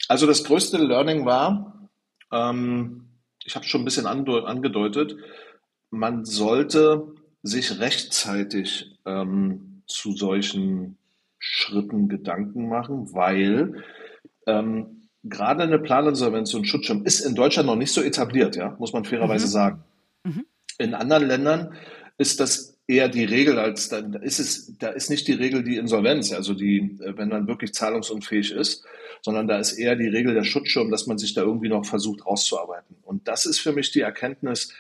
Also 0.08 0.26
das 0.26 0.44
größte 0.44 0.78
Learning 0.78 1.26
war, 1.26 1.90
ähm, 2.32 3.10
ich 3.44 3.56
habe 3.56 3.66
es 3.66 3.70
schon 3.70 3.82
ein 3.82 3.86
bisschen 3.86 4.08
angedeutet, 4.08 5.16
man 5.92 6.26
sollte 6.26 7.08
sich 7.44 7.80
rechtzeitig 7.80 8.98
ähm, 9.06 9.84
zu 9.86 10.14
solchen 10.14 10.98
Schritten 11.48 12.10
Gedanken 12.10 12.68
machen, 12.68 13.14
weil 13.14 13.84
ähm, 14.48 15.10
gerade 15.24 15.62
eine 15.62 15.78
Planinsolvenz 15.78 16.56
und 16.56 16.66
Schutzschirm 16.66 17.06
ist 17.06 17.20
in 17.20 17.36
Deutschland 17.36 17.68
noch 17.68 17.76
nicht 17.76 17.94
so 17.94 18.02
etabliert, 18.02 18.56
ja, 18.56 18.76
muss 18.80 18.94
man 18.94 19.06
fairerweise 19.06 19.46
mhm. 19.46 19.52
sagen. 19.52 19.84
Mhm. 20.24 20.46
In 20.80 20.94
anderen 20.96 21.28
Ländern 21.28 21.74
ist 22.18 22.40
das 22.40 22.80
eher 22.88 23.10
die 23.10 23.26
Regel 23.26 23.60
als 23.60 23.90
da 23.90 24.00
ist 24.22 24.40
es 24.40 24.78
da 24.80 24.90
ist 24.90 25.10
nicht 25.12 25.28
die 25.28 25.34
Regel 25.34 25.64
die 25.64 25.78
Insolvenz, 25.78 26.34
also 26.34 26.56
die 26.56 26.98
wenn 27.00 27.30
man 27.30 27.48
wirklich 27.48 27.74
zahlungsunfähig 27.74 28.52
ist, 28.52 28.84
sondern 29.22 29.48
da 29.48 29.60
ist 29.60 29.74
eher 29.74 29.96
die 29.96 30.08
Regel 30.08 30.34
der 30.34 30.44
Schutzschirm, 30.44 30.90
dass 30.90 31.06
man 31.06 31.20
sich 31.20 31.36
da 31.36 31.42
irgendwie 31.42 31.70
noch 31.70 31.86
versucht 31.86 32.26
rauszuarbeiten. 32.26 32.96
Und 33.04 33.28
das 33.28 33.46
ist 33.46 33.60
für 33.60 33.72
mich 33.72 33.92
die 33.92 34.02
Erkenntnis, 34.02 34.74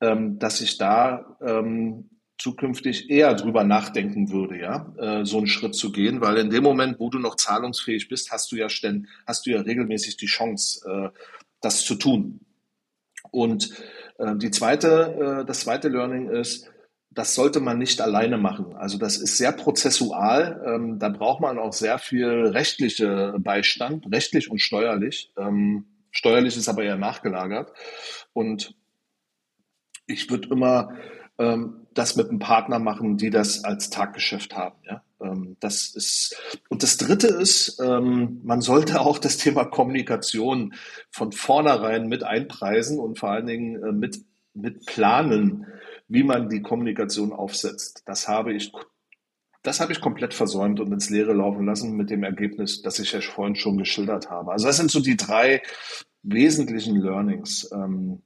ähm, 0.00 0.38
dass 0.38 0.60
ich 0.60 0.78
da 0.78 1.36
ähm, 1.44 2.10
zukünftig 2.38 3.10
eher 3.10 3.34
drüber 3.34 3.64
nachdenken 3.64 4.30
würde, 4.30 4.58
ja, 4.58 4.92
äh, 4.98 5.24
so 5.24 5.38
einen 5.38 5.46
Schritt 5.46 5.74
zu 5.74 5.90
gehen, 5.90 6.20
weil 6.20 6.36
in 6.36 6.50
dem 6.50 6.62
Moment, 6.62 7.00
wo 7.00 7.08
du 7.10 7.18
noch 7.18 7.36
zahlungsfähig 7.36 8.08
bist, 8.08 8.30
hast 8.30 8.52
du 8.52 8.56
ja 8.56 8.68
ständ, 8.68 9.08
hast 9.26 9.46
du 9.46 9.50
ja 9.50 9.60
regelmäßig 9.60 10.16
die 10.16 10.26
Chance, 10.26 10.86
äh, 10.88 11.18
das 11.60 11.84
zu 11.84 11.94
tun. 11.94 12.40
Und 13.30 13.70
äh, 14.18 14.36
die 14.36 14.50
zweite, 14.50 15.44
das 15.46 15.60
zweite 15.60 15.88
Learning 15.88 16.28
ist, 16.28 16.70
das 17.16 17.34
sollte 17.34 17.60
man 17.60 17.78
nicht 17.78 18.02
alleine 18.02 18.36
machen. 18.36 18.76
Also 18.76 18.98
das 18.98 19.16
ist 19.16 19.38
sehr 19.38 19.52
prozessual. 19.52 20.62
Ähm, 20.66 20.98
da 20.98 21.08
braucht 21.08 21.40
man 21.40 21.58
auch 21.58 21.72
sehr 21.72 21.98
viel 21.98 22.28
rechtliche 22.28 23.34
Beistand, 23.38 24.06
rechtlich 24.12 24.50
und 24.50 24.60
steuerlich. 24.60 25.32
Ähm, 25.38 25.86
steuerlich 26.10 26.56
ist 26.58 26.68
aber 26.68 26.82
eher 26.84 26.96
nachgelagert. 26.96 27.72
Und 28.34 28.74
ich 30.06 30.30
würde 30.30 30.48
immer 30.50 30.94
ähm, 31.38 31.85
das 31.96 32.16
mit 32.16 32.28
einem 32.28 32.38
Partner 32.38 32.78
machen, 32.78 33.16
die 33.16 33.30
das 33.30 33.64
als 33.64 33.90
Taggeschäft 33.90 34.56
haben. 34.56 34.76
Ja? 34.84 35.02
Ähm, 35.20 35.56
das 35.60 35.94
ist 35.94 36.36
und 36.68 36.82
das 36.82 36.96
Dritte 36.96 37.28
ist, 37.28 37.80
ähm, 37.80 38.40
man 38.44 38.60
sollte 38.60 39.00
auch 39.00 39.18
das 39.18 39.38
Thema 39.38 39.64
Kommunikation 39.64 40.74
von 41.10 41.32
vornherein 41.32 42.08
mit 42.08 42.22
einpreisen 42.22 42.98
und 42.98 43.18
vor 43.18 43.30
allen 43.30 43.46
Dingen 43.46 43.82
äh, 43.82 43.92
mit 43.92 44.20
mit 44.52 44.86
planen, 44.86 45.66
wie 46.08 46.22
man 46.22 46.48
die 46.48 46.62
Kommunikation 46.62 47.32
aufsetzt. 47.32 48.02
Das 48.06 48.28
habe 48.28 48.54
ich 48.54 48.72
das 49.62 49.80
habe 49.80 49.92
ich 49.92 50.00
komplett 50.00 50.32
versäumt 50.32 50.78
und 50.78 50.92
ins 50.92 51.10
Leere 51.10 51.32
laufen 51.32 51.66
lassen 51.66 51.96
mit 51.96 52.08
dem 52.10 52.22
Ergebnis, 52.22 52.82
das 52.82 53.00
ich 53.00 53.12
ja 53.12 53.20
vorhin 53.20 53.56
schon 53.56 53.78
geschildert 53.78 54.30
habe. 54.30 54.52
Also 54.52 54.66
das 54.66 54.76
sind 54.76 54.90
so 54.90 55.00
die 55.00 55.16
drei 55.16 55.60
wesentlichen 56.22 56.96
Learnings. 56.96 57.68
Ähm, 57.72 58.22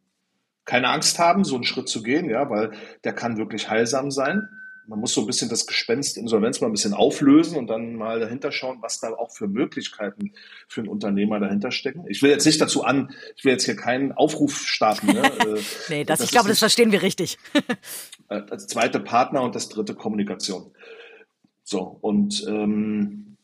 keine 0.65 0.89
Angst 0.89 1.19
haben, 1.19 1.45
so 1.45 1.55
einen 1.55 1.65
Schritt 1.65 1.89
zu 1.89 2.03
gehen, 2.03 2.29
ja, 2.31 2.49
weil 2.51 2.73
der 3.05 3.13
kann 3.13 3.39
wirklich 3.39 3.71
heilsam 3.71 4.11
sein. 4.11 4.49
Man 4.87 4.99
muss 4.99 5.15
so 5.15 5.21
ein 5.21 5.27
bisschen 5.27 5.49
das 5.49 5.67
Gespenst 5.67 6.17
Insolvenz 6.17 6.61
mal 6.61 6.67
ein 6.67 6.73
bisschen 6.73 6.95
auflösen 6.95 7.57
und 7.57 7.69
dann 7.69 7.95
mal 7.95 8.19
dahinter 8.19 8.51
schauen, 8.51 8.79
was 8.81 8.99
da 8.99 9.13
auch 9.13 9.31
für 9.31 9.47
Möglichkeiten 9.47 10.33
für 10.67 10.81
einen 10.81 10.89
Unternehmer 10.89 11.39
dahinter 11.39 11.71
stecken. 11.71 12.07
Ich 12.09 12.23
will 12.23 12.31
jetzt 12.31 12.45
nicht 12.45 12.61
dazu 12.61 12.83
an, 12.83 13.15
ich 13.37 13.45
will 13.45 13.53
jetzt 13.53 13.67
hier 13.67 13.77
keinen 13.77 14.11
Aufruf 14.13 14.67
starten. 14.67 15.07
Ne? 15.09 15.23
Äh, 15.41 15.61
nee, 15.89 16.05
das, 16.05 16.19
das 16.19 16.27
ich 16.27 16.33
glaube, 16.33 16.49
das 16.49 16.59
verstehen 16.59 16.93
wir 16.93 17.03
richtig. 17.03 17.39
Äh, 18.29 18.43
das 18.49 18.67
zweite 18.67 19.01
Partner 19.01 19.43
und 19.43 19.55
das 19.55 19.69
dritte 19.69 19.95
Kommunikation. 19.95 20.73
So, 21.63 21.99
und 22.01 22.45
ähm, 22.49 23.37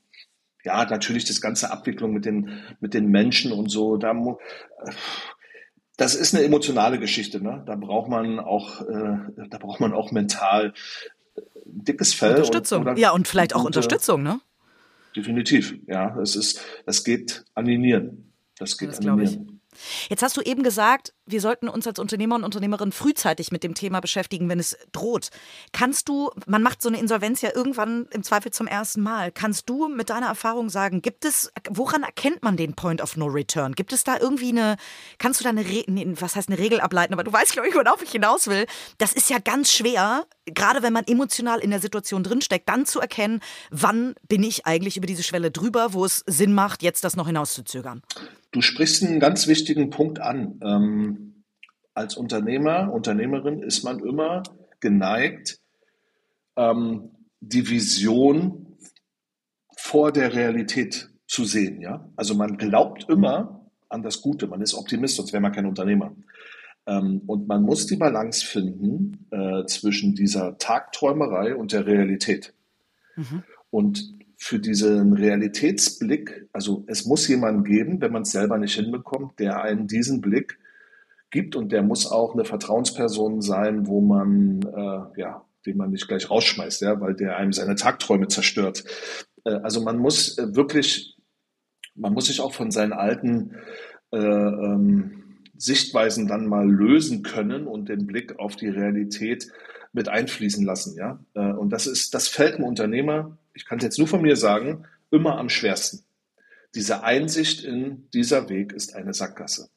ja, 0.66 0.84
natürlich 0.84 1.24
das 1.24 1.40
ganze 1.40 1.70
Abwicklung 1.70 2.12
mit 2.12 2.24
den, 2.24 2.60
mit 2.80 2.92
den 2.92 3.08
Menschen 3.08 3.52
und 3.52 3.70
so, 3.70 3.96
da 3.96 4.10
äh, 4.10 4.92
das 5.96 6.14
ist 6.14 6.34
eine 6.34 6.44
emotionale 6.44 6.98
Geschichte. 6.98 7.42
Ne? 7.42 7.62
Da 7.66 7.74
braucht 7.74 8.08
man 8.08 8.38
auch, 8.38 8.82
äh, 8.82 9.18
da 9.48 9.58
braucht 9.58 9.80
man 9.80 9.92
auch 9.92 10.12
mental 10.12 10.74
äh, 11.36 11.40
dickes 11.64 12.14
Fell. 12.14 12.32
Unterstützung. 12.32 12.86
Und, 12.86 12.98
ja, 12.98 13.12
und 13.12 13.28
vielleicht 13.28 13.54
auch 13.54 13.60
und, 13.60 13.66
Unterstützung, 13.66 14.22
ne? 14.22 14.40
Definitiv, 15.14 15.74
ja. 15.86 16.18
Es 16.20 16.36
ist, 16.36 16.60
das 16.84 17.02
geht 17.02 17.44
an 17.54 17.64
die 17.64 17.78
Nieren. 17.78 18.32
Das 18.58 18.76
geht 18.76 18.90
das 18.90 18.98
an 18.98 19.16
die 19.16 19.24
Nieren. 19.24 19.60
Jetzt 20.08 20.22
hast 20.22 20.36
du 20.36 20.42
eben 20.42 20.62
gesagt, 20.62 21.14
wir 21.26 21.40
sollten 21.40 21.68
uns 21.68 21.86
als 21.86 21.98
Unternehmer 21.98 22.36
und 22.36 22.44
Unternehmerin 22.44 22.92
frühzeitig 22.92 23.52
mit 23.52 23.62
dem 23.62 23.74
Thema 23.74 24.00
beschäftigen, 24.00 24.48
wenn 24.48 24.58
es 24.58 24.76
droht. 24.92 25.30
Kannst 25.72 26.08
du, 26.08 26.30
man 26.46 26.62
macht 26.62 26.82
so 26.82 26.88
eine 26.88 26.98
Insolvenz 26.98 27.42
ja 27.42 27.50
irgendwann 27.54 28.06
im 28.12 28.22
Zweifel 28.22 28.52
zum 28.52 28.66
ersten 28.66 29.02
Mal. 29.02 29.32
Kannst 29.32 29.68
du 29.68 29.88
mit 29.88 30.10
deiner 30.10 30.26
Erfahrung 30.26 30.70
sagen, 30.70 31.02
gibt 31.02 31.24
es, 31.24 31.52
woran 31.70 32.02
erkennt 32.02 32.42
man 32.42 32.56
den 32.56 32.74
Point 32.74 33.02
of 33.02 33.16
No 33.16 33.26
Return? 33.26 33.74
Gibt 33.74 33.92
es 33.92 34.04
da 34.04 34.18
irgendwie 34.18 34.50
eine, 34.50 34.76
kannst 35.18 35.40
du 35.40 35.44
da 35.44 35.50
eine, 35.50 35.62
nee, 35.62 36.06
was 36.20 36.36
heißt 36.36 36.48
eine 36.48 36.58
Regel 36.58 36.80
ableiten? 36.80 37.12
Aber 37.12 37.24
du 37.24 37.32
weißt, 37.32 37.52
glaube 37.52 37.68
ich, 37.68 37.74
worauf 37.74 38.02
ich 38.02 38.10
hinaus 38.10 38.46
will. 38.46 38.66
Das 38.98 39.12
ist 39.12 39.28
ja 39.28 39.38
ganz 39.38 39.72
schwer, 39.72 40.26
gerade 40.46 40.82
wenn 40.82 40.92
man 40.92 41.04
emotional 41.06 41.60
in 41.60 41.70
der 41.70 41.80
Situation 41.80 42.22
drinsteckt, 42.22 42.68
dann 42.68 42.86
zu 42.86 43.00
erkennen, 43.00 43.40
wann 43.70 44.14
bin 44.28 44.42
ich 44.42 44.66
eigentlich 44.66 44.96
über 44.96 45.06
diese 45.06 45.22
Schwelle 45.22 45.50
drüber, 45.50 45.92
wo 45.92 46.04
es 46.04 46.22
Sinn 46.26 46.54
macht, 46.54 46.82
jetzt 46.82 47.04
das 47.04 47.16
noch 47.16 47.26
hinauszuzögern. 47.26 48.02
Du 48.52 48.62
sprichst 48.62 49.02
einen 49.02 49.20
ganz 49.20 49.48
wichtigen 49.48 49.90
Punkt 49.90 50.20
an. 50.20 50.60
Ähm, 50.62 51.15
als 51.96 52.16
Unternehmer, 52.16 52.92
Unternehmerin 52.92 53.62
ist 53.62 53.82
man 53.82 54.00
immer 54.00 54.42
geneigt, 54.80 55.60
ähm, 56.56 57.10
die 57.40 57.68
Vision 57.70 58.76
vor 59.76 60.12
der 60.12 60.34
Realität 60.34 61.08
zu 61.26 61.44
sehen. 61.44 61.80
Ja? 61.80 62.08
Also 62.14 62.34
man 62.34 62.58
glaubt 62.58 63.08
immer 63.08 63.70
an 63.88 64.02
das 64.02 64.20
Gute, 64.20 64.46
man 64.46 64.60
ist 64.60 64.74
Optimist, 64.74 65.16
sonst 65.16 65.32
wäre 65.32 65.40
man 65.40 65.52
kein 65.52 65.66
Unternehmer. 65.66 66.14
Ähm, 66.86 67.22
und 67.26 67.48
man 67.48 67.62
muss 67.62 67.86
die 67.86 67.96
Balance 67.96 68.44
finden 68.44 69.26
äh, 69.30 69.64
zwischen 69.64 70.14
dieser 70.14 70.58
Tagträumerei 70.58 71.56
und 71.56 71.72
der 71.72 71.86
Realität. 71.86 72.52
Mhm. 73.16 73.42
Und 73.70 74.14
für 74.36 74.58
diesen 74.58 75.14
Realitätsblick, 75.14 76.46
also 76.52 76.84
es 76.88 77.06
muss 77.06 77.26
jemanden 77.26 77.64
geben, 77.64 78.02
wenn 78.02 78.12
man 78.12 78.22
es 78.22 78.32
selber 78.32 78.58
nicht 78.58 78.74
hinbekommt, 78.74 79.38
der 79.38 79.62
einen 79.62 79.88
diesen 79.88 80.20
Blick 80.20 80.58
gibt 81.30 81.56
und 81.56 81.72
der 81.72 81.82
muss 81.82 82.10
auch 82.10 82.34
eine 82.34 82.44
Vertrauensperson 82.44 83.42
sein, 83.42 83.86
wo 83.86 84.00
man, 84.00 84.62
äh, 84.62 85.20
ja, 85.20 85.44
den 85.64 85.76
man 85.76 85.90
nicht 85.90 86.08
gleich 86.08 86.30
rausschmeißt, 86.30 86.82
ja, 86.82 87.00
weil 87.00 87.14
der 87.14 87.36
einem 87.36 87.52
seine 87.52 87.74
Tagträume 87.74 88.28
zerstört. 88.28 88.84
Äh, 89.44 89.54
also 89.62 89.80
man 89.80 89.98
muss 89.98 90.38
äh, 90.38 90.54
wirklich, 90.54 91.16
man 91.94 92.12
muss 92.12 92.26
sich 92.26 92.40
auch 92.40 92.54
von 92.54 92.70
seinen 92.70 92.92
alten 92.92 93.56
äh, 94.12 94.18
ähm, 94.18 95.40
Sichtweisen 95.56 96.28
dann 96.28 96.46
mal 96.46 96.68
lösen 96.68 97.22
können 97.22 97.66
und 97.66 97.88
den 97.88 98.06
Blick 98.06 98.38
auf 98.38 98.56
die 98.56 98.68
Realität 98.68 99.48
mit 99.92 100.08
einfließen 100.08 100.64
lassen, 100.64 100.96
ja. 100.96 101.18
Äh, 101.34 101.52
und 101.52 101.70
das 101.70 101.86
ist, 101.86 102.14
das 102.14 102.28
fällt 102.28 102.56
einem 102.56 102.64
Unternehmer 102.64 103.38
ich 103.56 103.64
kann 103.64 103.78
es 103.78 103.84
jetzt 103.84 103.98
nur 103.98 104.06
von 104.06 104.20
mir 104.20 104.36
sagen, 104.36 104.84
immer 105.10 105.38
am 105.38 105.48
schwersten. 105.48 106.04
Diese 106.74 107.02
Einsicht 107.02 107.64
in 107.64 108.08
dieser 108.12 108.48
Weg 108.50 108.72
ist 108.72 108.94
eine 108.94 109.14
Sackgasse. 109.14 109.70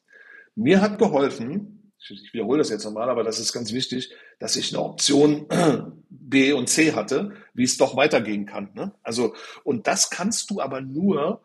Mir 0.59 0.81
hat 0.81 0.99
geholfen, 0.99 1.93
ich 1.97 2.33
wiederhole 2.33 2.57
das 2.57 2.69
jetzt 2.69 2.83
nochmal, 2.83 3.09
aber 3.09 3.23
das 3.23 3.39
ist 3.39 3.53
ganz 3.53 3.71
wichtig, 3.71 4.13
dass 4.39 4.57
ich 4.57 4.73
eine 4.73 4.83
Option 4.83 5.47
B 6.09 6.51
und 6.51 6.67
C 6.67 6.91
hatte, 6.91 7.31
wie 7.53 7.63
es 7.63 7.77
doch 7.77 7.95
weitergehen 7.95 8.45
kann. 8.45 8.69
Ne? 8.73 8.91
Also, 9.01 9.33
und 9.63 9.87
das 9.87 10.09
kannst 10.09 10.49
du 10.49 10.59
aber 10.59 10.81
nur, 10.81 11.41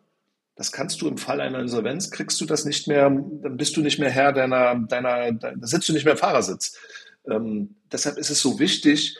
das 0.57 0.73
kannst 0.73 1.01
du 1.01 1.07
im 1.07 1.17
Fall 1.17 1.41
einer 1.41 1.61
Insolvenz, 1.61 2.11
kriegst 2.11 2.41
du 2.41 2.45
das 2.45 2.65
nicht 2.65 2.89
mehr, 2.89 3.09
dann 3.09 3.57
bist 3.57 3.77
du 3.77 3.83
nicht 3.83 4.01
mehr 4.01 4.11
Herr 4.11 4.33
deiner, 4.33 4.75
deiner, 4.81 5.31
da 5.33 5.55
sitzt 5.61 5.89
du 5.89 5.93
nicht 5.93 6.05
mehr 6.05 6.15
im 6.15 6.19
Fahrersitz. 6.19 6.77
Ähm, 7.31 7.77
deshalb 7.93 8.19
ist 8.19 8.31
es 8.31 8.41
so 8.41 8.59
wichtig, 8.59 9.17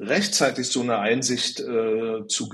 rechtzeitig 0.00 0.68
so 0.68 0.80
eine 0.80 0.98
Einsicht 0.98 1.60
äh, 1.60 2.26
zu, 2.26 2.48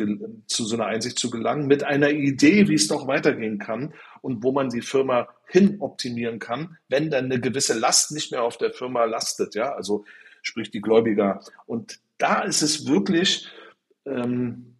zu 0.47 0.65
so 0.65 0.75
einer 0.75 0.87
Einsicht 0.87 1.19
zu 1.19 1.31
gelangen, 1.31 1.69
mit 1.69 1.85
einer 1.85 2.11
Idee, 2.11 2.69
wie 2.69 2.75
es 2.75 2.89
doch 2.89 3.07
weitergehen 3.07 3.59
kann 3.59 3.95
und 4.21 4.43
wo 4.43 4.51
man 4.51 4.69
die 4.69 4.83
Firma 4.83 5.29
hin 5.47 5.77
optimieren 5.81 6.41
kann, 6.41 6.77
wenn 6.89 7.09
dann 7.09 7.27
eine 7.27 7.41
gewisse 7.41 7.79
Last 7.79 8.11
nicht 8.11 8.33
mehr 8.33 8.43
auf 8.43 8.59
der 8.59 8.73
Firma 8.73 9.05
lastet, 9.05 9.55
ja, 9.55 9.73
also 9.73 10.05
sprich 10.43 10.71
die 10.73 10.81
Gläubiger. 10.81 11.41
Und 11.67 12.01
da 12.19 12.43
ist 12.43 12.63
es 12.63 12.89
wirklich 12.89 13.49
ähm, 14.05 14.77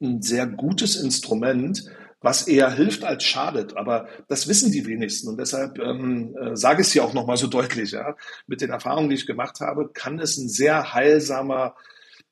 ein 0.00 0.22
sehr 0.22 0.46
gutes 0.46 0.96
Instrument, 0.96 1.88
was 2.22 2.48
eher 2.48 2.70
hilft 2.70 3.04
als 3.04 3.24
schadet. 3.24 3.76
Aber 3.76 4.08
das 4.28 4.48
wissen 4.48 4.72
die 4.72 4.86
wenigsten. 4.86 5.28
Und 5.28 5.38
deshalb 5.38 5.78
ähm, 5.78 6.36
äh, 6.36 6.56
sage 6.56 6.82
ich 6.82 6.88
es 6.88 6.92
hier 6.92 7.04
auch 7.04 7.14
nochmal 7.14 7.36
so 7.36 7.46
deutlich. 7.46 7.92
Ja. 7.92 8.16
Mit 8.46 8.60
den 8.60 8.70
Erfahrungen, 8.70 9.08
die 9.08 9.16
ich 9.16 9.26
gemacht 9.26 9.60
habe, 9.60 9.90
kann 9.92 10.18
es 10.18 10.36
ein 10.38 10.48
sehr 10.48 10.94
heilsamer 10.94 11.74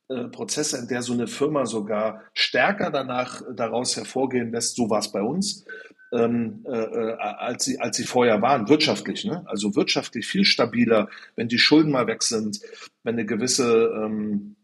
äh, 0.08 0.24
Prozesse, 0.24 0.78
in 0.78 0.88
der 0.88 1.02
so 1.02 1.12
eine 1.12 1.26
Firma 1.26 1.66
sogar 1.66 2.22
stärker 2.34 2.90
danach 2.90 3.42
daraus 3.54 3.96
hervorgehen 3.96 4.52
lässt. 4.52 4.76
So 4.76 4.88
war 4.90 5.00
es 5.00 5.12
bei 5.12 5.22
uns. 5.22 5.64
ähm, 6.12 6.64
äh, 6.66 6.76
äh, 6.76 7.16
als, 7.18 7.64
sie, 7.64 7.78
als 7.80 7.96
sie 7.96 8.04
vorher 8.04 8.42
waren, 8.42 8.68
wirtschaftlich. 8.68 9.24
Ne? 9.24 9.42
Also 9.46 9.74
wirtschaftlich 9.76 10.26
viel 10.26 10.44
stabiler, 10.44 11.08
wenn 11.36 11.48
die 11.48 11.58
Schulden 11.58 11.92
mal 11.92 12.06
weg 12.06 12.22
sind, 12.22 12.60
wenn 13.04 13.14
eine 13.14 13.26
gewisse, 13.26 13.92
ähm, 13.94 14.56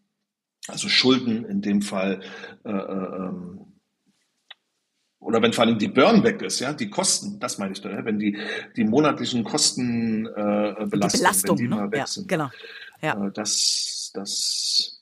also 0.68 0.88
Schulden 0.88 1.44
in 1.44 1.62
dem 1.62 1.82
Fall, 1.82 2.20
äh, 2.64 2.70
äh, 2.70 3.16
ähm, 3.16 3.65
oder 5.26 5.42
wenn 5.42 5.52
vor 5.52 5.64
allem 5.64 5.76
die 5.76 5.88
Burn 5.88 6.22
weg 6.22 6.40
ist, 6.42 6.60
ja, 6.60 6.72
die 6.72 6.88
Kosten, 6.88 7.40
das 7.40 7.58
meine 7.58 7.72
ich 7.72 7.80
da, 7.80 8.04
wenn 8.04 8.18
die, 8.18 8.38
die 8.76 8.84
monatlichen 8.84 9.42
Kostenbelastungen, 9.42 10.76
äh, 10.76 10.86
Belastung, 10.86 11.20
Belastung, 11.20 11.58
wenn 11.58 11.64
die 11.64 11.68
ne? 11.68 11.74
mal 11.74 11.90
weg 11.90 11.98
ja, 11.98 12.06
sind. 12.06 12.28
Genau. 12.28 12.48
Ja. 13.02 13.26
Äh, 13.26 13.32
das, 13.32 14.12
das 14.14 14.92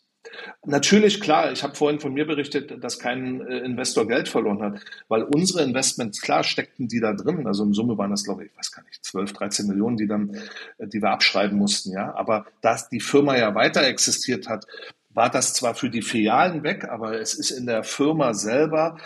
Natürlich, 0.66 1.20
klar, 1.20 1.52
ich 1.52 1.62
habe 1.62 1.74
vorhin 1.74 2.00
von 2.00 2.14
mir 2.14 2.26
berichtet, 2.26 2.82
dass 2.82 2.98
kein 2.98 3.40
äh, 3.42 3.58
Investor 3.58 4.08
Geld 4.08 4.28
verloren 4.28 4.62
hat, 4.62 4.80
weil 5.08 5.22
unsere 5.22 5.62
Investments, 5.62 6.20
klar, 6.20 6.42
steckten 6.42 6.88
die 6.88 7.00
da 7.00 7.12
drin. 7.12 7.46
Also 7.46 7.64
in 7.64 7.74
Summe 7.74 7.96
waren 7.98 8.10
das, 8.10 8.24
glaube 8.24 8.44
ich, 8.44 8.50
ich 8.50 8.58
weiß 8.58 8.72
gar 8.72 8.82
nicht, 8.84 9.04
12, 9.04 9.32
13 9.34 9.66
Millionen, 9.66 9.96
die 9.96 10.06
dann, 10.06 10.34
äh, 10.78 10.86
die 10.86 11.02
wir 11.02 11.10
abschreiben 11.10 11.58
mussten, 11.58 11.92
ja. 11.92 12.14
Aber 12.14 12.46
dass 12.62 12.88
die 12.88 13.00
Firma 13.00 13.36
ja 13.36 13.54
weiter 13.54 13.86
existiert 13.86 14.48
hat, 14.48 14.66
war 15.10 15.30
das 15.30 15.54
zwar 15.54 15.74
für 15.74 15.90
die 15.90 16.02
Filialen 16.02 16.62
weg, 16.62 16.84
aber 16.88 17.20
es 17.20 17.34
ist 17.34 17.50
in 17.50 17.66
der 17.66 17.84
Firma 17.84 18.34
selber 18.34 18.96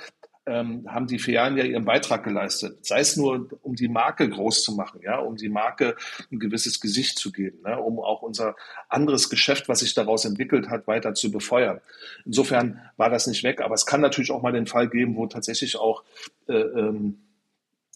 ähm, 0.49 0.86
haben 0.88 1.07
die 1.07 1.18
Filialen 1.18 1.57
ja 1.57 1.64
ihren 1.64 1.84
Beitrag 1.84 2.24
geleistet. 2.24 2.84
Sei 2.86 3.01
es 3.01 3.16
nur, 3.16 3.49
um 3.62 3.74
die 3.74 3.88
Marke 3.88 4.28
groß 4.28 4.62
zu 4.62 4.74
machen, 4.74 5.01
ja, 5.03 5.18
um 5.18 5.36
die 5.36 5.49
Marke 5.49 5.96
ein 6.32 6.38
gewisses 6.38 6.80
Gesicht 6.80 7.18
zu 7.18 7.30
geben, 7.30 7.62
ne, 7.62 7.78
um 7.78 7.99
auch 8.01 8.22
unser 8.22 8.57
anderes 8.88 9.28
Geschäft, 9.28 9.68
was 9.68 9.80
sich 9.80 9.94
daraus 9.94 10.24
entwickelt 10.24 10.70
hat, 10.70 10.86
weiter 10.86 11.14
zu 11.14 11.30
befeuern. 11.30 11.80
Insofern 12.24 12.80
war 12.96 13.11
das 13.11 13.26
nicht 13.26 13.44
weg, 13.44 13.61
aber 13.61 13.74
es 13.74 13.86
kann 13.86 14.01
natürlich 14.01 14.30
auch 14.30 14.42
mal 14.42 14.53
den 14.53 14.66
Fall 14.66 14.88
geben, 14.88 15.16
wo 15.16 15.26
tatsächlich 15.26 15.76
auch 15.76 16.05
äh, 16.49 16.55
ähm, 16.55 17.18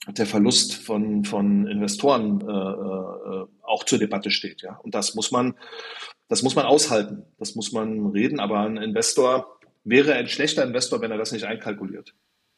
der 0.09 0.27
Verlust 0.27 0.75
von, 0.75 1.25
von 1.25 1.67
Investoren 1.67 2.41
äh, 2.41 2.45
äh, 2.45 3.47
auch 3.63 3.85
zur 3.85 3.99
Debatte 3.99 4.31
steht. 4.31 4.63
Ja? 4.63 4.79
Und 4.83 4.95
das 4.95 5.15
muss 5.15 5.31
man, 5.31 5.55
das 6.29 6.43
muss 6.43 6.57
man 6.57 6.67
aushalten, 6.67 7.25
das 7.39 7.55
muss 7.55 7.73
man 7.73 8.07
reden, 8.09 8.41
aber 8.41 8.61
ein 8.61 8.77
Investor 8.77 9.59
wäre 9.85 10.15
ein 10.15 10.29
schlechter 10.29 10.65
Investor, 10.65 11.01
wenn 11.01 11.11
er 11.11 11.19
das 11.19 11.33
nicht 11.33 11.45
einkalkuliert. 11.45 12.15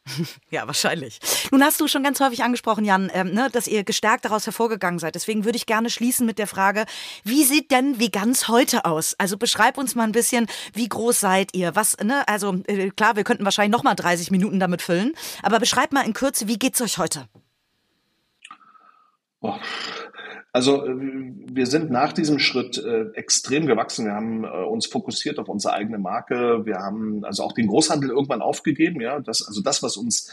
Ja, 0.50 0.66
wahrscheinlich. 0.66 1.18
Nun 1.50 1.62
hast 1.62 1.80
du 1.80 1.88
schon 1.88 2.02
ganz 2.02 2.20
häufig 2.20 2.42
angesprochen, 2.42 2.84
Jan, 2.84 3.10
ähm, 3.12 3.32
ne, 3.32 3.48
dass 3.50 3.66
ihr 3.66 3.84
gestärkt 3.84 4.24
daraus 4.24 4.46
hervorgegangen 4.46 4.98
seid. 4.98 5.14
Deswegen 5.14 5.44
würde 5.44 5.56
ich 5.56 5.66
gerne 5.66 5.90
schließen 5.90 6.26
mit 6.26 6.38
der 6.38 6.46
Frage, 6.46 6.84
wie 7.24 7.44
sieht 7.44 7.70
denn 7.70 7.98
Veganz 7.98 8.48
heute 8.48 8.84
aus? 8.84 9.14
Also 9.18 9.36
beschreib 9.36 9.78
uns 9.78 9.94
mal 9.94 10.04
ein 10.04 10.12
bisschen, 10.12 10.46
wie 10.72 10.88
groß 10.88 11.18
seid 11.20 11.54
ihr? 11.54 11.74
Was, 11.74 11.96
ne, 11.98 12.26
also 12.28 12.62
äh, 12.66 12.90
klar, 12.90 13.16
wir 13.16 13.24
könnten 13.24 13.44
wahrscheinlich 13.44 13.72
noch 13.72 13.82
mal 13.82 13.94
30 13.94 14.30
Minuten 14.30 14.60
damit 14.60 14.82
füllen, 14.82 15.14
aber 15.42 15.58
beschreib 15.58 15.92
mal 15.92 16.06
in 16.06 16.12
Kürze, 16.12 16.46
wie 16.46 16.58
geht's 16.58 16.80
euch 16.80 16.98
heute? 16.98 17.28
Oh, 19.40 19.54
also 20.54 20.86
äh, 20.86 20.94
wir 20.96 21.66
sind 21.66 21.90
nach 21.90 22.12
diesem 22.12 22.38
Schritt 22.38 22.78
äh, 22.78 23.10
extrem 23.14 23.66
gewachsen. 23.66 24.06
Wir 24.06 24.14
haben 24.14 24.44
äh, 24.44 24.48
uns 24.48 24.86
fokussiert 24.86 25.40
auf 25.40 25.48
unsere 25.48 25.74
eigene 25.74 25.98
Marke. 25.98 26.64
Wir 26.64 26.76
haben 26.76 27.24
also 27.24 27.42
auch 27.42 27.52
den 27.52 27.66
Großhandel 27.66 28.10
irgendwann 28.10 28.40
aufgegeben. 28.40 29.00
Ja, 29.00 29.18
das, 29.18 29.44
also 29.46 29.60
das, 29.60 29.82
was 29.82 29.96
uns 29.96 30.32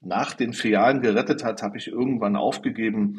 nach 0.00 0.32
den 0.32 0.54
Filialen 0.54 1.02
gerettet 1.02 1.44
hat, 1.44 1.62
habe 1.62 1.76
ich 1.76 1.88
irgendwann 1.88 2.36
aufgegeben, 2.36 3.18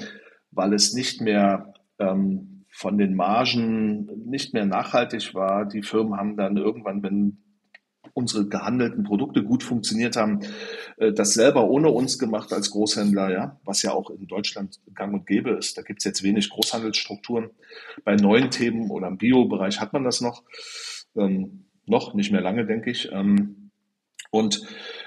weil 0.50 0.74
es 0.74 0.94
nicht 0.94 1.22
mehr 1.22 1.76
ähm, 2.00 2.66
von 2.72 2.98
den 2.98 3.16
Margen 3.16 4.08
nicht 4.26 4.52
mehr 4.56 4.66
nachhaltig 4.66 5.36
war. 5.36 5.66
Die 5.66 5.84
Firmen 5.84 6.18
haben 6.18 6.38
dann 6.38 6.58
irgendwann, 6.58 7.04
wenn 7.04 7.45
unsere 8.16 8.48
gehandelten 8.48 9.04
Produkte 9.04 9.44
gut 9.44 9.62
funktioniert 9.62 10.16
haben, 10.16 10.40
äh, 10.98 11.12
das 11.12 11.34
selber 11.34 11.70
ohne 11.70 11.90
uns 11.90 12.18
gemacht 12.18 12.54
als 12.54 12.72
Großhändler, 12.72 13.32
ja, 13.32 13.60
was 13.66 13.84
ja 13.84 13.92
auch 13.92 14.10
in 14.10 14.26
Deutschland 14.26 14.80
gang 14.96 15.14
und 15.14 15.28
gäbe 15.28 15.52
ist. 15.52 15.78
Da 15.78 15.82
gibt 15.84 16.00
es 16.00 16.06
jetzt 16.06 16.24
wenig 16.24 16.50
Großhandelsstrukturen. 16.50 17.52
Bei 18.04 18.16
neuen 18.16 18.50
Themen 18.50 18.90
oder 18.90 19.08
im 19.08 19.18
Bio-Bereich 19.18 19.80
hat 19.82 19.94
man 19.94 20.04
das 20.04 20.22
noch. 20.22 20.44
Ähm, 21.16 21.66
noch, 21.86 22.16
nicht 22.16 22.32
mehr 22.32 22.42
lange, 22.42 22.66
denke 22.66 22.90
ich. 22.90 23.12
Ähm, 23.12 23.70
und 24.32 24.62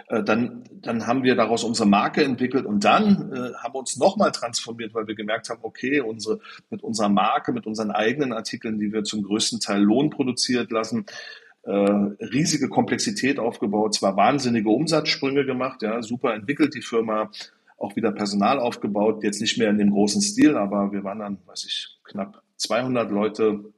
äh, 0.09 0.22
dann, 0.22 0.64
dann 0.70 1.06
haben 1.06 1.22
wir 1.22 1.34
daraus 1.34 1.64
unsere 1.64 1.88
Marke 1.88 2.22
entwickelt 2.22 2.66
und 2.66 2.84
dann 2.84 3.32
äh, 3.32 3.54
haben 3.54 3.74
wir 3.74 3.78
uns 3.78 3.96
nochmal 3.96 4.32
transformiert, 4.32 4.94
weil 4.94 5.06
wir 5.06 5.14
gemerkt 5.14 5.48
haben, 5.48 5.61
okay, 5.62 6.00
unsere, 6.00 6.40
mit 6.70 6.82
unserer 6.82 7.09
Marke, 7.09 7.52
mit 7.52 7.66
unseren 7.66 7.90
eigenen 7.90 8.32
Artikeln, 8.32 8.78
die 8.78 8.92
wir 8.92 9.04
zum 9.04 9.22
größten 9.22 9.61
Teil 9.61 9.82
Lohn 9.82 10.11
produziert 10.11 10.70
lassen, 10.70 11.06
riesige 11.73 12.69
Komplexität 12.69 13.39
aufgebaut, 13.39 13.95
zwar 13.95 14.16
wahnsinnige 14.16 14.71
Umsatzsprünge 14.71 15.45
gemacht, 15.45 15.83
ja, 15.83 16.03
super 16.03 16.35
entwickelt 16.35 16.75
die 16.75 16.83
Firma, 16.83 17.31
auch 17.77 17.95
wieder 17.95 18.11
Personal 18.12 18.59
aufgebaut, 18.59 19.23
jetzt 19.23 19.41
nicht 19.41 19.59
mehr 19.59 19.71
in 19.71 19.79
dem 19.79 19.91
großen 19.91 20.21
Stil, 20.21 20.57
aber 20.57 20.93
wir 20.93 21.05
waren 21.05 21.21
dann, 21.21 21.39
weiß 21.47 21.64
ich, 21.66 21.99
knapp 22.05 22.43
200 22.57 23.11
Leute. 23.11 23.73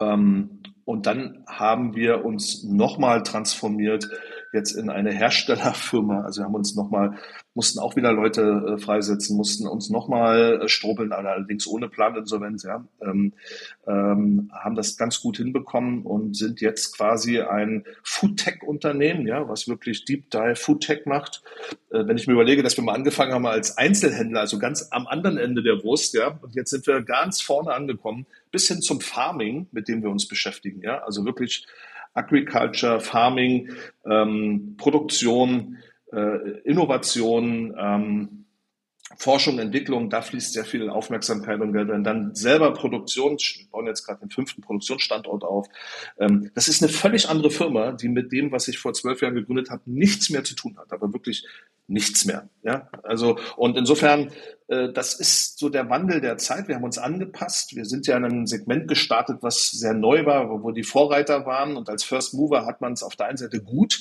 Ähm, 0.00 0.62
und 0.84 1.06
dann 1.06 1.44
haben 1.46 1.94
wir 1.94 2.24
uns 2.24 2.64
nochmal 2.64 3.22
transformiert 3.22 4.10
jetzt 4.52 4.72
in 4.72 4.90
eine 4.90 5.12
Herstellerfirma. 5.12 6.22
Also 6.22 6.40
wir 6.40 6.46
haben 6.46 6.54
uns 6.54 6.74
nochmal, 6.74 7.16
mussten 7.54 7.78
auch 7.78 7.96
wieder 7.96 8.12
Leute 8.12 8.42
äh, 8.42 8.78
freisetzen, 8.78 9.36
mussten 9.36 9.66
uns 9.66 9.90
nochmal 9.90 10.62
äh, 10.62 10.68
strobeln, 10.68 11.12
allerdings 11.12 11.66
ohne 11.66 11.88
Planinsolvenz, 11.88 12.64
ja. 12.64 12.84
Ähm, 13.00 13.32
ähm, 13.86 14.50
haben 14.52 14.74
das 14.74 14.96
ganz 14.96 15.20
gut 15.20 15.36
hinbekommen 15.36 16.02
und 16.02 16.36
sind 16.36 16.60
jetzt 16.60 16.96
quasi 16.96 17.40
ein 17.40 17.84
Foodtech-Unternehmen, 18.02 19.26
ja, 19.26 19.48
was 19.48 19.68
wirklich 19.68 20.04
Deep 20.04 20.30
Dive 20.30 20.56
Foodtech 20.56 21.06
macht. 21.06 21.42
Äh, 21.90 22.06
wenn 22.06 22.16
ich 22.16 22.26
mir 22.26 22.34
überlege, 22.34 22.62
dass 22.62 22.76
wir 22.76 22.84
mal 22.84 22.94
angefangen 22.94 23.32
haben 23.32 23.46
als 23.46 23.78
Einzelhändler, 23.78 24.40
also 24.40 24.58
ganz 24.58 24.88
am 24.90 25.06
anderen 25.06 25.38
Ende 25.38 25.62
der 25.62 25.82
Wurst, 25.84 26.14
ja, 26.14 26.38
und 26.42 26.54
jetzt 26.54 26.70
sind 26.70 26.86
wir 26.86 27.02
ganz 27.02 27.40
vorne 27.40 27.72
angekommen, 27.72 28.26
bis 28.50 28.66
hin 28.66 28.82
zum 28.82 29.00
Farming, 29.00 29.68
mit 29.70 29.88
dem 29.88 30.02
wir 30.02 30.10
uns 30.10 30.26
beschäftigen, 30.26 30.82
ja, 30.82 30.98
also 31.02 31.24
wirklich 31.24 31.66
Agriculture, 32.14 33.00
Farming, 33.00 33.70
ähm, 34.04 34.74
Produktion, 34.76 35.78
äh, 36.12 36.60
Innovation, 36.64 37.74
ähm, 37.78 38.40
Forschung, 39.16 39.58
Entwicklung, 39.58 40.08
da 40.08 40.22
fließt 40.22 40.52
sehr 40.52 40.64
viel 40.64 40.88
Aufmerksamkeit 40.88 41.60
und 41.60 41.72
Geld. 41.72 41.90
Und 41.90 42.04
dann 42.04 42.34
selber 42.34 42.72
Produktion, 42.72 43.36
wir 43.38 43.66
bauen 43.70 43.86
jetzt 43.86 44.06
gerade 44.06 44.20
den 44.20 44.30
fünften 44.30 44.62
Produktionsstandort 44.62 45.42
auf. 45.42 45.66
Ähm, 46.18 46.50
das 46.54 46.68
ist 46.68 46.82
eine 46.82 46.92
völlig 46.92 47.28
andere 47.28 47.50
Firma, 47.50 47.92
die 47.92 48.08
mit 48.08 48.30
dem, 48.32 48.52
was 48.52 48.68
ich 48.68 48.78
vor 48.78 48.92
zwölf 48.94 49.20
Jahren 49.20 49.34
gegründet 49.34 49.70
habe, 49.70 49.82
nichts 49.86 50.30
mehr 50.30 50.44
zu 50.44 50.54
tun 50.54 50.76
hat, 50.78 50.92
aber 50.92 51.12
wirklich 51.12 51.44
nichts 51.90 52.24
mehr. 52.24 52.48
Ja, 52.62 52.88
also 53.02 53.38
und 53.56 53.76
insofern 53.76 54.30
äh, 54.70 54.92
das 54.92 55.14
ist 55.14 55.58
so 55.58 55.68
der 55.68 55.90
Wandel 55.90 56.20
der 56.20 56.38
Zeit. 56.38 56.68
Wir 56.68 56.76
haben 56.76 56.84
uns 56.84 56.98
angepasst. 56.98 57.74
Wir 57.74 57.84
sind 57.84 58.06
ja 58.06 58.16
in 58.16 58.24
einem 58.24 58.46
Segment 58.46 58.88
gestartet, 58.88 59.38
was 59.40 59.70
sehr 59.70 59.94
neu 59.94 60.24
war, 60.24 60.62
wo 60.62 60.70
die 60.70 60.84
Vorreiter 60.84 61.44
waren. 61.44 61.76
Und 61.76 61.88
als 61.88 62.04
First 62.04 62.34
Mover 62.34 62.66
hat 62.66 62.80
man 62.80 62.92
es 62.92 63.02
auf 63.02 63.16
der 63.16 63.26
einen 63.26 63.36
Seite 63.36 63.60
gut, 63.60 64.00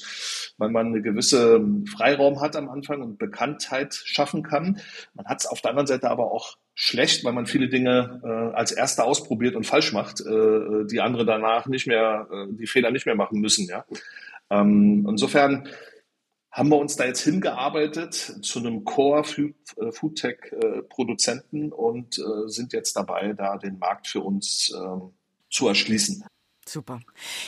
weil 0.57 0.69
man 0.69 0.87
eine 0.87 1.01
gewisse 1.01 1.61
Freiraum 1.91 2.39
hat 2.39 2.55
am 2.55 2.69
Anfang 2.69 3.01
und 3.01 3.17
Bekanntheit 3.17 3.93
schaffen 3.93 4.43
kann. 4.43 4.79
Man 5.15 5.25
hat 5.25 5.41
es 5.41 5.47
auf 5.47 5.61
der 5.61 5.71
anderen 5.71 5.87
Seite 5.87 6.09
aber 6.09 6.31
auch 6.31 6.57
schlecht, 6.75 7.25
weil 7.25 7.33
man 7.33 7.47
viele 7.47 7.67
Dinge 7.67 8.21
äh, 8.23 8.55
als 8.55 8.71
Erster 8.71 9.05
ausprobiert 9.05 9.55
und 9.55 9.65
falsch 9.65 9.91
macht, 9.91 10.21
äh, 10.21 10.85
die 10.85 11.01
andere 11.01 11.25
danach 11.25 11.65
nicht 11.65 11.87
mehr, 11.87 12.27
äh, 12.31 12.45
die 12.51 12.67
Fehler 12.67 12.91
nicht 12.91 13.05
mehr 13.05 13.15
machen 13.15 13.41
müssen. 13.41 13.67
Ja. 13.67 13.85
Ähm, 14.49 15.05
insofern 15.09 15.67
haben 16.51 16.69
wir 16.69 16.77
uns 16.77 16.95
da 16.95 17.05
jetzt 17.05 17.21
hingearbeitet 17.21 18.13
zu 18.41 18.59
einem 18.59 18.83
Core 18.83 19.23
äh, 19.77 19.91
äh, 20.51 20.81
Produzenten 20.83 21.71
und 21.71 22.17
äh, 22.17 22.47
sind 22.47 22.73
jetzt 22.73 22.95
dabei, 22.95 23.33
da 23.33 23.57
den 23.57 23.77
Markt 23.77 24.07
für 24.07 24.21
uns 24.21 24.73
ähm, 24.75 25.13
zu 25.49 25.67
erschließen. 25.67 26.25
Super. 26.70 26.99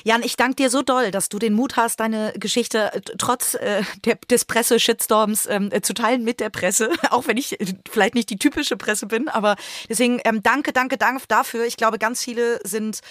Jan, 0.04 0.24
ich 0.24 0.36
danke 0.36 0.56
dir 0.56 0.70
so 0.72 0.82
doll, 0.82 1.12
dass 1.12 1.30
du 1.30 1.38
den 1.38 1.54
Mut 1.54 1.76
hast, 1.78 2.00
deine 2.00 2.34
Geschichte 2.38 2.92
äh, 2.92 3.02
trotz 3.20 3.54
äh, 3.54 3.84
der, 4.04 4.16
des 4.16 4.46
Presse-Shitstorms 4.46 5.46
ähm, 5.46 5.70
äh, 5.72 5.82
zu 5.82 5.94
teilen 5.94 6.24
mit 6.24 6.40
der 6.40 6.50
Presse, 6.50 6.90
auch 7.12 7.28
wenn 7.28 7.38
ich 7.38 7.62
äh, 7.62 7.66
vielleicht 7.90 8.16
nicht 8.16 8.32
die 8.32 8.38
typische 8.38 8.78
Presse 8.78 9.06
bin. 9.06 9.30
Aber 9.30 9.58
deswegen 9.88 10.20
ähm, 10.26 10.42
danke, 10.42 10.74
danke, 10.74 10.98
danke 10.98 11.24
dafür. 11.28 11.66
Ich 11.66 11.78
glaube, 11.78 12.00
ganz 12.00 12.24
viele 12.24 12.60
sind 12.64 13.02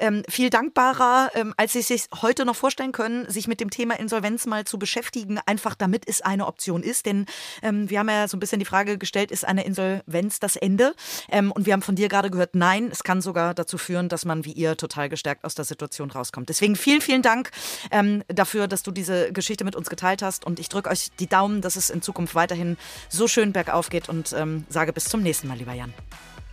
ähm, 0.00 0.24
viel 0.28 0.50
dankbarer, 0.50 1.30
ähm, 1.34 1.54
als 1.56 1.72
sie 1.74 1.82
sich 1.82 2.08
heute 2.20 2.44
noch 2.44 2.56
vorstellen 2.56 2.90
können, 2.90 3.30
sich 3.30 3.46
mit 3.46 3.60
dem 3.60 3.70
Thema 3.70 3.98
Insolvenz 3.98 4.46
mal 4.46 4.64
zu 4.64 4.76
beschäftigen, 4.76 5.38
einfach 5.46 5.76
damit 5.76 6.08
es 6.08 6.20
eine 6.20 6.46
Option 6.46 6.82
ist. 6.82 7.06
Denn 7.06 7.26
ähm, 7.62 7.88
wir 7.88 8.00
haben 8.00 8.08
ja 8.08 8.26
so 8.26 8.36
ein 8.36 8.40
bisschen 8.40 8.58
die 8.58 8.64
Frage 8.64 8.98
gestellt, 8.98 9.30
ist 9.30 9.46
eine 9.46 9.64
Insolvenz 9.64 10.40
das 10.40 10.56
Ende? 10.56 10.94
Ähm, 11.30 11.52
und 11.52 11.66
wir 11.66 11.74
haben 11.74 11.82
von 11.82 11.94
dir 11.94 12.08
gerade 12.08 12.30
gehört, 12.30 12.56
nein, 12.56 12.88
es 12.90 13.04
kann 13.04 13.20
sogar 13.20 13.54
dazu 13.54 13.78
führen, 13.78 14.08
dass 14.08 14.24
man 14.24 14.44
wie 14.44 14.52
ihr 14.52 14.76
total 14.76 15.08
gestärkt 15.08 15.44
aus 15.44 15.59
der 15.60 15.64
Situation 15.66 16.10
rauskommt. 16.10 16.48
Deswegen 16.48 16.76
vielen, 16.76 17.00
vielen 17.00 17.22
Dank 17.22 17.50
ähm, 17.90 18.22
dafür, 18.28 18.68
dass 18.68 18.82
du 18.82 18.90
diese 18.90 19.32
Geschichte 19.32 19.64
mit 19.64 19.76
uns 19.76 19.88
geteilt 19.88 20.22
hast. 20.22 20.44
Und 20.44 20.58
ich 20.58 20.68
drücke 20.68 20.90
euch 20.90 21.10
die 21.18 21.26
Daumen, 21.26 21.60
dass 21.60 21.76
es 21.76 21.90
in 21.90 22.02
Zukunft 22.02 22.34
weiterhin 22.34 22.76
so 23.08 23.28
schön 23.28 23.52
bergauf 23.52 23.90
geht 23.90 24.08
und 24.08 24.32
ähm, 24.32 24.64
sage 24.68 24.92
bis 24.92 25.04
zum 25.04 25.22
nächsten 25.22 25.48
Mal, 25.48 25.58
lieber 25.58 25.74
Jan. 25.74 25.92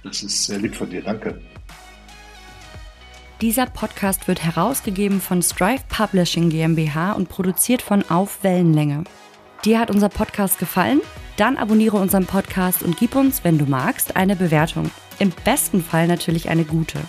Das 0.03 0.23
ist 0.23 0.45
sehr 0.45 0.59
lieb 0.59 0.75
von 0.75 0.89
dir. 0.89 1.01
Danke. 1.01 1.41
Dieser 3.41 3.67
Podcast 3.67 4.27
wird 4.27 4.43
herausgegeben 4.43 5.21
von 5.21 5.43
Strive 5.43 5.83
Publishing 5.89 6.49
GmbH 6.49 7.11
und 7.11 7.29
produziert 7.29 7.83
von 7.83 8.03
Auf 8.09 8.43
Wellenlänge. 8.43 9.03
Dir 9.63 9.79
hat 9.79 9.91
unser 9.91 10.09
Podcast 10.09 10.57
gefallen? 10.57 11.01
Dann 11.35 11.57
abonniere 11.57 11.97
unseren 11.97 12.25
Podcast 12.25 12.81
und 12.81 12.97
gib 12.97 13.15
uns, 13.15 13.43
wenn 13.43 13.59
du 13.59 13.65
magst, 13.65 14.15
eine 14.15 14.35
Bewertung. 14.35 14.89
Im 15.19 15.31
besten 15.43 15.83
Fall 15.83 16.07
natürlich 16.07 16.49
eine 16.49 16.63
gute. 16.63 16.99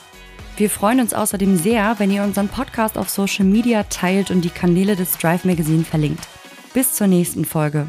Wir 0.58 0.70
freuen 0.70 0.98
uns 0.98 1.14
außerdem 1.14 1.56
sehr, 1.56 2.00
wenn 2.00 2.10
ihr 2.10 2.24
unseren 2.24 2.48
Podcast 2.48 2.98
auf 2.98 3.08
Social 3.08 3.44
Media 3.44 3.84
teilt 3.84 4.32
und 4.32 4.40
die 4.40 4.50
Kanäle 4.50 4.96
des 4.96 5.16
Drive 5.16 5.44
Magazine 5.44 5.84
verlinkt. 5.84 6.26
Bis 6.74 6.94
zur 6.94 7.06
nächsten 7.06 7.44
Folge. 7.44 7.86